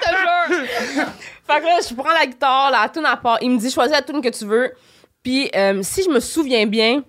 te 0.00 0.94
jure. 0.94 1.06
Fait 1.46 1.60
que 1.60 1.64
là, 1.64 1.78
je 1.88 1.94
prends 1.94 2.12
la 2.12 2.26
guitare, 2.26 2.70
la 2.72 2.88
tune 2.88 3.06
à 3.06 3.16
part. 3.16 3.38
Il 3.40 3.52
me 3.52 3.58
dit 3.58 3.70
choisis 3.70 3.94
la 3.94 4.02
tune 4.02 4.20
que 4.20 4.28
tu 4.28 4.44
veux. 4.44 4.72
Puis 5.22 5.50
euh, 5.54 5.80
si 5.82 6.02
je 6.02 6.10
me 6.10 6.20
souviens 6.20 6.66
bien, 6.66 7.02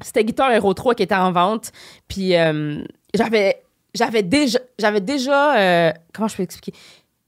c'était 0.00 0.24
Guitar 0.24 0.50
Hero 0.50 0.74
3 0.74 0.94
qui 0.94 1.02
était 1.02 1.14
en 1.14 1.32
vente. 1.32 1.72
Puis 2.08 2.36
euh, 2.36 2.82
j'avais 3.14 3.62
j'avais 3.94 4.22
déjà 4.22 4.58
j'avais 4.78 5.00
déjà 5.00 5.56
euh, 5.56 5.92
comment 6.12 6.28
je 6.28 6.36
peux 6.36 6.42
expliquer? 6.42 6.78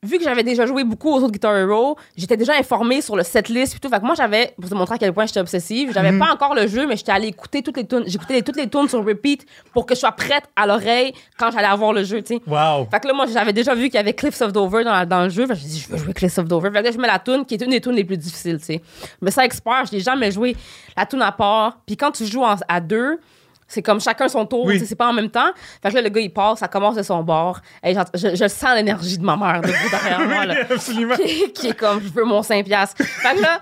Vu 0.05 0.19
que 0.19 0.25
j'avais 0.25 0.43
déjà 0.43 0.67
joué 0.67 0.85
beaucoup 0.85 1.11
aux 1.11 1.17
autres 1.19 1.33
Guitar 1.33 1.57
Hero, 1.57 1.97
j'étais 2.17 2.37
déjà 2.37 2.55
informée 2.59 3.01
sur 3.01 3.17
le 3.17 3.23
setlist 3.23 3.77
et 3.77 3.79
tout. 3.79 3.89
Fait 3.89 3.99
que 4.01 4.05
moi, 4.05 4.15
j'avais, 4.15 4.55
pour 4.61 4.69
te 4.71 4.75
montrer 4.75 4.95
à 4.97 4.99
quel 4.99 5.13
point 5.13 5.27
j'étais 5.27 5.41
obsessive, 5.41 5.91
j'avais 5.93 6.13
Mhm. 6.13 6.19
pas 6.21 6.33
encore 6.33 6.55
le 6.55 6.67
jeu, 6.67 6.87
mais 6.87 6.97
j'étais 6.97 7.13
allée 7.13 7.29
écouter 7.29 7.63
toutes 7.63 7.77
les 7.77 7.87
tunes. 7.87 8.05
J'écoutais 8.07 8.43
toutes 8.43 8.57
les 8.57 8.69
tunes 8.69 8.89
sur 8.89 9.05
repeat 9.05 9.47
pour 9.73 9.87
que 9.87 9.95
je 9.95 10.01
sois 10.01 10.13
prête 10.13 10.45
à 10.57 10.67
l'oreille 10.67 11.13
quand 11.39 11.51
j'allais 11.51 11.67
avoir 11.67 11.93
le 11.93 12.05
jeu, 12.05 12.23
tu 12.23 12.37
sais. 12.37 12.41
Wow. 12.47 12.87
Fait 12.91 13.01
que 13.01 13.09
là, 13.09 13.15
moi, 13.15 13.27
j'avais 13.27 13.53
déjà 13.53 13.75
vu 13.75 13.85
qu'il 13.85 13.95
y 13.95 13.99
avait 13.99 14.13
Cliffs 14.15 14.41
of 14.43 14.53
Dover 14.53 14.85
dans, 14.85 15.07
dans 15.09 15.23
le 15.25 15.29
jeu. 15.31 15.47
Fait 15.47 15.55
que 15.55 15.61
j'ai 15.61 15.67
dit, 15.69 15.81
je 15.81 15.89
veux 15.93 15.99
jouer 15.99 16.13
Cliffs 16.13 16.39
of 16.39 16.47
Dover. 16.47 16.71
Fait 16.71 16.81
que 16.81 16.85
là, 16.85 16.91
je 16.93 16.99
mets 16.99 17.07
la 17.09 17.19
tune 17.19 17.45
qui 17.45 17.55
est 17.55 17.63
une 17.63 17.71
des 17.71 17.81
tunes 17.81 17.93
les 17.97 18.05
plus 18.05 18.19
difficiles, 18.19 18.59
tu 18.59 18.65
sais. 18.67 18.81
Mais 19.23 19.31
ça, 19.31 19.45
expert, 19.45 19.85
je 19.87 19.93
l'ai 19.93 20.01
jamais 20.01 20.31
joué 20.31 20.57
la 20.97 21.07
tune 21.07 21.23
à 21.23 21.33
part. 21.33 21.79
Puis 21.87 21.97
quand 21.97 22.11
tu 22.13 22.25
joues 22.27 22.43
en- 22.45 22.57
à 22.69 22.81
deux, 22.81 23.19
c'est 23.67 23.83
comme 23.83 24.01
chacun 24.01 24.29
son 24.29 24.47
tour, 24.47 24.67
Oui. 24.67 24.85
c'est 24.85 24.95
pas 24.97 25.09
en 25.09 25.13
même 25.13 25.31
temps. 25.31 25.51
Fait 25.83 25.91
que 25.91 25.95
là, 25.95 26.03
le 26.03 26.09
gars, 26.11 26.21
il 26.21 26.33
passe, 26.33 26.59
ça 26.61 26.69
commence 26.69 26.97
de 26.97 27.03
son 27.03 27.23
bord. 27.23 27.61
Et 27.83 27.95
je, 27.95 28.35
je 28.35 28.49
sens 28.49 28.75
l'énergie 28.75 29.19
de 29.19 29.25
ma 29.25 29.37
mère 29.37 29.61
derrière 29.63 30.21
moi, 30.29 30.45
là. 30.47 30.55
Absolument. 30.71 31.17
qui, 31.17 31.53
qui 31.53 31.69
est 31.69 31.79
comme, 31.79 32.01
je 32.03 32.09
veux 32.13 32.25
mon 32.25 32.43
5 32.43 32.65
piastres. 32.65 33.03
Fait 33.03 33.37
que 33.37 33.43
là, 33.43 33.61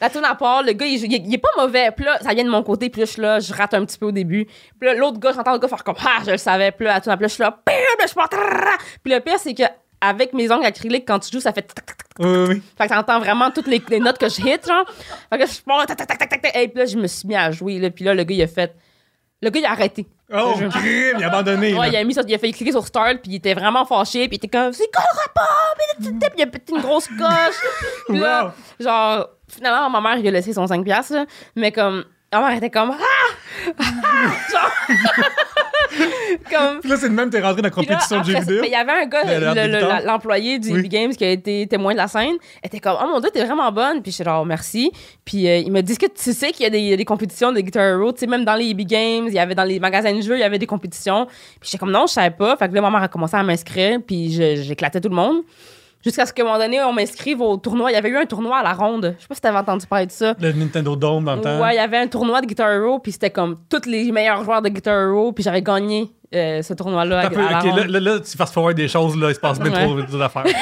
la 0.00 0.08
tourne 0.10 0.24
à 0.24 0.34
part, 0.34 0.62
le 0.62 0.72
gars, 0.72 0.86
il, 0.86 1.04
il- 1.04 1.26
il 1.26 1.34
est 1.34 1.38
pas 1.38 1.48
mauvais. 1.58 1.90
Puis 1.90 2.04
là, 2.04 2.18
ça 2.20 2.32
vient 2.34 2.44
de 2.44 2.50
mon 2.50 2.62
côté. 2.62 2.90
Puis 2.90 3.00
là, 3.00 3.06
je 3.06 3.10
suis 3.12 3.22
là, 3.22 3.40
je 3.40 3.52
rate 3.52 3.74
un 3.74 3.84
petit 3.84 3.98
peu 3.98 4.06
au 4.06 4.12
début. 4.12 4.44
Puis 4.46 4.88
là, 4.88 4.94
l'autre 4.94 5.18
gars, 5.18 5.32
j'entends 5.34 5.52
le 5.52 5.58
gars 5.58 5.68
faire 5.68 5.84
comme, 5.84 5.96
ah, 6.04 6.22
je 6.24 6.30
le 6.32 6.36
savais. 6.38 6.70
Puis 6.72 6.84
là, 6.86 6.94
la 6.94 7.00
tourne 7.00 7.14
à 7.14 7.16
part, 7.16 7.28
je 7.28 7.34
suis 7.34 7.42
là! 7.42 7.58
Puis 7.64 7.74
je 8.08 8.14
pars. 8.14 8.28
Puis 9.02 9.12
le 9.12 9.20
pire, 9.20 9.38
c'est 9.38 9.54
que 9.54 9.62
avec 10.02 10.32
mes 10.32 10.50
ongles 10.50 10.64
acryliques, 10.64 11.06
quand 11.06 11.18
tu 11.18 11.30
joues, 11.30 11.40
ça 11.40 11.52
fait. 11.52 11.70
Oui, 12.18 12.28
oui. 12.48 12.62
Fait 12.78 12.88
que 12.88 12.94
t'entends 12.94 13.18
vraiment 13.18 13.50
toutes 13.50 13.66
les, 13.66 13.82
les 13.90 14.00
notes 14.00 14.16
que 14.16 14.28
je 14.30 14.40
hit, 14.40 14.66
genre. 14.66 14.84
Fait 15.30 15.38
que 15.38 15.46
je 15.46 15.60
pars, 15.60 15.84
tac, 15.86 15.96
tac, 15.98 16.06
tac, 16.08 16.18
tac, 16.28 16.40
tac. 16.42 16.56
Et 16.56 16.68
puis 16.68 16.78
là, 16.78 16.86
je 16.86 16.96
me 16.96 17.06
suis 17.06 17.28
mis 17.28 17.36
à 17.36 17.50
jouer, 17.50 17.78
là. 17.78 17.90
Puis 17.90 18.04
là, 18.04 18.14
le 18.14 18.24
gars, 18.24 18.34
il 18.34 18.42
a 18.42 18.46
fait. 18.46 18.74
Le 19.42 19.50
gars, 19.50 19.60
il 19.60 19.64
a 19.66 19.70
arrêté. 19.72 20.06
Oh, 20.32 20.52
crime, 20.70 21.16
il 21.18 21.24
a 21.24 21.28
abandonné. 21.28 21.72
là. 21.72 21.80
Ouais, 21.80 21.88
il 21.88 21.96
a 21.96 22.04
mis 22.04 22.14
ça, 22.14 22.22
il 22.28 22.34
a 22.34 22.38
fait 22.38 22.52
cliquer 22.52 22.72
sur 22.72 22.86
Start, 22.86 23.18
puis 23.22 23.32
il 23.32 23.34
était 23.36 23.54
vraiment 23.54 23.84
fâché, 23.86 24.28
puis 24.28 24.36
il 24.36 24.44
était 24.44 24.48
comme, 24.48 24.72
c'est 24.72 24.88
quoi 24.94 25.02
le 25.12 25.18
rapport? 25.22 25.74
Puis 25.76 26.08
il 26.08 26.24
a- 26.24 26.28
puis 26.30 26.38
il 26.38 26.42
a 26.42 26.46
pété 26.46 26.72
une 26.74 26.82
grosse 26.82 27.08
coche. 27.08 27.60
Puis 28.08 28.18
là, 28.18 28.44
Wow. 28.44 28.50
genre, 28.84 29.28
finalement, 29.48 29.88
ma 29.90 30.00
mère, 30.00 30.18
il 30.18 30.28
a 30.28 30.30
laissé 30.30 30.52
son 30.52 30.66
5$, 30.66 30.84
piastres, 30.84 31.14
là. 31.14 31.24
mais 31.56 31.72
comme, 31.72 32.04
ma 32.32 32.40
mère 32.40 32.56
était 32.58 32.70
comme, 32.70 32.92
ah! 32.92 33.72
Ah! 33.78 33.82
Genre, 34.52 34.70
comme, 36.50 36.80
Puis 36.80 36.90
là, 36.90 36.96
c'est 36.96 37.08
de 37.08 37.14
même, 37.14 37.30
t'es 37.30 37.40
rentré 37.40 37.62
dans 37.62 37.66
la 37.68 37.70
compétition 37.70 38.20
de 38.20 38.24
jeux 38.24 38.38
vidéo. 38.40 38.58
mais 38.62 38.68
il 38.68 38.72
y 38.72 38.74
avait 38.74 38.92
un 38.92 39.06
gars, 39.06 39.22
le- 39.24 40.00
le- 40.00 40.06
l'employé 40.06 40.58
du 40.58 40.72
Oui. 40.72 40.88
Games 40.88 41.10
qui 41.12 41.24
a 41.24 41.30
été 41.30 41.66
témoin 41.66 41.92
de 41.92 41.98
la 41.98 42.08
scène, 42.08 42.36
était 42.62 42.80
comme, 42.80 42.96
oh 43.02 43.06
mon 43.08 43.20
dieu, 43.20 43.30
t'es 43.32 43.44
vraiment 43.44 43.70
bonne. 43.72 44.02
Puis 44.02 44.12
je 44.12 44.16
suis 44.16 44.24
genre, 44.24 44.44
merci. 44.46 44.90
Puis 45.24 45.48
euh, 45.48 45.58
il 45.58 45.70
m'a 45.72 45.82
dit, 45.82 45.96
que 45.96 46.06
tu 46.06 46.32
sais 46.32 46.52
qu'il 46.52 46.62
y 46.62 46.94
a 46.94 46.96
des, 46.96 47.04
compétitions 47.04 47.52
de 47.52 47.60
Guitar 47.60 47.84
Hero, 47.84 48.12
tu 48.12 48.20
sais, 48.20 48.26
même 48.26 48.44
dans 48.44 48.54
les 48.54 48.70
EB 48.70 48.80
Games, 48.82 49.26
il 49.26 49.34
y 49.34 49.38
avait 49.38 49.54
dans 49.54 49.64
les 49.64 49.80
magasins 49.80 50.12
de 50.14 50.20
jeux, 50.20 50.36
il 50.36 50.40
y 50.40 50.44
avait 50.44 50.58
des 50.58 50.66
compétitions. 50.66 51.26
Puis 51.26 51.70
j'étais 51.70 51.78
comme, 51.78 51.90
non, 51.90 52.06
je 52.06 52.12
savais 52.12 52.30
pas. 52.30 52.56
Fait 52.56 52.68
que 52.68 52.74
là, 52.74 52.80
ma 52.80 52.90
mère 52.90 53.02
a 53.02 53.08
commencé 53.08 53.36
à 53.36 53.42
m'inscrire, 53.42 53.98
puis 54.06 54.32
j'éclatais 54.62 55.00
tout 55.00 55.08
le 55.08 55.16
monde. 55.16 55.42
Jusqu'à 56.02 56.24
ce 56.24 56.32
qu'à 56.32 56.42
un 56.42 56.46
moment 56.46 56.58
donné, 56.58 56.82
on 56.82 56.92
m'inscrive 56.92 57.40
au 57.42 57.56
tournoi. 57.58 57.90
Il 57.90 57.94
y 57.94 57.96
avait 57.96 58.08
eu 58.08 58.16
un 58.16 58.24
tournoi 58.24 58.58
à 58.58 58.62
la 58.62 58.72
ronde. 58.72 59.14
Je 59.18 59.22
sais 59.22 59.28
pas 59.28 59.34
si 59.34 59.40
t'avais 59.40 59.58
entendu 59.58 59.86
parler 59.86 60.06
de 60.06 60.10
ça. 60.12 60.34
Le 60.40 60.52
Nintendo 60.52 60.96
Dome 60.96 61.24
dans 61.24 61.36
le 61.36 61.42
temps. 61.42 61.60
Ouais, 61.60 61.74
il 61.74 61.76
y 61.76 61.78
avait 61.78 61.98
un 61.98 62.06
tournoi 62.06 62.40
de 62.40 62.46
Guitar 62.46 62.70
Hero, 62.70 62.98
puis 62.98 63.12
c'était 63.12 63.30
comme 63.30 63.58
tous 63.68 63.86
les 63.88 64.10
meilleurs 64.10 64.42
joueurs 64.44 64.62
de 64.62 64.70
Guitar 64.70 64.94
Hero, 65.08 65.32
puis 65.32 65.44
j'avais 65.44 65.60
gagné 65.62 66.10
euh, 66.34 66.62
ce 66.62 66.72
tournoi-là 66.74 67.18
à, 67.20 67.22
la 67.24 67.28
ok, 67.28 67.64
ronde. 67.64 67.86
là, 67.88 68.00
là, 68.00 68.20
tu 68.20 68.36
fast 68.36 68.54
forward 68.54 68.76
des 68.76 68.88
choses, 68.88 69.16
là, 69.16 69.28
il 69.30 69.34
se 69.34 69.40
passe 69.40 69.58
bien 69.60 69.72
Ouais. 69.72 70.04
trop 70.06 70.18
d'affaires. 70.18 70.44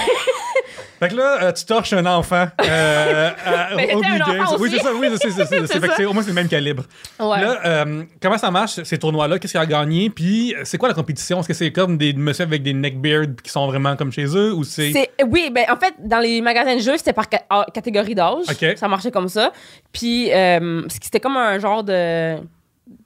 fait 1.00 1.08
que 1.08 1.14
là, 1.16 1.42
euh, 1.44 1.52
tu 1.52 1.64
torches 1.64 1.92
un 1.92 2.04
enfant 2.06 2.46
euh, 2.64 3.30
à- 3.44 3.68
Mais 3.76 3.94
au 3.94 3.98
un 4.02 4.56
Oui, 4.58 4.70
c'est 4.72 4.82
ça, 4.82 4.90
oui, 4.94 5.08
c'est, 5.12 5.30
c'est, 5.30 5.30
c'est, 5.30 5.44
c'est, 5.46 5.66
C'est 5.66 5.80
fait 5.80 5.88
que 5.88 5.94
c'est- 5.96 6.04
au 6.04 6.12
moins 6.12 6.22
c'est 6.22 6.28
le 6.30 6.34
même 6.34 6.48
calibre. 6.48 6.84
Ouais. 7.20 7.40
Là, 7.40 7.58
euh, 7.64 8.02
comment 8.20 8.38
ça 8.38 8.50
marche, 8.50 8.82
ces 8.82 8.98
tournois-là? 8.98 9.38
Qu'est-ce 9.38 9.52
qu'il 9.52 9.60
a 9.60 9.66
gagné? 9.66 10.10
Puis, 10.10 10.54
c'est 10.64 10.78
quoi 10.78 10.88
la 10.88 10.94
compétition? 10.94 11.40
Est-ce 11.40 11.48
que 11.48 11.54
c'est 11.54 11.72
comme 11.72 11.96
des 11.98 12.12
messieurs 12.12 12.44
avec 12.44 12.62
des 12.62 12.72
neckbeards 12.74 13.36
qui 13.42 13.50
sont 13.50 13.66
vraiment 13.66 13.96
comme 13.96 14.12
chez 14.12 14.26
eux 14.36 14.52
ou 14.54 14.64
c'est. 14.64 14.92
C'est- 14.92 15.10
oui, 15.28 15.50
ben 15.54 15.64
en 15.70 15.76
fait, 15.76 15.94
dans 15.98 16.18
les 16.20 16.40
magasins 16.40 16.74
de 16.76 16.80
jeux, 16.80 16.96
c'était 16.96 17.12
par 17.12 17.26
ca- 17.30 17.42
ah, 17.50 17.66
catégorie 17.72 18.14
d'âge. 18.14 18.44
Ok. 18.50 18.76
Ça 18.76 18.88
marchait 18.88 19.10
comme 19.10 19.28
ça. 19.28 19.52
Puis 19.92 20.32
euh, 20.32 20.82
c'était 20.88 21.20
comme 21.20 21.36
un 21.36 21.58
genre 21.58 21.84
de 21.84 22.36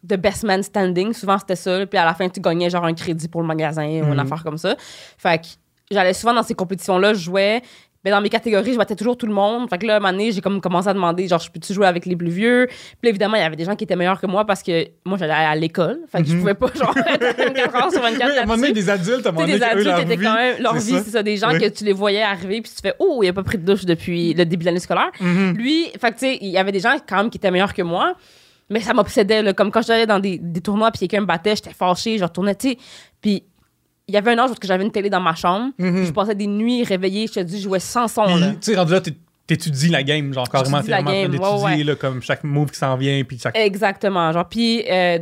de 0.04 0.16
best 0.16 0.44
man 0.44 0.62
standing. 0.62 1.12
Souvent, 1.12 1.38
c'était 1.38 1.56
ça. 1.56 1.84
Puis 1.86 1.98
à 1.98 2.04
la 2.04 2.14
fin, 2.14 2.28
tu 2.28 2.40
gagnais 2.40 2.70
genre 2.70 2.84
un 2.84 2.94
crédit 2.94 3.26
pour 3.28 3.40
le 3.40 3.46
magasin 3.48 3.84
ou 3.84 4.04
une 4.04 4.14
Mhm. 4.14 4.18
affaire 4.20 4.42
comme 4.44 4.58
ça. 4.58 4.76
Fait 5.18 5.38
que 5.38 5.46
j'allais 5.90 6.14
souvent 6.14 6.34
dans 6.34 6.42
ces 6.42 6.54
compétitions-là, 6.54 7.14
je 7.14 7.20
jouais. 7.20 7.62
Ben, 8.04 8.10
dans 8.10 8.20
mes 8.20 8.30
catégories, 8.30 8.72
je 8.72 8.78
battais 8.78 8.96
toujours 8.96 9.16
tout 9.16 9.26
le 9.28 9.32
monde. 9.32 9.70
Fait 9.70 9.78
que 9.78 9.86
là, 9.86 9.94
à 9.94 9.96
un 9.98 10.00
moment 10.00 10.10
donné, 10.10 10.32
j'ai 10.32 10.40
comme 10.40 10.60
commencé 10.60 10.88
à 10.88 10.92
demander, 10.92 11.28
genre, 11.28 11.38
je 11.38 11.48
peux-tu 11.48 11.72
jouer 11.72 11.86
avec 11.86 12.04
les 12.04 12.16
plus 12.16 12.30
vieux? 12.30 12.66
Puis 13.00 13.08
évidemment, 13.08 13.36
il 13.36 13.42
y 13.42 13.44
avait 13.44 13.54
des 13.54 13.64
gens 13.64 13.76
qui 13.76 13.84
étaient 13.84 13.94
meilleurs 13.94 14.20
que 14.20 14.26
moi 14.26 14.44
parce 14.44 14.60
que 14.60 14.88
moi, 15.06 15.16
j'allais 15.16 15.32
à 15.32 15.54
l'école. 15.54 16.00
Fait 16.10 16.20
que 16.20 16.28
je 16.28 16.32
Mhm. 16.34 16.40
pouvait 16.40 16.54
pas, 16.54 16.66
genre, 16.74 16.96
être 17.06 17.36
24 17.36 17.76
heures 17.76 17.92
sur 17.92 18.02
24 18.02 18.28
Oui, 18.32 18.38
à 18.38 18.42
un 18.42 18.46
moment 18.46 18.56
donné, 18.60 18.72
des 18.72 18.90
adultes, 18.90 19.24
à 19.24 19.28
un 19.28 19.32
moment 19.32 19.46
donné, 19.46 19.56
des 19.56 19.64
adultes 19.64 19.86
leur 19.86 20.04
vie, 20.04 20.16
quand 20.16 20.34
même 20.34 20.56
leur 20.60 20.74
vie, 20.74 20.80
c'est 21.04 21.10
ça, 21.10 21.22
des 21.22 21.36
gens 21.36 21.52
Oui. 21.52 21.60
que 21.60 21.68
tu 21.68 21.84
les 21.84 21.92
voyais 21.92 22.22
arriver 22.22 22.60
puis 22.60 22.72
tu 22.74 22.82
fais 22.82 22.94
oh, 22.98 23.20
il 23.22 23.28
a 23.28 23.32
pas 23.32 23.44
pris 23.44 23.58
de 23.58 23.64
douche 23.64 23.84
depuis 23.84 24.34
le 24.34 24.44
début 24.46 24.64
de 24.64 24.70
l'année 24.70 24.80
scolaire. 24.80 25.12
Mhm. 25.20 25.54
Lui, 25.56 25.84
fait 26.00 26.08
que 26.10 26.14
tu 26.14 26.26
sais, 26.26 26.38
il 26.40 26.48
y 26.50 26.58
avait 26.58 26.72
des 26.72 26.80
gens 26.80 26.96
quand 27.08 27.18
même 27.18 27.30
qui 27.30 27.38
étaient 27.38 27.52
meilleurs 27.52 27.72
que 27.72 27.82
moi, 27.82 28.14
mais 28.68 28.80
ça 28.80 28.94
m'obsédait 28.94 29.54
comme 29.54 29.70
quand 29.70 29.82
j'allais 29.86 30.06
dans 30.06 30.18
des, 30.18 30.38
des 30.42 30.60
tournois 30.60 30.90
puis 30.90 30.98
quelqu'un 31.06 31.20
me 31.20 31.26
battait, 31.26 31.54
j'étais 31.54 31.72
fâchée, 31.72 32.18
je 32.18 32.24
retournais, 32.24 32.56
tu 32.56 32.70
sais, 32.70 32.78
puis 33.20 33.44
il 34.08 34.14
y 34.14 34.16
avait 34.16 34.32
un 34.32 34.38
âge 34.38 34.50
où 34.50 34.54
j'avais 34.62 34.84
une 34.84 34.90
télé 34.90 35.10
dans 35.10 35.20
ma 35.20 35.34
chambre, 35.34 35.72
Mhm. 35.78 36.04
je 36.06 36.12
passais 36.12 36.34
des 36.34 36.46
nuits 36.46 36.84
réveillée, 36.84 37.26
je 37.26 37.34
te 37.34 37.40
dis, 37.40 37.58
je 37.58 37.64
jouais 37.64 37.78
sans 37.80 38.08
son 38.08 38.24
là. 38.36 38.50
Tu 38.52 38.56
sais, 38.72 38.76
rendu 38.76 38.92
là, 38.92 39.00
t'é- 39.00 39.16
t'étudies 39.46 39.88
la 39.88 40.02
game, 40.02 40.32
genre, 40.32 40.48
carrément, 40.48 40.80
t'es 40.82 40.88
vraiment 40.92 41.10
en 41.10 41.12
train 41.12 41.22
game, 41.22 41.30
d'étudier, 41.32 41.54
ouais, 41.54 41.62
ouais. 41.76 41.84
là, 41.84 41.94
comme 41.96 42.22
chaque 42.22 42.44
move 42.44 42.70
qui 42.70 42.78
s'en 42.78 42.96
vient, 42.96 43.22
puis 43.24 43.38
chaque. 43.38 43.56
Exactement. 43.56 44.32
Genre, 44.32 44.48
puis 44.48 44.84
euh, 44.90 45.18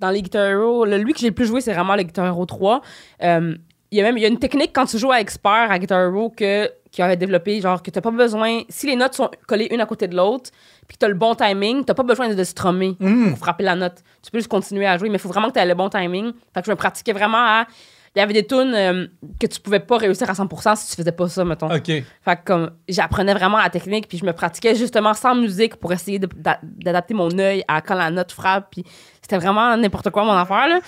dans 0.00 0.10
les 0.10 0.22
Guitar 0.22 0.46
Hero, 0.46 0.84
le- 0.84 0.98
lui 0.98 1.12
que 1.12 1.20
j'ai 1.20 1.28
le 1.28 1.34
plus 1.34 1.46
joué, 1.46 1.60
c'est 1.60 1.72
vraiment 1.72 1.96
le 1.96 2.02
Guitar 2.02 2.26
Hero 2.26 2.44
3. 2.46 2.80
Euh, 3.22 3.54
il 3.90 3.98
y 3.98 4.00
a 4.00 4.04
même 4.04 4.16
il 4.16 4.22
y 4.22 4.24
a 4.24 4.28
une 4.28 4.38
technique 4.40 4.72
quand 4.74 4.86
tu 4.86 4.98
joues 4.98 5.12
à 5.12 5.20
expert 5.20 5.70
à 5.70 5.78
Guitar 5.78 6.00
Hero 6.00 6.28
que 6.30 6.68
qui 6.90 7.00
avait 7.02 7.16
développé 7.16 7.60
genre 7.60 7.80
que 7.82 7.90
t'as 7.90 8.00
pas 8.00 8.10
besoin 8.10 8.62
si 8.68 8.86
les 8.86 8.96
notes 8.96 9.14
sont 9.14 9.30
collées 9.46 9.68
une 9.70 9.80
à 9.80 9.86
côté 9.86 10.08
de 10.08 10.16
l'autre 10.16 10.50
puis 10.88 10.96
que 10.96 10.98
t'as 11.00 11.08
le 11.08 11.14
bon 11.14 11.34
timing 11.36 11.84
t'as 11.84 11.94
pas 11.94 12.02
besoin 12.04 12.28
de, 12.28 12.34
de 12.34 12.42
strummer 12.44 12.96
Mhm. 13.00 13.30
pour 13.30 13.38
frapper 13.38 13.62
la 13.64 13.74
note 13.76 14.02
tu 14.22 14.30
peux 14.32 14.38
juste 14.38 14.48
continuer 14.50 14.86
à 14.86 14.96
jouer 14.98 15.08
mais 15.10 15.16
il 15.16 15.20
faut 15.20 15.28
vraiment 15.28 15.48
que 15.48 15.54
tu 15.54 15.58
aies 15.60 15.66
le 15.66 15.74
bon 15.74 15.88
timing 15.88 16.32
fait 16.54 16.60
que 16.60 16.66
je 16.66 16.70
me 16.70 16.76
pratiquais 16.76 17.12
vraiment 17.12 17.38
à 17.38 17.66
il 18.16 18.20
y 18.20 18.22
avait 18.22 18.32
des 18.32 18.46
tunes 18.46 18.72
euh, 18.74 19.06
que 19.40 19.46
tu 19.46 19.60
pouvais 19.60 19.80
pas 19.80 19.96
réussir 19.98 20.30
à 20.30 20.34
100% 20.34 20.76
si 20.76 20.90
tu 20.90 20.96
faisais 20.96 21.10
pas 21.12 21.28
ça 21.28 21.44
mettons 21.44 21.66
Ok. 21.74 21.86
fait 21.86 22.04
que 22.24 22.44
comme 22.44 22.70
j'apprenais 22.88 23.34
vraiment 23.34 23.58
la 23.58 23.70
technique 23.70 24.06
puis 24.08 24.18
je 24.18 24.24
me 24.24 24.32
pratiquais 24.32 24.74
justement 24.76 25.14
sans 25.14 25.34
musique 25.34 25.76
pour 25.76 25.92
essayer 25.92 26.18
de- 26.20 26.28
d'a- 26.36 26.60
d'adapter 26.62 27.12
mon 27.14 27.36
œil 27.38 27.64
à 27.66 27.80
quand 27.80 27.94
la 27.96 28.10
note 28.10 28.30
frappe 28.32 28.68
puis 28.70 28.84
c'était 29.20 29.36
vraiment 29.38 29.76
n'importe 29.76 30.10
quoi 30.10 30.24
mon 30.24 30.32
affaire 30.32 30.68
là. 30.68 30.78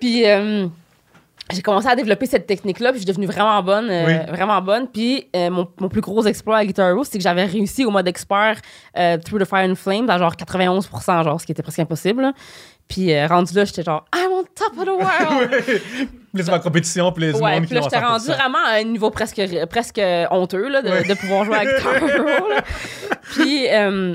Puis 0.00 0.26
euh, 0.26 0.66
j'ai 1.52 1.62
commencé 1.62 1.86
à 1.88 1.96
développer 1.96 2.26
cette 2.26 2.46
technique 2.46 2.80
là 2.80 2.92
puis 2.92 3.00
je 3.00 3.04
suis 3.04 3.12
devenue 3.12 3.26
vraiment 3.26 3.62
bonne 3.62 3.90
euh, 3.90 4.06
Oui. 4.06 4.30
vraiment 4.32 4.60
bonne 4.62 4.86
puis 4.88 5.28
euh, 5.36 5.50
mon, 5.50 5.68
mon 5.80 5.88
plus 5.88 6.00
gros 6.00 6.24
exploit 6.24 6.56
à 6.58 6.64
Guitar 6.64 6.88
Hero 6.90 7.04
c'est 7.04 7.18
que 7.18 7.24
j'avais 7.24 7.44
réussi 7.44 7.84
au 7.84 7.90
mode 7.90 8.06
expert 8.08 8.56
euh, 8.96 9.18
Through 9.18 9.40
the 9.42 9.44
Fire 9.46 9.68
and 9.70 9.74
Flame 9.74 10.08
à 10.08 10.16
genre 10.18 10.34
91% 10.34 11.24
genre 11.24 11.40
ce 11.40 11.44
qui 11.46 11.52
était 11.52 11.62
presque 11.62 11.78
impossible 11.78 12.22
là. 12.22 12.32
puis 12.86 13.12
euh, 13.12 13.26
rendu 13.26 13.54
là 13.54 13.64
j'étais 13.64 13.82
genre 13.82 14.04
I'm 14.14 14.30
on 14.30 14.44
top 14.54 14.78
of 14.78 14.84
the 14.84 14.88
world 14.88 15.80
C'est 16.44 16.50
ma 16.50 16.58
compétition, 16.58 17.10
du 17.32 17.40
Ouais, 17.42 17.54
monde 17.54 17.66
puis 17.66 17.74
là, 17.74 17.80
j'étais 17.82 17.98
rendu 17.98 18.24
100%. 18.26 18.34
vraiment 18.36 18.58
à 18.66 18.78
un 18.78 18.84
niveau 18.84 19.10
presque, 19.10 19.40
presque 19.70 20.00
honteux 20.30 20.68
là, 20.68 20.82
de, 20.82 20.88
Ouais. 20.90 21.04
de 21.04 21.14
pouvoir 21.14 21.44
jouer 21.44 21.56
à 21.56 21.64
Guitar 21.64 21.96
Hero. 21.96 22.26
Puis, 23.34 23.66
euh, 23.70 24.14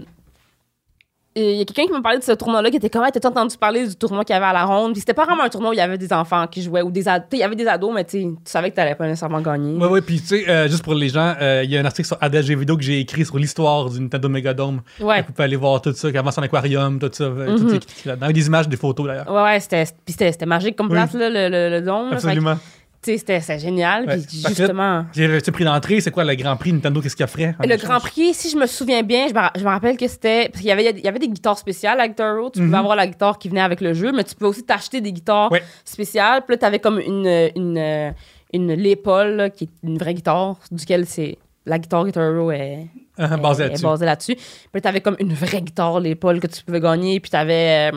il 1.36 1.56
y 1.58 1.62
a 1.62 1.66
quelqu'un 1.66 1.86
qui 1.88 1.92
m'a 1.92 2.02
parlé 2.02 2.20
de 2.20 2.24
ce 2.24 2.32
tournoi-là 2.34 2.70
qui 2.70 2.78
était 2.78 2.90
comme, 2.90 3.04
Hey, 3.04 3.12
t'as 3.12 3.28
entendu 3.28 3.58
parler 3.58 3.88
du 3.88 3.96
tournoi 3.96 4.24
qu'il 4.24 4.34
y 4.34 4.38
avait 4.38 4.46
à 4.46 4.54
la 4.54 4.66
ronde? 4.66 4.92
Puis 4.94 5.00
c'était 5.00 5.14
pas 5.16 5.26
vraiment 5.26 5.44
un 5.44 5.50
tournoi 5.50 5.72
où 5.72 5.74
il 5.74 5.78
y 5.78 5.82
avait 5.82 5.98
des 5.98 6.14
enfants 6.14 6.46
qui 6.48 6.62
jouaient 6.62 6.82
ou 6.84 6.92
des 6.92 7.08
ados. 7.08 7.28
Il 7.34 7.40
y 7.40 7.44
avait 7.44 7.56
des 7.56 7.66
ados, 7.68 7.92
mais 7.94 8.04
tu 8.06 8.36
savais 8.46 8.70
que 8.70 8.76
t'allais 8.76 8.94
pas 8.96 9.08
nécessairement 9.08 9.42
gagner. 9.42 9.78
Ouais, 9.80 9.88
ouais, 9.88 10.02
puis 10.02 10.20
tu 10.22 10.28
sais, 10.28 10.48
euh, 10.50 10.68
juste 10.68 10.84
pour 10.84 10.94
les 10.94 11.10
gens, 11.10 11.34
euh, 11.42 11.62
il 11.64 11.72
y 11.72 11.78
a 11.78 11.82
un 11.82 11.86
article 11.86 12.08
sur 12.08 12.18
ADG 12.22 12.56
Vidéo 12.56 12.78
que 12.78 12.84
j'ai 12.84 13.00
écrit 13.00 13.26
sur 13.26 13.38
l'histoire 13.38 13.90
du 13.90 14.00
Nintendo 14.00 14.30
Megadome. 14.30 14.82
Ouais. 15.00 15.22
Vous 15.24 15.32
pouvez 15.34 15.44
aller 15.46 15.56
voir 15.56 15.82
tout 15.82 15.94
ça, 15.94 16.12
comment 16.12 16.32
son 16.32 16.42
aquarium, 16.44 17.00
tout 17.00 17.10
ça, 17.12 17.24
euh, 17.24 17.58
tout 17.58 17.64
Mhm. 17.64 17.74
est 17.74 17.76
écrit 17.78 18.10
là-dedans. 18.10 18.32
Des 18.32 18.46
images, 18.48 18.68
des 18.70 18.78
photos 18.78 19.08
d'ailleurs. 19.08 19.32
Ouais, 19.32 19.42
ouais, 19.44 19.60
c'était, 19.60 19.86
c'était, 20.08 20.32
c'était 20.32 20.46
magique 20.46 20.76
comme 20.76 20.88
Oui. 20.88 20.94
place, 20.94 21.14
là, 21.14 21.30
le, 21.30 21.50
le, 21.50 21.70
le 21.80 21.82
dôme. 21.82 22.10
Absolument. 22.14 22.58
C'était, 23.04 23.42
génial. 23.60 24.06
Ouais. 24.08 24.18
Puis 24.18 24.44
justement. 24.48 25.06
J'ai 25.14 25.28
le 25.28 25.40
prix 25.40 25.64
d'entrée, 25.64 26.00
c'est 26.02 26.12
quoi 26.12 26.24
le 26.24 26.34
Grand 26.36 26.56
Prix 26.56 26.74
Nintendo, 26.74 27.02
qu'est-ce 27.02 27.16
qu'il 27.16 27.26
offrait? 27.26 27.56
en 27.60 27.68
Le? 27.68 27.76
Grand 27.78 28.00
Prix, 28.00 28.34
si 28.34 28.50
je 28.50 28.58
me 28.58 28.66
souviens 28.66 29.04
bien, 29.04 29.28
je 29.28 29.34
me, 29.34 29.40
ra- 29.40 29.52
je 29.56 29.64
me 29.64 29.70
rappelle 29.70 29.98
que 29.98 30.08
c'était. 30.08 30.50
Parce 30.50 30.60
qu'il 30.62 30.70
y 30.70 30.72
avait, 30.72 30.90
il 30.92 31.00
y 31.04 31.08
avait 31.08 31.20
des 31.20 31.28
guitares 31.28 31.58
spéciales 31.58 32.00
à 32.00 32.08
Guitar 32.08 32.36
Hero. 32.38 32.50
Tu 32.50 32.60
Mhm. 32.60 32.66
pouvais 32.68 32.78
avoir 32.78 32.96
la 32.96 33.08
guitare 33.08 33.38
qui 33.38 33.50
venait 33.50 33.62
avec 33.62 33.82
le 33.82 33.94
jeu, 33.94 34.12
mais 34.12 34.24
tu 34.24 34.36
pouvais 34.36 34.50
aussi 34.50 34.64
t'acheter 34.64 35.02
des 35.02 35.12
guitares 35.14 35.52
Ouais. 35.52 35.62
spéciales. 35.86 36.42
Puis 36.46 36.54
là, 36.56 36.58
tu 36.58 36.66
avais 36.66 36.80
comme 36.80 37.00
une, 37.00 37.50
une, 37.56 37.78
euh, 37.78 38.12
une 38.54 38.74
Lépaule, 38.74 39.30
là, 39.36 39.50
qui 39.50 39.66
est 39.66 39.70
une 39.88 39.98
vraie 39.98 40.14
guitare, 40.14 40.58
duquel 40.72 41.06
c'est. 41.06 41.38
La 41.66 41.80
guitare 41.80 42.06
Guitar 42.06 42.24
Hero 42.26 42.52
est, 42.52 42.88
basé 43.42 43.64
là-dessus. 43.64 43.84
basée 43.84 44.06
là-dessus. 44.06 44.36
Puis 44.36 44.46
là, 44.74 44.82
tu 44.82 44.88
avais 44.90 45.00
comme 45.02 45.16
une 45.20 45.34
vraie 45.34 45.62
guitare 45.62 46.00
Lépaule 46.02 46.40
que 46.42 46.48
tu 46.48 46.62
pouvais 46.64 46.82
gagner. 46.82 47.20
Puis 47.22 47.32
tu 47.32 47.38
avais. 47.38 47.90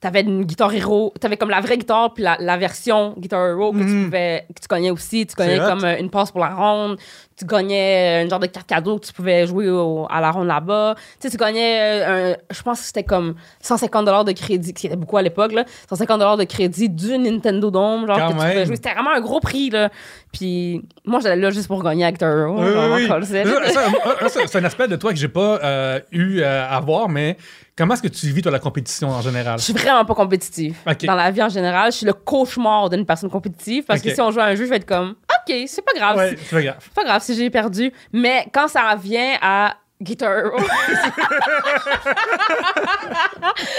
T'avais 0.00 0.22
une 0.22 0.44
Guitar 0.44 0.72
Hero, 0.74 1.12
t'avais 1.20 1.36
comme 1.36 1.50
la 1.50 1.60
vraie 1.60 1.78
guitare, 1.78 2.12
puis 2.14 2.22
la, 2.24 2.36
la 2.40 2.56
version 2.56 3.14
Guitar 3.18 3.46
Hero 3.48 3.72
que, 3.72 3.78
tu 3.78 3.84
Mhm. 3.84 4.04
pouvais, 4.06 4.46
que 4.54 4.60
tu 4.60 4.68
gagnais 4.68 4.90
aussi. 4.90 5.26
Tu 5.26 5.34
hot. 5.60 5.66
comme 5.68 5.84
euh, 5.84 5.98
une 5.98 6.10
passe 6.10 6.30
pour 6.30 6.40
la 6.40 6.54
ronde, 6.54 6.98
tu 7.38 7.44
gagnais 7.44 8.20
euh, 8.20 8.24
une 8.24 8.30
genre 8.30 8.38
de 8.38 8.46
carte 8.46 8.66
cadeau 8.66 8.98
que 8.98 9.06
tu 9.06 9.12
pouvais 9.12 9.46
jouer 9.46 9.68
au- 9.68 10.06
à 10.10 10.20
la 10.20 10.30
ronde 10.30 10.46
là-bas. 10.46 10.94
Tu 10.96 11.02
sais, 11.20 11.30
tu 11.30 11.36
gagnais, 11.36 11.80
euh, 11.80 12.32
un- 12.32 12.36
je 12.54 12.62
pense 12.62 12.80
que 12.80 12.86
c'était 12.86 13.04
comme 13.04 13.34
150 13.60 14.24
de 14.24 14.32
crédit, 14.32 14.72
qui 14.72 14.86
était 14.86 14.96
beaucoup 14.96 15.16
à 15.18 15.22
l'époque, 15.22 15.52
là. 15.52 15.64
150 15.88 16.38
de 16.38 16.44
crédit 16.44 16.88
du 16.88 17.18
Nintendo 17.18 17.70
Dome, 17.70 18.06
genre 18.06 18.16
Quand 18.16 18.26
que 18.28 18.32
tu 18.32 18.38
pouvais 18.38 18.66
jouer. 18.66 18.76
C'était 18.76 18.92
vraiment 18.94 19.12
un 19.12 19.20
gros 19.20 19.40
prix, 19.40 19.70
là. 19.70 19.90
Puis 20.32 20.82
moi, 21.04 21.20
j'allais 21.20 21.40
là 21.40 21.50
juste 21.50 21.68
pour 21.68 21.82
gagner 21.82 22.04
Hero. 22.20 22.56
Oui, 22.58 22.68
oui, 22.94 23.08
c'est- 23.26 24.56
un 24.56 24.64
aspect 24.64 24.88
de 24.88 24.96
toi 24.96 25.12
que 25.12 25.18
j'ai 25.18 25.28
pas 25.28 25.58
euh, 25.62 26.00
eu 26.12 26.40
euh, 26.40 26.66
à 26.68 26.80
voir, 26.80 27.08
mais 27.08 27.36
comment 27.76 27.94
est-ce 27.94 28.02
que 28.02 28.08
tu 28.08 28.26
vis, 28.28 28.42
toi, 28.42 28.50
la 28.52 28.58
compétition 28.58 29.08
en 29.10 29.20
général? 29.20 29.58
Je 29.58 29.64
suis 29.64 29.72
vraiment 29.72 30.04
pas 30.04 30.14
compétitive. 30.14 30.76
Dans 31.06 31.14
la 31.14 31.30
vie 31.30 31.42
en 31.42 31.48
général, 31.48 31.92
je 31.92 31.98
suis 31.98 32.06
le 32.06 32.12
cauchemar 32.12 32.88
d'une 32.90 33.04
personne 33.06 33.30
compétitive 33.30 33.84
parce 33.84 34.00
que 34.00 34.14
si 34.14 34.20
on 34.20 34.30
joue 34.30 34.40
à 34.40 34.44
un 34.44 34.54
jeu, 34.54 34.64
je 34.64 34.70
vais 34.70 34.76
être 34.76 34.86
comme 34.86 35.10
OK, 35.10 35.54
c'est 35.66 35.82
pas 35.84 35.92
grave. 35.94 36.16
Ouais, 36.16 36.36
c'est 36.38 36.54
pas 36.56 36.62
grave. 36.62 36.76
pas 36.94 37.04
grave 37.04 37.22
si 37.26 37.36
j'ai 37.36 37.50
perdu. 37.50 37.92
Mais 38.12 38.46
quand 38.52 38.68
ça 38.68 38.94
vient 39.00 39.36
à 39.42 39.76
Guitar 40.00 40.30
Hero, 40.38 40.56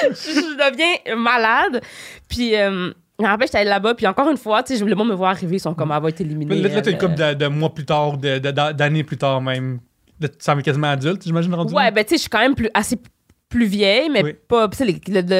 je, 0.09 0.13
je 0.13 0.71
deviens 0.71 1.15
malade. 1.15 1.81
Puis, 2.27 2.55
euh, 2.55 2.91
je 3.19 3.23
me 3.23 3.29
rappelle, 3.29 3.47
j'étais 3.47 3.59
allée 3.59 3.69
là-bas, 3.69 3.95
puis 3.95 4.07
encore 4.07 4.29
une 4.29 4.37
fois, 4.37 4.63
tu 4.63 4.75
sais, 4.77 4.83
le 4.83 4.95
monde 4.95 5.09
me 5.09 5.15
voit 5.15 5.29
arriver, 5.29 5.57
ils 5.57 5.59
sont 5.59 5.73
comme, 5.73 5.91
elle 5.91 6.01
va 6.01 6.09
être 6.09 6.21
éliminée. 6.21 6.55
Là, 6.61 6.81
t'as 6.81 6.91
une 6.91 6.97
couple 6.97 7.15
de, 7.15 7.33
de 7.33 7.47
mois 7.47 7.73
plus 7.73 7.85
tard, 7.85 8.17
d'années 8.17 9.03
plus 9.03 9.17
tard 9.17 9.41
même. 9.41 9.79
Tu 10.21 10.27
sembles 10.39 10.63
quasiment 10.63 10.87
adulte, 10.89 11.23
j'imagine, 11.23 11.53
rendu 11.53 11.73
Ouais, 11.73 11.83
là? 11.85 11.91
ben 11.91 12.03
tu 12.03 12.09
sais, 12.11 12.15
je 12.15 12.21
suis 12.21 12.29
quand 12.29 12.39
même 12.39 12.55
plus, 12.55 12.69
assez 12.73 12.97
plus 13.49 13.65
vieille, 13.65 14.09
mais 14.09 14.23
Oui. 14.23 14.33
pas. 14.47 14.67
Tu 14.67 14.77
sais, 14.77 14.85
le, 14.85 14.93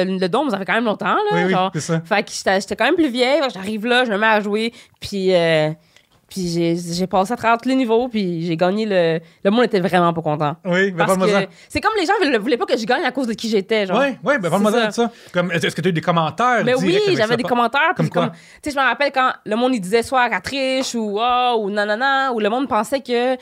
le, 0.04 0.18
le 0.18 0.28
dôme, 0.28 0.50
ça 0.50 0.58
fait 0.58 0.64
quand 0.64 0.74
même 0.74 0.84
longtemps, 0.84 1.14
là. 1.16 1.20
Oui, 1.32 1.40
oui, 1.46 1.50
genre. 1.50 1.70
ça. 1.74 2.00
Fait 2.04 2.22
que 2.22 2.30
j'étais 2.32 2.60
j'étais 2.60 2.76
quand 2.76 2.84
même 2.84 2.94
plus 2.94 3.10
vieille. 3.10 3.42
Fait 3.42 3.50
J'arrive 3.50 3.84
là, 3.86 4.04
je 4.04 4.12
me 4.12 4.18
mets 4.18 4.26
à 4.26 4.40
jouer, 4.40 4.72
puis. 5.00 5.34
euh, 5.34 5.70
puis 6.28 6.76
j'ai 6.76 7.06
passé 7.06 7.32
à 7.32 7.36
travers 7.36 7.56
tous 7.58 7.68
les 7.68 7.74
niveaux, 7.74 8.06
puis 8.08 8.44
j'ai 8.46 8.56
gagné 8.56 8.84
le. 8.84 9.18
Le 9.42 9.50
monde 9.50 9.64
était 9.64 9.80
vraiment 9.80 10.12
pas 10.12 10.20
content. 10.20 10.56
Oui, 10.64 10.90
ben 10.90 11.06
Parce 11.06 11.16
que 11.18 11.46
c'est 11.68 11.80
comme 11.80 11.92
les 11.98 12.04
gens 12.06 12.12
ne 12.30 12.38
voulaient 12.38 12.56
pas 12.58 12.66
que 12.66 12.76
je 12.76 12.84
gagne 12.84 13.02
à 13.04 13.10
cause 13.12 13.26
de 13.26 13.32
qui 13.32 13.48
j'étais, 13.48 13.86
genre. 13.86 13.98
Ouais, 13.98 14.18
ouais, 14.22 14.38
ben 14.38 14.50
parle-moi 14.50 14.70
de 14.86 14.90
ça. 14.92 15.10
Comme, 15.32 15.50
est-ce 15.52 15.74
que 15.74 15.80
tu 15.80 15.88
as 15.88 15.90
eu 15.90 15.94
des 15.94 16.00
commentaires? 16.02 16.62
Mais 16.64 16.74
oui, 16.74 16.98
j'avais 17.16 17.36
des 17.36 17.42
commentaires. 17.44 17.94
Comme 17.96 18.10
quoi? 18.10 18.28
tu 18.62 18.70
sais, 18.70 18.70
je 18.70 18.76
me 18.76 18.86
rappelle 18.86 19.10
quand 19.12 19.32
le 19.46 19.56
monde 19.56 19.74
il 19.74 19.80
disait 19.80 20.02
soit 20.02 20.28
qu'elle 20.28 20.42
triche 20.42 20.94
ou 20.94 21.18
ah 21.20 21.54
ou 21.56 21.70
nanana, 21.70 22.32
ou 22.32 22.40
le 22.40 22.50
monde 22.50 22.68
pensait 22.68 23.00
que 23.00 23.36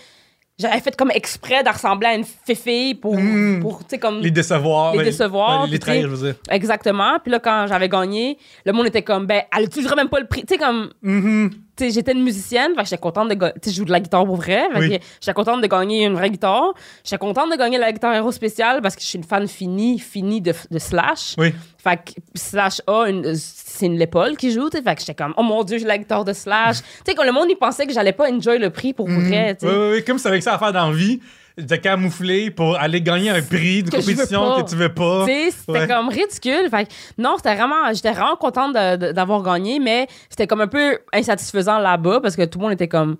j'avais 0.58 0.80
fait 0.80 0.96
comme 0.96 1.10
exprès 1.10 1.62
de 1.62 1.68
ressembler 1.68 2.06
à 2.08 2.14
une 2.14 2.24
fille 2.24 2.94
pour, 2.94 3.14
Mm. 3.16 3.60
pour 3.60 3.80
tu 3.80 3.84
sais, 3.90 3.98
comme. 3.98 4.20
Les 4.20 4.30
décevoir. 4.30 4.92
Les 4.92 4.98
ouais, 4.98 5.04
décevoir, 5.04 5.64
ouais, 5.64 5.70
les 5.70 5.78
trahir, 5.78 6.02
je 6.08 6.14
veux 6.14 6.26
dire. 6.32 6.40
Exactement. 6.50 7.18
Puis 7.22 7.30
là, 7.32 7.40
quand 7.40 7.66
j'avais 7.68 7.88
gagné, 7.88 8.38
le 8.64 8.72
monde 8.72 8.86
était 8.86 9.02
comme, 9.02 9.26
ben, 9.26 9.42
elle 9.54 9.64
utiliserait 9.64 9.96
même 9.96 10.08
pas 10.08 10.20
le 10.20 10.26
prix? 10.26 10.42
Tu 10.46 10.54
sais, 10.54 10.58
comme, 10.58 10.90
Mhm. 11.02 11.50
J'étais 11.78 12.12
une 12.12 12.22
musicienne, 12.22 12.72
fait 12.74 12.82
que 12.82 12.88
j'étais 12.88 13.00
contente 13.00 13.28
de. 13.28 13.52
Tu 13.62 13.70
je 13.70 13.74
joue 13.76 13.84
de 13.84 13.92
la 13.92 14.00
guitare 14.00 14.24
pour 14.24 14.36
vrai. 14.36 14.68
Fait 14.72 14.78
Oui. 14.80 14.98
j'étais 15.20 15.32
contente 15.32 15.60
de 15.60 15.66
gagner 15.66 16.04
une 16.04 16.14
vraie 16.14 16.30
guitare. 16.30 16.74
J'étais 17.04 17.18
contente 17.18 17.50
de 17.50 17.56
gagner 17.56 17.78
la 17.78 17.92
guitare 17.92 18.14
Hero 18.14 18.32
spéciale 18.32 18.80
parce 18.82 18.94
que 18.96 19.02
je 19.02 19.06
suis 19.06 19.18
une 19.18 19.24
fan 19.24 19.46
finie, 19.46 19.98
finie 19.98 20.40
de, 20.40 20.52
de 20.70 20.78
Slash. 20.78 21.34
Oui. 21.38 21.54
Fait 21.78 21.96
que 21.96 22.12
Slash 22.34 22.80
a 22.86 23.08
une, 23.08 23.34
c'est 23.34 23.86
une 23.86 23.98
l'épaule 23.98 24.36
qui 24.36 24.52
joue. 24.52 24.68
Fait 24.70 24.82
que 24.82 25.00
j'étais 25.00 25.14
comme, 25.14 25.34
oh 25.36 25.42
mon 25.42 25.62
dieu, 25.64 25.78
j'ai 25.78 25.86
la 25.86 25.98
guitare 25.98 26.24
de 26.24 26.32
Slash. 26.32 26.78
tu 26.82 26.84
sais, 27.06 27.14
quand 27.14 27.24
le 27.24 27.32
monde, 27.32 27.46
il 27.50 27.56
pensait 27.56 27.86
que 27.86 27.92
j'allais 27.92 28.12
pas 28.12 28.30
enjoy 28.30 28.58
le 28.58 28.70
prix 28.70 28.92
pour 28.92 29.08
vrai, 29.08 29.56
tu 29.58 29.66
Oui, 29.66 29.72
oui, 29.74 29.88
oui, 29.94 30.04
comme 30.04 30.18
si 30.18 30.26
avec 30.28 30.42
ça 30.42 30.54
à 30.54 30.58
faire 30.58 30.72
dans 30.72 30.90
la 30.90 30.96
vie, 30.96 31.20
de 31.58 31.76
camoufler 31.76 32.50
pour 32.50 32.76
aller 32.78 33.00
gagner 33.00 33.30
un 33.30 33.40
prix 33.42 33.82
de 33.82 33.90
compétition 33.96 34.62
que 34.62 34.68
tu 34.68 34.76
veux 34.76 34.92
pas. 34.92 35.24
C'était 35.26 35.70
Ouais. 35.72 35.86
comme 35.88 36.08
ridicule. 36.08 36.68
Fait 36.70 36.84
que 36.84 36.90
non, 37.18 37.34
c'était 37.38 37.54
vraiment, 37.54 37.92
j'étais 37.94 38.12
vraiment 38.12 38.36
contente 38.36 38.74
d'avoir 38.74 39.42
gagné, 39.42 39.78
mais 39.78 40.06
c'était 40.28 40.46
comme 40.46 40.60
un 40.60 40.66
peu 40.68 40.98
insatisfaisant 41.12 41.78
là-bas 41.78 42.20
parce 42.20 42.36
que 42.36 42.44
tout 42.44 42.58
le 42.58 42.64
monde 42.64 42.72
était 42.74 42.88
comme. 42.88 43.16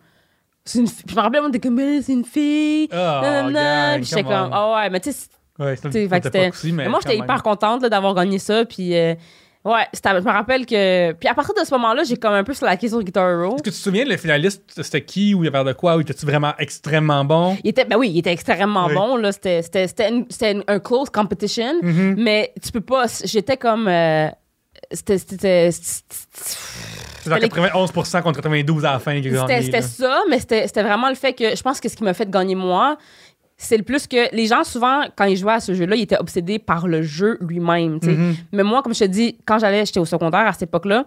Une... 0.75 0.87
fi- 0.87 1.05
je 1.09 1.15
me 1.15 1.21
rappelle, 1.21 1.41
on 1.45 1.49
était 1.49 1.61
comme, 1.61 1.77
Mais 1.77 2.03
c'est 2.03 2.13
une 2.13 2.25
fille. 2.25 2.89
Oh, 2.93 2.95
nanana. 2.97 3.95
Puis 3.97 4.05
j'étais 4.05 4.23
comme, 4.25 4.33
on. 4.33 4.51
ah 4.53 4.75
ouais, 4.83 4.91
mais 4.91 5.01
tu 5.01 5.13
sais, 5.13 5.29
Ouais, 5.59 5.75
moi, 6.89 6.99
j'étais 7.03 7.17
hyper 7.17 7.43
contente 7.43 7.83
d'avoir 7.87 8.15
gagné 8.15 8.39
ça. 8.39 8.67
Puis 8.67 8.95
euh, 8.95 9.15
ouais, 9.73 9.87
c'était- 9.93 10.11
je 10.21 10.25
me 10.25 10.31
rappelle 10.33 10.65
que. 10.67 11.13
Puis 11.13 11.29
à 11.29 11.35
partir 11.35 11.55
de 11.55 11.65
ce 11.67 11.73
moment-là, 11.75 12.03
j'ai 12.05 12.17
comme 12.17 12.33
un 12.35 12.45
peu 12.45 12.55
slacké 12.55 12.89
sur 12.89 13.03
Guitar 13.03 13.29
Hero. 13.29 13.55
Est-ce 13.57 13.63
que 13.63 13.71
tu 13.71 13.77
te 13.77 13.83
souviens, 13.83 14.05
le 14.05 14.17
finaliste, 14.17 14.63
c'était 14.83 15.03
qui 15.03 15.35
ou 15.35 15.45
il 15.45 15.51
y 15.53 15.55
avait 15.55 15.65
de 15.69 15.73
quoi 15.75 15.97
ou 15.97 16.01
était-tu 16.01 16.25
vraiment 16.27 16.53
extrêmement 16.59 17.25
bon? 17.25 17.57
Il 17.65 17.71
était, 17.71 17.85
ben 17.85 17.97
oui, 17.97 18.11
il 18.11 18.19
était 18.19 18.33
extrêmement 18.33 18.87
Oui. 18.87 18.95
bon. 18.95 19.17
Là. 19.17 19.33
C'était, 19.33 19.63
c'était, 19.63 19.87
c'était, 19.89 20.09
une- 20.11 20.27
c'était 20.31 20.53
une- 20.53 20.65
un 20.69 20.79
close 20.79 21.11
competition, 21.11 21.75
Mhm. 21.83 22.15
mais 22.19 22.53
tu 22.63 22.73
peux 22.73 22.81
pas. 22.81 23.07
J'étais 23.25 23.57
comme. 23.57 23.89
euh, 23.89 24.29
c'était, 24.93 25.19
c'était, 25.19 25.71
C'est 25.73 27.31
genre 27.31 27.39
les- 27.39 27.49
91% 27.49 28.23
contre 28.23 28.41
92 28.41 28.85
à 28.85 28.93
la 28.93 28.99
fin 28.99 29.21
qui 29.21 29.29
a 29.35 29.41
C'était 29.41 29.63
c'était 29.63 29.81
là. 29.81 29.83
ça, 29.87 30.21
mais 30.31 30.39
c'était 30.39 30.67
c'était 30.69 30.83
vraiment 30.83 31.09
le 31.09 31.15
fait 31.17 31.33
que 31.33 31.57
je 31.57 31.63
pense 31.63 31.81
que 31.81 31.89
ce 31.89 31.97
qui 31.97 32.05
m'a 32.05 32.15
fait 32.15 32.31
gagner 32.31 32.55
moi, 32.55 32.97
c'est 33.57 33.77
le 33.77 33.83
plus 33.83 34.07
que 34.07 34.35
les 34.35 34.47
gens, 34.47 34.65
souvent, 34.65 35.03
quand 35.17 35.25
ils 35.25 35.37
jouaient 35.37 35.55
à 35.55 35.61
ce 35.61 35.75
jeu-là, 35.75 35.97
ils 35.97 36.03
étaient 36.03 36.19
obsédés 36.19 36.59
par 36.59 36.87
le 36.87 37.03
jeu 37.03 37.39
lui-même. 37.41 37.99
Mhm. 38.03 38.35
Mais 38.53 38.63
moi, 38.63 38.83
comme 38.83 38.95
je 38.95 39.01
te 39.01 39.05
dis, 39.05 39.39
quand 39.47 39.59
j'allais, 39.59 39.87
j'étais 39.87 40.01
au 40.01 40.05
secondaire 40.05 40.47
à 40.47 40.53
cette 40.53 40.65
époque-là, 40.65 41.05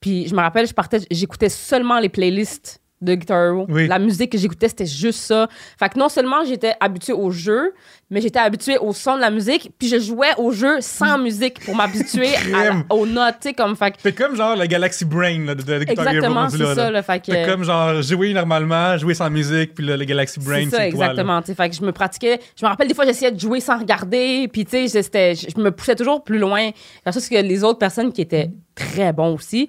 puis 0.00 0.28
je 0.28 0.34
me 0.34 0.40
rappelle, 0.40 0.66
je 0.66 0.74
partais, 0.74 1.00
j'écoutais 1.10 1.48
seulement 1.48 1.98
les 1.98 2.10
playlists 2.10 2.80
de 3.00 3.14
Guitar 3.14 3.44
Hero. 3.46 3.66
Oui. 3.68 3.86
La 3.88 3.98
musique 3.98 4.32
que 4.32 4.38
j'écoutais, 4.38 4.68
c'était 4.68 4.86
juste 4.86 5.20
ça. 5.20 5.48
Fait 5.78 5.88
que 5.88 5.98
non 5.98 6.08
seulement 6.08 6.44
j'étais 6.44 6.74
habituée 6.80 7.12
au 7.12 7.30
jeu, 7.30 7.72
mais 8.10 8.20
j'étais 8.20 8.38
habituée 8.38 8.78
au 8.78 8.92
son 8.92 9.16
de 9.16 9.20
la 9.20 9.30
musique, 9.30 9.70
puis 9.78 9.88
je 9.88 9.98
jouais 9.98 10.30
au 10.38 10.50
jeu 10.52 10.80
sans 10.80 11.18
musique 11.18 11.60
pour 11.64 11.76
m'habituer 11.76 12.30
aux 12.90 13.06
notes, 13.06 13.36
tu 13.42 13.48
sais, 13.48 13.54
comme... 13.54 13.76
Fait 13.76 13.90
que- 13.90 13.96
C'est 14.02 14.14
comme 14.14 14.34
genre 14.36 14.56
le 14.56 14.66
Galaxy 14.66 15.04
Brain 15.04 15.44
là, 15.44 15.54
de, 15.54 15.62
de 15.62 15.78
Guitar 15.84 16.06
Hero 16.06 16.16
exactement, 16.16 16.48
c'est 16.48 16.74
ça, 16.74 16.90
là. 16.90 17.02
Fait 17.02 17.18
que... 17.20 17.32
C'est 17.32 17.46
comme 17.46 17.64
genre 17.64 18.00
jouer 18.02 18.32
normalement, 18.32 18.96
jouer 18.96 19.14
sans 19.14 19.28
musique, 19.30 19.74
puis 19.74 19.84
là, 19.84 19.96
le 19.96 20.04
Galaxy 20.04 20.40
Brain, 20.40 20.64
C'est 20.70 20.76
ça, 20.76 20.86
exactement. 20.86 21.40
tu 21.42 21.48
sais. 21.48 21.54
Fait 21.54 21.68
que 21.68 21.76
je 21.76 21.82
me 21.82 21.92
pratiquais. 21.92 22.40
Je 22.58 22.64
me 22.64 22.70
rappelle 22.70 22.88
des 22.88 22.94
fois, 22.94 23.04
j'essayais 23.04 23.32
de 23.32 23.38
jouer 23.40 23.60
sans 23.60 23.78
regarder. 23.78 24.48
Puis, 24.52 24.64
tu 24.64 24.88
sais, 24.88 25.02
je 25.02 25.48
je 25.56 25.60
me 25.60 25.70
poussais 25.70 25.94
toujours 25.94 26.22
plus 26.24 26.38
loin. 26.38 26.70
Parce 27.04 27.28
que 27.28 27.34
les 27.34 27.64
autres 27.64 27.78
personnes 27.78 28.12
qui 28.12 28.20
étaient 28.20 28.50
très 28.74 29.12
bons 29.12 29.34
aussi, 29.34 29.68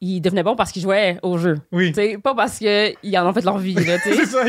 ils 0.00 0.20
devenaient 0.20 0.42
bons 0.42 0.54
parce 0.56 0.70
qu'ils 0.72 0.82
jouaient 0.82 1.18
au 1.22 1.38
jeu. 1.38 1.56
Oui. 1.72 1.88
Tu 1.88 1.94
sais, 1.94 2.18
pas 2.18 2.34
parce 2.34 2.58
qu'ils 2.58 3.18
en 3.18 3.26
ont 3.28 3.32
fait 3.32 3.44
leur 3.44 3.58
vie. 3.58 3.74
C'est 4.04 4.24
ça, 4.26 4.44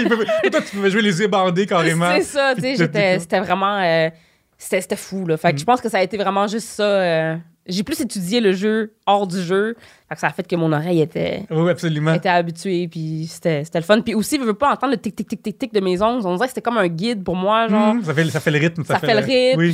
toi, 0.52 0.62
tu 0.62 0.76
pouvais 0.76 0.90
jouer 0.92 1.02
les 1.02 1.20
yeux 1.20 1.28
bandés 1.28 1.66
carrément. 1.66 2.12
C'est 2.16 2.24
ça, 2.24 2.54
C'était 3.20 3.40
vraiment. 3.40 3.78
euh, 3.82 4.10
c'était 4.58 4.82
c'était 4.82 4.96
fou, 4.98 5.26
là. 5.26 5.38
Fait 5.38 5.52
que 5.52 5.56
Mm. 5.56 5.60
je 5.60 5.64
pense 5.66 5.82
que 5.82 5.88
ça 5.90 6.00
a 6.00 6.04
été 6.04 6.18
vraiment 6.18 6.46
juste 6.48 6.68
ça. 6.68 6.84
euh, 6.84 7.36
J'ai 7.66 7.84
plus 7.84 8.00
étudié 8.02 8.42
le 8.42 8.52
jeu 8.52 8.94
hors 9.06 9.26
du 9.26 9.42
jeu. 9.42 9.76
Fait 10.10 10.16
que 10.16 10.22
ça 10.22 10.28
a 10.28 10.32
fait 10.32 10.46
que 10.46 10.56
mon 10.58 10.74
oreille 10.74 11.02
était 11.02 11.44
Oui, 11.50 11.70
absolument. 11.70 12.14
était 12.14 12.28
habituée, 12.30 12.88
puis 12.90 13.26
c'était 13.30 13.64
c'était 13.64 13.80
le 13.80 13.86
fun. 13.86 14.02
Puis 14.02 14.16
aussi, 14.16 14.38
je 14.38 14.44
veux 14.44 14.54
pas 14.54 14.72
entendre 14.74 14.92
le 14.94 14.98
tic, 15.00 15.16
tic, 15.16 15.28
tic, 15.30 15.42
tic, 15.42 15.58
tic 15.58 15.74
de 15.74 15.80
mes 15.80 16.02
ongles. 16.02 16.28
On 16.28 16.34
dirait 16.36 16.48
que 16.48 16.50
c'était 16.52 16.62
comme 16.62 16.78
un 16.78 16.88
guide 16.90 17.24
pour 17.24 17.36
moi, 17.38 17.68
genre. 17.70 17.94
Mhm, 17.96 18.04
ça, 18.04 18.14
fait, 18.14 18.26
ça 18.26 18.40
fait 18.42 18.52
le 18.52 18.60
rythme. 18.60 18.84
ça, 18.84 19.00
fait, 19.00 19.14
le 19.14 19.20
rythme. 19.26 19.60
Oui. 19.60 19.74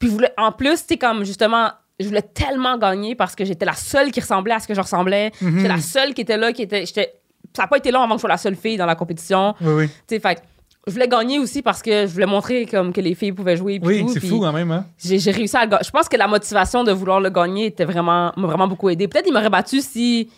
Puis 0.00 0.10
en 0.36 0.50
plus, 0.52 0.78
sais, 0.86 0.96
comme 0.96 1.24
justement, 1.24 1.70
je 1.98 2.06
voulais 2.06 2.22
tellement 2.22 2.76
gagner 2.78 3.14
parce 3.14 3.34
que 3.34 3.44
j'étais 3.44 3.64
la 3.64 3.72
seule 3.74 4.10
qui 4.10 4.20
ressemblait 4.20 4.54
à 4.54 4.60
ce 4.60 4.66
que 4.68 4.74
je 4.74 4.80
ressemblais. 4.80 5.32
Mhm. 5.40 5.56
J'étais 5.56 5.68
la 5.68 5.80
seule 5.80 6.14
qui 6.14 6.20
était 6.22 6.36
là, 6.36 6.52
qui 6.52 6.62
était. 6.62 6.84
Ça 6.86 7.62
n'a 7.62 7.66
pas 7.68 7.78
été 7.78 7.90
long 7.90 8.00
avant 8.02 8.14
que 8.14 8.18
je 8.18 8.20
sois 8.20 8.28
la 8.30 8.36
seule 8.36 8.56
fille 8.56 8.76
dans 8.76 8.86
la 8.86 8.94
compétition. 8.94 9.54
Oui, 9.60 9.72
oui. 9.74 9.88
Tu 9.88 10.16
sais, 10.16 10.20
fait 10.20 10.42
je 10.88 10.92
voulais 10.92 11.08
gagner 11.08 11.40
aussi 11.40 11.62
parce 11.62 11.82
que 11.82 12.06
je 12.06 12.12
voulais 12.12 12.26
montrer 12.26 12.64
comme 12.64 12.92
que 12.92 13.00
les 13.00 13.16
filles 13.16 13.32
pouvaient 13.32 13.56
jouer. 13.56 13.80
Oui, 13.82 14.04
c'est 14.12 14.20
fou 14.24 14.38
quand 14.38 14.52
même. 14.52 14.70
Hein? 14.70 14.86
J'ai 15.02 15.30
réussi 15.32 15.56
à 15.56 15.64
le 15.66 15.76
Je 15.84 15.90
pense 15.90 16.08
que 16.08 16.16
la 16.16 16.28
motivation 16.28 16.84
de 16.84 16.92
vouloir 16.92 17.18
le 17.20 17.28
gagner 17.30 17.66
était 17.66 17.84
vraiment, 17.84 18.32
m'a 18.36 18.46
vraiment 18.46 18.68
beaucoup 18.68 18.88
aidé. 18.88 19.08
Peut-être 19.08 19.26
il 19.26 19.32
m'aurait 19.32 19.50
battu 19.50 19.80
si. 19.80 20.30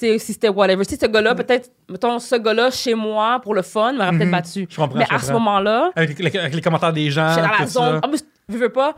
Si 0.00 0.18
c'était 0.18 0.48
whatever. 0.48 0.82
Si 0.84 0.96
ce 0.96 1.06
gars-là, 1.06 1.36
peut-être, 1.36 1.70
mettons, 1.88 2.18
ce 2.18 2.34
gars-là 2.34 2.70
chez 2.72 2.94
moi 2.94 3.38
pour 3.40 3.54
le 3.54 3.62
fun, 3.62 3.92
m'aurait 3.92 4.10
peut-être 4.10 4.24
Mhm. 4.24 4.30
battu. 4.32 4.66
Je 4.68 4.76
comprends, 4.76 4.98
Mais 4.98 5.06
je 5.08 5.14
à 5.14 5.18
ce 5.20 5.32
moment-là, 5.32 5.92
Avec, 5.94 6.18
les- 6.18 6.36
avec 6.38 6.52
les 6.54 6.60
commentaires 6.60 6.92
des 6.92 7.10
gens. 7.12 7.28
J'étais 7.28 7.42
dans 7.42 7.58
la 7.60 7.66
zone. 7.66 8.00
ça. 8.00 8.00
En 8.04 8.08
plus, 8.08 8.24
je 8.48 8.56
veux 8.58 8.68
pas. 8.70 8.96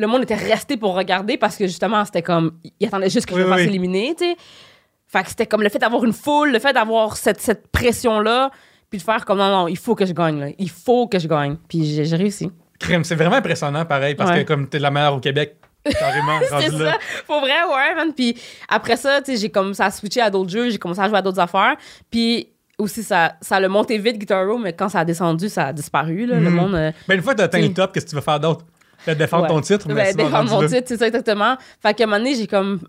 Le 0.00 0.06
monde 0.06 0.22
était 0.22 0.34
resté 0.34 0.76
pour 0.76 0.94
regarder 0.94 1.36
parce 1.36 1.56
que 1.56 1.66
justement, 1.66 2.04
c'était 2.04 2.22
comme. 2.22 2.52
Il 2.80 2.86
attendait 2.86 3.10
juste 3.10 3.26
que 3.26 3.34
Oui, 3.34 3.40
je 3.42 3.46
me 3.46 3.50
fasse 3.50 3.60
oui. 3.60 3.66
éliminer, 3.68 4.14
tu 4.16 4.24
sais. 4.24 4.36
Fait 5.06 5.22
que 5.24 5.28
c'était 5.28 5.46
comme 5.46 5.62
le 5.62 5.68
fait 5.68 5.78
d'avoir 5.78 6.04
une 6.04 6.12
foule, 6.12 6.52
le 6.52 6.58
fait 6.58 6.72
d'avoir 6.72 7.16
cette, 7.16 7.40
cette 7.40 7.66
pression-là, 7.68 8.50
puis 8.88 8.98
de 8.98 9.02
faire 9.04 9.24
comme 9.24 9.38
non, 9.38 9.50
non, 9.50 9.68
il 9.68 9.76
faut 9.76 9.94
que 9.94 10.06
je 10.06 10.12
gagne, 10.12 10.38
là. 10.40 10.46
Il 10.58 10.70
faut 10.70 11.06
que 11.08 11.18
je 11.18 11.26
gagne. 11.28 11.56
Puis 11.68 11.84
j'ai 11.84 12.04
j'ai 12.04 12.16
réussi. 12.16 12.50
Crème, 12.78 13.04
c'est 13.04 13.14
vraiment 13.16 13.36
impressionnant, 13.36 13.84
pareil, 13.84 14.14
parce 14.14 14.30
Ouais. 14.30 14.42
que 14.44 14.48
comme 14.48 14.68
t'es 14.68 14.78
la 14.78 14.90
meilleure 14.90 15.14
au 15.16 15.20
Québec, 15.20 15.56
carrément, 15.84 16.38
C'est 16.48 16.54
rendu 16.54 16.82
là. 16.82 16.92
ça. 16.92 16.98
Pour 17.26 17.40
vrai, 17.40 17.52
ouais, 17.68 17.94
man. 17.96 18.12
Puis 18.14 18.36
après 18.68 18.96
ça, 18.96 19.20
tu 19.20 19.32
sais, 19.34 19.38
j'ai 19.40 19.50
commencé 19.50 19.82
à 19.82 19.90
switcher 19.90 20.20
à 20.22 20.30
d'autres 20.30 20.50
jeux, 20.50 20.70
j'ai 20.70 20.78
commencé 20.78 21.00
à 21.00 21.08
jouer 21.08 21.18
à 21.18 21.22
d'autres 21.22 21.40
affaires. 21.40 21.74
Puis 22.10 22.48
aussi, 22.78 23.02
ça, 23.02 23.34
ça 23.42 23.56
a 23.56 23.68
monté 23.68 23.98
vite, 23.98 24.16
Guitar 24.16 24.42
Hero, 24.44 24.56
mais 24.56 24.72
quand 24.72 24.88
ça 24.88 25.00
a 25.00 25.04
descendu, 25.04 25.48
ça 25.50 25.66
a 25.66 25.72
disparu, 25.74 26.24
là. 26.24 26.36
Le 26.36 26.48
Mhm. 26.48 26.54
monde. 26.54 26.74
euh, 26.76 26.92
Mais 27.08 27.16
une 27.16 27.22
fois 27.22 27.32
que 27.34 27.38
t'as 27.38 27.44
atteint 27.44 27.60
le 27.60 27.74
top, 27.74 27.92
qu'est-ce 27.92 28.06
que 28.06 28.10
tu 28.10 28.16
veux 28.16 28.22
faire 28.22 28.40
d'autre? 28.40 28.64
Peut-être 29.04 29.18
défendre 29.18 29.42
Ouais. 29.44 29.48
ton 29.48 29.60
titre, 29.60 29.86
mais 29.88 29.94
Ben, 30.14 30.16
défendre 30.16 30.50
mon 30.50 30.66
titre, 30.66 30.84
c'est 30.86 30.96
ça 30.98 31.06
exactement. 31.06 31.56
Fait 31.82 31.94
qu'à 31.94 32.04
un 32.04 32.06
moment 32.06 32.18
donné, 32.18 32.34
j'ai 32.34 32.46
comme 32.46 32.80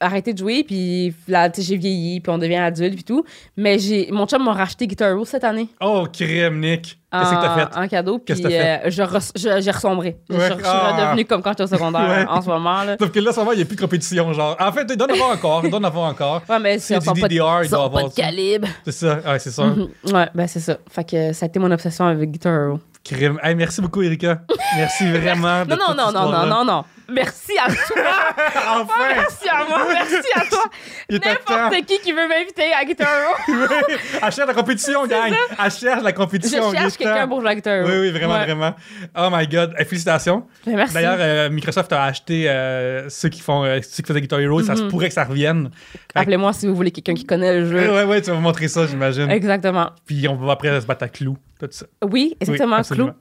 arrêté 0.00 0.32
de 0.32 0.38
jouer, 0.38 0.64
puis 0.64 1.14
là, 1.28 1.50
j'ai 1.54 1.76
vieilli, 1.76 2.20
puis 2.20 2.32
on 2.32 2.38
devient 2.38 2.56
adulte, 2.56 2.94
puis 2.94 3.04
tout. 3.04 3.24
Mais 3.58 3.78
j'ai, 3.78 4.08
mon 4.10 4.26
chum 4.26 4.42
m'a 4.42 4.54
racheté 4.54 4.86
Guitar 4.86 5.10
Hero 5.10 5.24
cette 5.26 5.44
année. 5.44 5.68
Oh, 5.82 6.06
crème, 6.10 6.60
Nick. 6.60 6.98
Qu'est-ce 7.12 7.30
que 7.30 7.34
t'as 7.42 7.54
fait? 7.70 7.78
En 7.78 7.88
cadeau, 7.88 8.18
puis 8.18 8.24
Qu'est-ce 8.34 8.42
que 8.42 8.48
t'as 8.48 8.86
euh, 8.86 8.90
je 8.90 9.02
je- 9.40 9.60
j'ai 9.60 9.70
ressombré. 9.70 10.16
Je, 10.30 10.34
Ouais. 10.36 10.48
je 10.48 10.54
suis 10.54 10.62
Ah. 10.64 10.92
redevenue 10.96 11.24
comme 11.26 11.42
quand 11.42 11.50
j'étais 11.50 11.62
au 11.64 11.66
secondaire 11.66 12.00
Ouais. 12.08 12.26
en 12.28 12.40
ce 12.42 12.48
moment. 12.48 12.84
Là. 12.84 12.96
Sauf 12.98 13.10
que 13.10 13.20
là, 13.20 13.32
ça 13.32 13.42
va, 13.44 13.52
il 13.54 13.56
n'y 13.56 13.62
a 13.62 13.66
plus 13.66 13.76
de 13.76 13.80
compétition, 13.80 14.32
genre. 14.32 14.56
En 14.60 14.72
fait, 14.72 14.86
il 14.90 14.96
doit 14.96 15.08
en 15.10 15.12
avoir 15.14 15.30
encore, 15.30 15.60
il 15.64 15.70
doit 15.70 15.78
en 15.80 15.84
avoir 15.84 16.10
encore. 16.10 16.42
Ouais, 16.48 16.58
mais 16.58 16.74
ils 16.76 16.80
sont 16.80 16.98
du 16.98 17.04
pas 17.20 17.28
de, 17.28 17.34
DDR, 17.34 17.60
il 17.64 17.70
doit 17.70 17.84
avoir 17.84 18.02
pas 18.04 18.08
de 18.08 18.14
calibre. 18.14 18.68
C'est 18.84 18.92
ça, 18.92 19.18
ouais, 19.26 19.38
c'est 19.38 19.50
ça. 19.50 19.64
Mhm. 19.64 19.88
Ouais, 20.12 20.28
ben 20.34 20.46
c'est 20.46 20.60
ça. 20.60 20.78
Fait 20.90 21.04
que 21.08 21.32
ça 21.32 21.46
a 21.46 21.48
été 21.48 21.58
mon 21.58 21.70
obsession 21.70 22.06
avec 22.06 22.30
Guitar 22.30 22.52
Hero. 22.54 22.80
Crème. 23.04 23.38
Hey, 23.42 23.54
merci 23.54 23.80
beaucoup, 23.80 24.02
Erika. 24.02 24.40
Merci 24.76 25.10
vraiment. 25.10 25.64
de 25.64 25.70
Non, 25.74 25.94
non, 25.94 26.12
non, 26.12 26.12
non, 26.12 26.30
non, 26.30 26.46
non, 26.46 26.64
non. 26.64 26.84
Merci 27.08 27.52
à 27.58 27.68
toi. 27.68 28.02
enfin! 28.80 28.94
merci 29.14 29.48
à 29.48 29.64
moi. 29.68 29.86
Merci 29.92 30.28
à 30.34 30.40
toi. 30.46 30.64
N'importe 31.10 31.86
qui 31.86 31.98
qui 32.00 32.12
veut 32.12 32.26
m'inviter 32.28 32.72
à 32.72 32.84
Guitar 32.84 33.08
Hero. 33.08 33.34
Elle 34.22 34.32
cherche 34.32 34.36
la 34.48 34.54
compétition, 34.54 35.06
gang. 35.06 35.32
Elle 35.32 35.70
cherche 35.70 36.02
la 36.02 36.10
Je 36.10 36.14
compétition. 36.14 36.72
est 36.72 36.76
cherche 36.76 36.96
quelqu'un 36.96 37.28
pour 37.28 37.40
jouer 37.40 37.50
à 37.50 37.54
Guitar 37.54 37.74
Hero. 37.76 37.88
Oui, 37.88 37.98
oui, 38.00 38.10
vraiment, 38.10 38.34
Ouais. 38.34 38.44
vraiment. 38.44 38.74
Oh 39.16 39.28
my 39.32 39.46
god. 39.46 39.74
Félicitations. 39.86 40.44
Ben, 40.66 40.76
merci. 40.76 40.94
D'ailleurs, 40.94 41.16
euh, 41.20 41.50
Microsoft 41.50 41.92
a 41.92 42.04
acheté 42.04 42.48
euh, 42.50 43.08
ceux 43.08 43.28
qui 43.28 43.40
font 43.40 43.64
euh, 43.64 43.78
ceux 43.82 44.02
qui 44.02 44.08
faisaient 44.08 44.20
Guitar 44.20 44.40
Hero. 44.40 44.60
Ça 44.62 44.74
se 44.76 44.82
Mhm. 44.82 44.88
pourrait 44.90 45.08
que 45.08 45.14
ça 45.14 45.24
revienne. 45.24 45.70
Appelez-moi 46.14 46.52
si 46.52 46.66
vous 46.66 46.74
voulez 46.74 46.90
quelqu'un 46.90 47.14
qui 47.14 47.24
connaît 47.24 47.60
le 47.60 47.68
jeu. 47.68 47.92
Ouais, 47.92 48.04
ouais, 48.04 48.20
tu 48.22 48.30
vas 48.30 48.36
me 48.36 48.40
montrer 48.42 48.68
ça, 48.68 48.86
j'imagine. 48.86 49.30
Exactement. 49.30 49.90
Puis 50.06 50.26
on 50.28 50.34
va 50.34 50.52
après 50.52 50.80
se 50.80 50.86
battre 50.86 51.04
à 51.04 51.08
clou. 51.08 51.36
Tout 51.58 51.68
ça. 51.70 51.86
Oui, 52.04 52.36
exactement. 52.38 52.74
Oui, 52.76 52.80
absolument. 52.80 53.14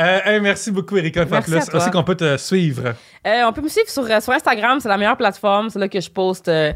Euh, 0.00 0.18
hey, 0.24 0.40
merci 0.40 0.70
beaucoup, 0.70 0.96
Erika. 0.96 1.26
Merci 1.30 1.50
Plus. 1.50 1.60
à 1.60 1.66
toi. 1.66 1.78
Aussi 1.80 1.90
qu'on 1.90 2.04
peut 2.04 2.14
te 2.14 2.38
suivre. 2.38 2.94
Euh, 3.32 3.46
on 3.46 3.52
peut 3.52 3.62
me 3.62 3.68
suivre 3.68 3.88
sur, 3.88 4.04
euh, 4.04 4.20
sur 4.20 4.32
Instagram, 4.32 4.78
c'est 4.80 4.88
la 4.88 4.98
meilleure 4.98 5.16
plateforme. 5.16 5.70
C'est 5.70 5.78
là 5.78 5.88
que 5.88 6.00
je 6.00 6.10
poste 6.10 6.48
euh, 6.48 6.72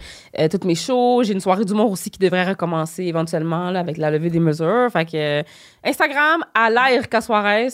toutes 0.51 0.65
mes 0.65 0.75
shows. 0.75 1.23
J'ai 1.23 1.33
une 1.33 1.41
soirée 1.41 1.65
d'humour 1.65 1.91
aussi 1.91 2.11
qui 2.11 2.19
devrait 2.19 2.49
recommencer 2.49 3.05
éventuellement 3.05 3.71
là, 3.71 3.81
avec 3.81 3.99
la 3.99 4.11
levée 4.11 4.31
des 4.31 4.41
mesures. 4.41 4.89
Fait 4.91 5.05
que 5.05 5.43
Instagram, 5.85 6.45
à 6.55 6.71
l'Airka 6.71 7.21
Suarez. 7.21 7.69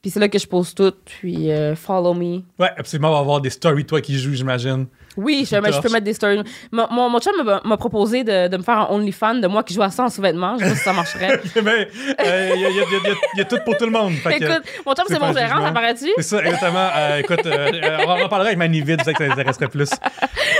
Puis 0.00 0.10
c'est 0.10 0.20
là 0.20 0.28
que 0.28 0.38
je 0.38 0.46
poste 0.46 0.76
tout. 0.76 0.94
Puis 1.04 1.48
follow 1.76 2.12
me. 2.12 2.42
Ouais, 2.58 2.70
absolument. 2.76 3.08
On 3.08 3.14
va 3.14 3.18
avoir 3.20 3.40
des 3.40 3.50
stories, 3.50 3.86
toi 3.86 4.00
qui 4.00 4.18
joues, 4.18 4.34
j'imagine. 4.34 4.86
Oui, 5.16 5.46
je, 5.48 5.56
peux 5.56 5.88
mettre 5.92 6.04
des 6.04 6.12
stories. 6.14 6.42
Mon, 6.72 6.86
mon, 6.90 7.08
mon 7.08 7.20
chum 7.20 7.32
m'a 7.64 7.76
proposé 7.76 8.24
de, 8.24 8.48
de 8.48 8.56
me 8.56 8.62
faire 8.62 8.78
un 8.78 8.86
OnlyFans 8.90 9.36
de 9.36 9.46
moi 9.46 9.62
qui 9.62 9.74
joue 9.74 9.82
à 9.82 9.90
ça 9.90 10.04
en 10.04 10.08
sous-vêtements. 10.10 10.56
Je 10.58 10.64
sais 10.64 10.70
pas 10.70 10.76
si 10.76 10.82
ça 10.82 10.92
marcherait. 10.92 11.40
Mais 11.62 11.88
euh, 12.20 12.50
il 12.54 12.60
y, 12.60 12.64
a- 12.64 12.68
il 12.70 12.76
y 12.76 12.80
a- 12.80 12.82
y 12.82 13.12
a- 13.12 13.14
il 13.34 13.38
y 13.38 13.40
a 13.40 13.44
tout 13.44 13.58
pour 13.64 13.76
tout 13.76 13.84
le 13.84 13.90
monde. 13.92 14.14
Fait 14.14 14.38
que- 14.38 14.44
Écoute, 14.44 14.62
mon 14.86 14.94
chum, 14.94 15.04
c'est 15.08 15.20
mon 15.20 15.32
gérant, 15.32 15.64
ça 15.64 15.72
paraît-tu? 15.72 16.08
C'est 16.16 16.22
ça, 16.22 16.38
exactement. 16.44 16.88
Euh, 16.96 17.18
écoute, 17.18 17.46
euh, 17.46 17.70
euh, 17.72 17.98
on 18.06 18.10
en 18.24 18.28
parlera 18.28 18.46
avec 18.48 18.58
Manivide, 18.58 19.00
je 19.00 19.04
sais 19.04 19.12
que 19.14 19.24
ça 19.26 19.32
intéresserait 19.32 19.68
plus. 19.68 19.90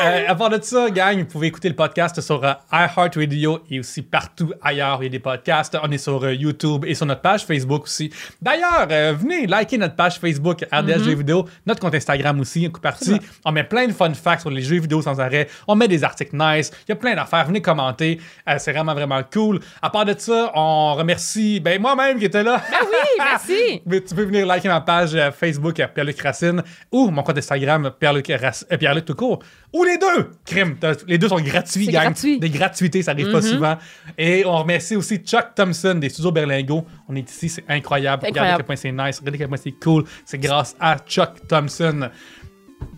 Euh, 0.03 0.25
à 0.29 0.35
part 0.35 0.51
de 0.51 0.59
ça, 0.63 0.91
gang, 0.91 1.19
vous 1.21 1.25
pouvez 1.27 1.47
écouter 1.49 1.69
le 1.69 1.75
podcast 1.75 2.21
sur 2.21 2.45
euh, 2.45 2.53
iHeartRadio 2.73 3.61
et 3.71 3.81
aussi 3.81 4.03
partout 4.03 4.53
ailleurs. 4.63 4.99
Il 5.01 5.05
y 5.05 5.07
a 5.07 5.11
des 5.11 5.19
podcasts. 5.19 5.77
On 5.83 5.91
est 5.91 5.99
sur 5.99 6.23
euh, 6.25 6.35
YouTube 6.35 6.85
et 6.87 6.95
sur 6.95 7.07
notre 7.07 7.21
page 7.21 7.45
Facebook 7.45 7.85
aussi. 7.85 8.13
D'ailleurs, 8.43 8.87
euh, 8.91 9.15
venez 9.19 9.47
liker 9.47 9.79
notre 9.79 9.95
page 9.95 10.19
Facebook 10.19 10.65
RDS 10.73 11.05
Jeux 11.05 11.15
vidéo, 11.15 11.47
notre 11.67 11.81
compte 11.81 11.95
Instagram 11.95 12.41
aussi, 12.41 12.67
un 12.67 12.71
coup 12.71 12.81
parti. 12.81 13.17
On 13.45 13.53
met 13.53 13.65
plein 13.65 13.87
de 13.87 13.93
fun 13.93 14.13
facts 14.15 14.41
sur 14.41 14.51
les 14.51 14.63
jeux 14.63 14.81
vidéo 14.81 15.01
sans 15.03 15.21
arrêt. 15.21 15.49
On 15.69 15.75
met 15.75 15.89
des 15.89 16.03
articles 16.03 16.37
nice. 16.37 16.71
Il 16.89 16.91
y 16.91 16.93
a 16.93 16.97
plein 16.97 17.15
d'affaires. 17.15 17.47
Venez 17.47 17.63
commenter. 17.63 18.21
C'est 18.59 18.73
vraiment, 18.73 18.95
vraiment 18.95 19.21
cool. 19.33 19.61
À 19.81 19.91
part 19.91 20.05
de 20.05 20.15
ça, 20.19 20.51
on 20.55 20.95
remercie 20.95 21.61
ben, 21.61 21.81
moi-même 21.81 22.19
qui 22.19 22.25
était 22.25 22.43
là. 22.43 22.61
Ah 22.73 22.77
oui, 22.83 23.09
merci. 23.19 23.83
Mais 23.87 24.01
tu 24.01 24.15
peux 24.15 24.25
venir 24.25 24.47
liker 24.47 24.69
ma 24.69 24.81
page 24.81 25.17
Facebook 25.39 25.75
Pierre-Luc 25.77 26.21
Racine 26.21 26.63
ou 26.91 27.11
mon 27.11 27.23
compte 27.23 27.39
Instagram 27.39 27.93
Pierre-Luc 27.99 28.27
Rac- 28.29 28.65
euh, 28.73 28.77
Pierre-Luc 28.77 29.05
tout 29.05 29.15
court. 29.15 29.41
Ou 29.73 29.84
les 29.85 29.99
deux! 29.99 30.31
Crime! 30.45 30.77
Les 31.07 31.19
deux 31.19 31.29
sont 31.29 31.41
gratuits, 31.41 31.87
gang. 31.87 32.05
gratuit. 32.05 32.39
Des 32.39 32.51
gratuités, 32.51 33.03
ça 33.03 33.11
arrive 33.13 33.31
pas 33.31 33.41
Mhm. 33.41 33.47
souvent. 33.49 33.77
Et 34.19 34.45
on 34.47 34.57
remercie 34.59 34.97
aussi 34.97 35.19
Chuck 35.19 35.55
Thompson 35.55 35.95
des 35.97 36.09
studios 36.09 36.33
Berlingo. 36.33 36.85
On 37.09 37.15
est 37.17 37.31
ici, 37.31 37.49
c'est 37.49 37.65
incroyable. 37.69 38.25
Regardez 38.27 38.51
à 38.53 38.57
quel 38.57 38.65
point 38.67 38.77
c'est 38.77 38.93
nice, 38.93 39.19
regardez 39.21 39.37
à 39.37 39.39
quel 39.39 39.49
point 39.49 39.59
c'est 39.63 39.73
cool. 39.83 40.05
C'est 40.25 40.39
grâce 40.39 40.75
à 40.81 40.97
Chuck 40.99 41.47
Thompson. 41.49 42.09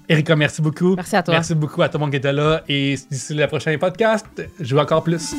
Erika, 0.09 0.37
merci 0.37 0.63
beaucoup. 0.63 0.95
Merci 0.97 1.17
à 1.17 1.23
toi. 1.23 1.35
Merci 1.35 1.55
beaucoup 1.55 1.83
à 1.83 1.89
tout 1.89 1.99
le 1.99 2.01
monde 2.03 2.11
qui 2.11 2.17
était 2.17 2.33
là. 2.33 2.63
Et 2.69 2.97
d'ici 3.11 3.35
le 3.35 3.47
prochain 3.47 3.77
podcast, 3.79 4.27
je 4.61 4.75
veux 4.75 4.81
encore 4.81 5.03
plus. 5.03 5.35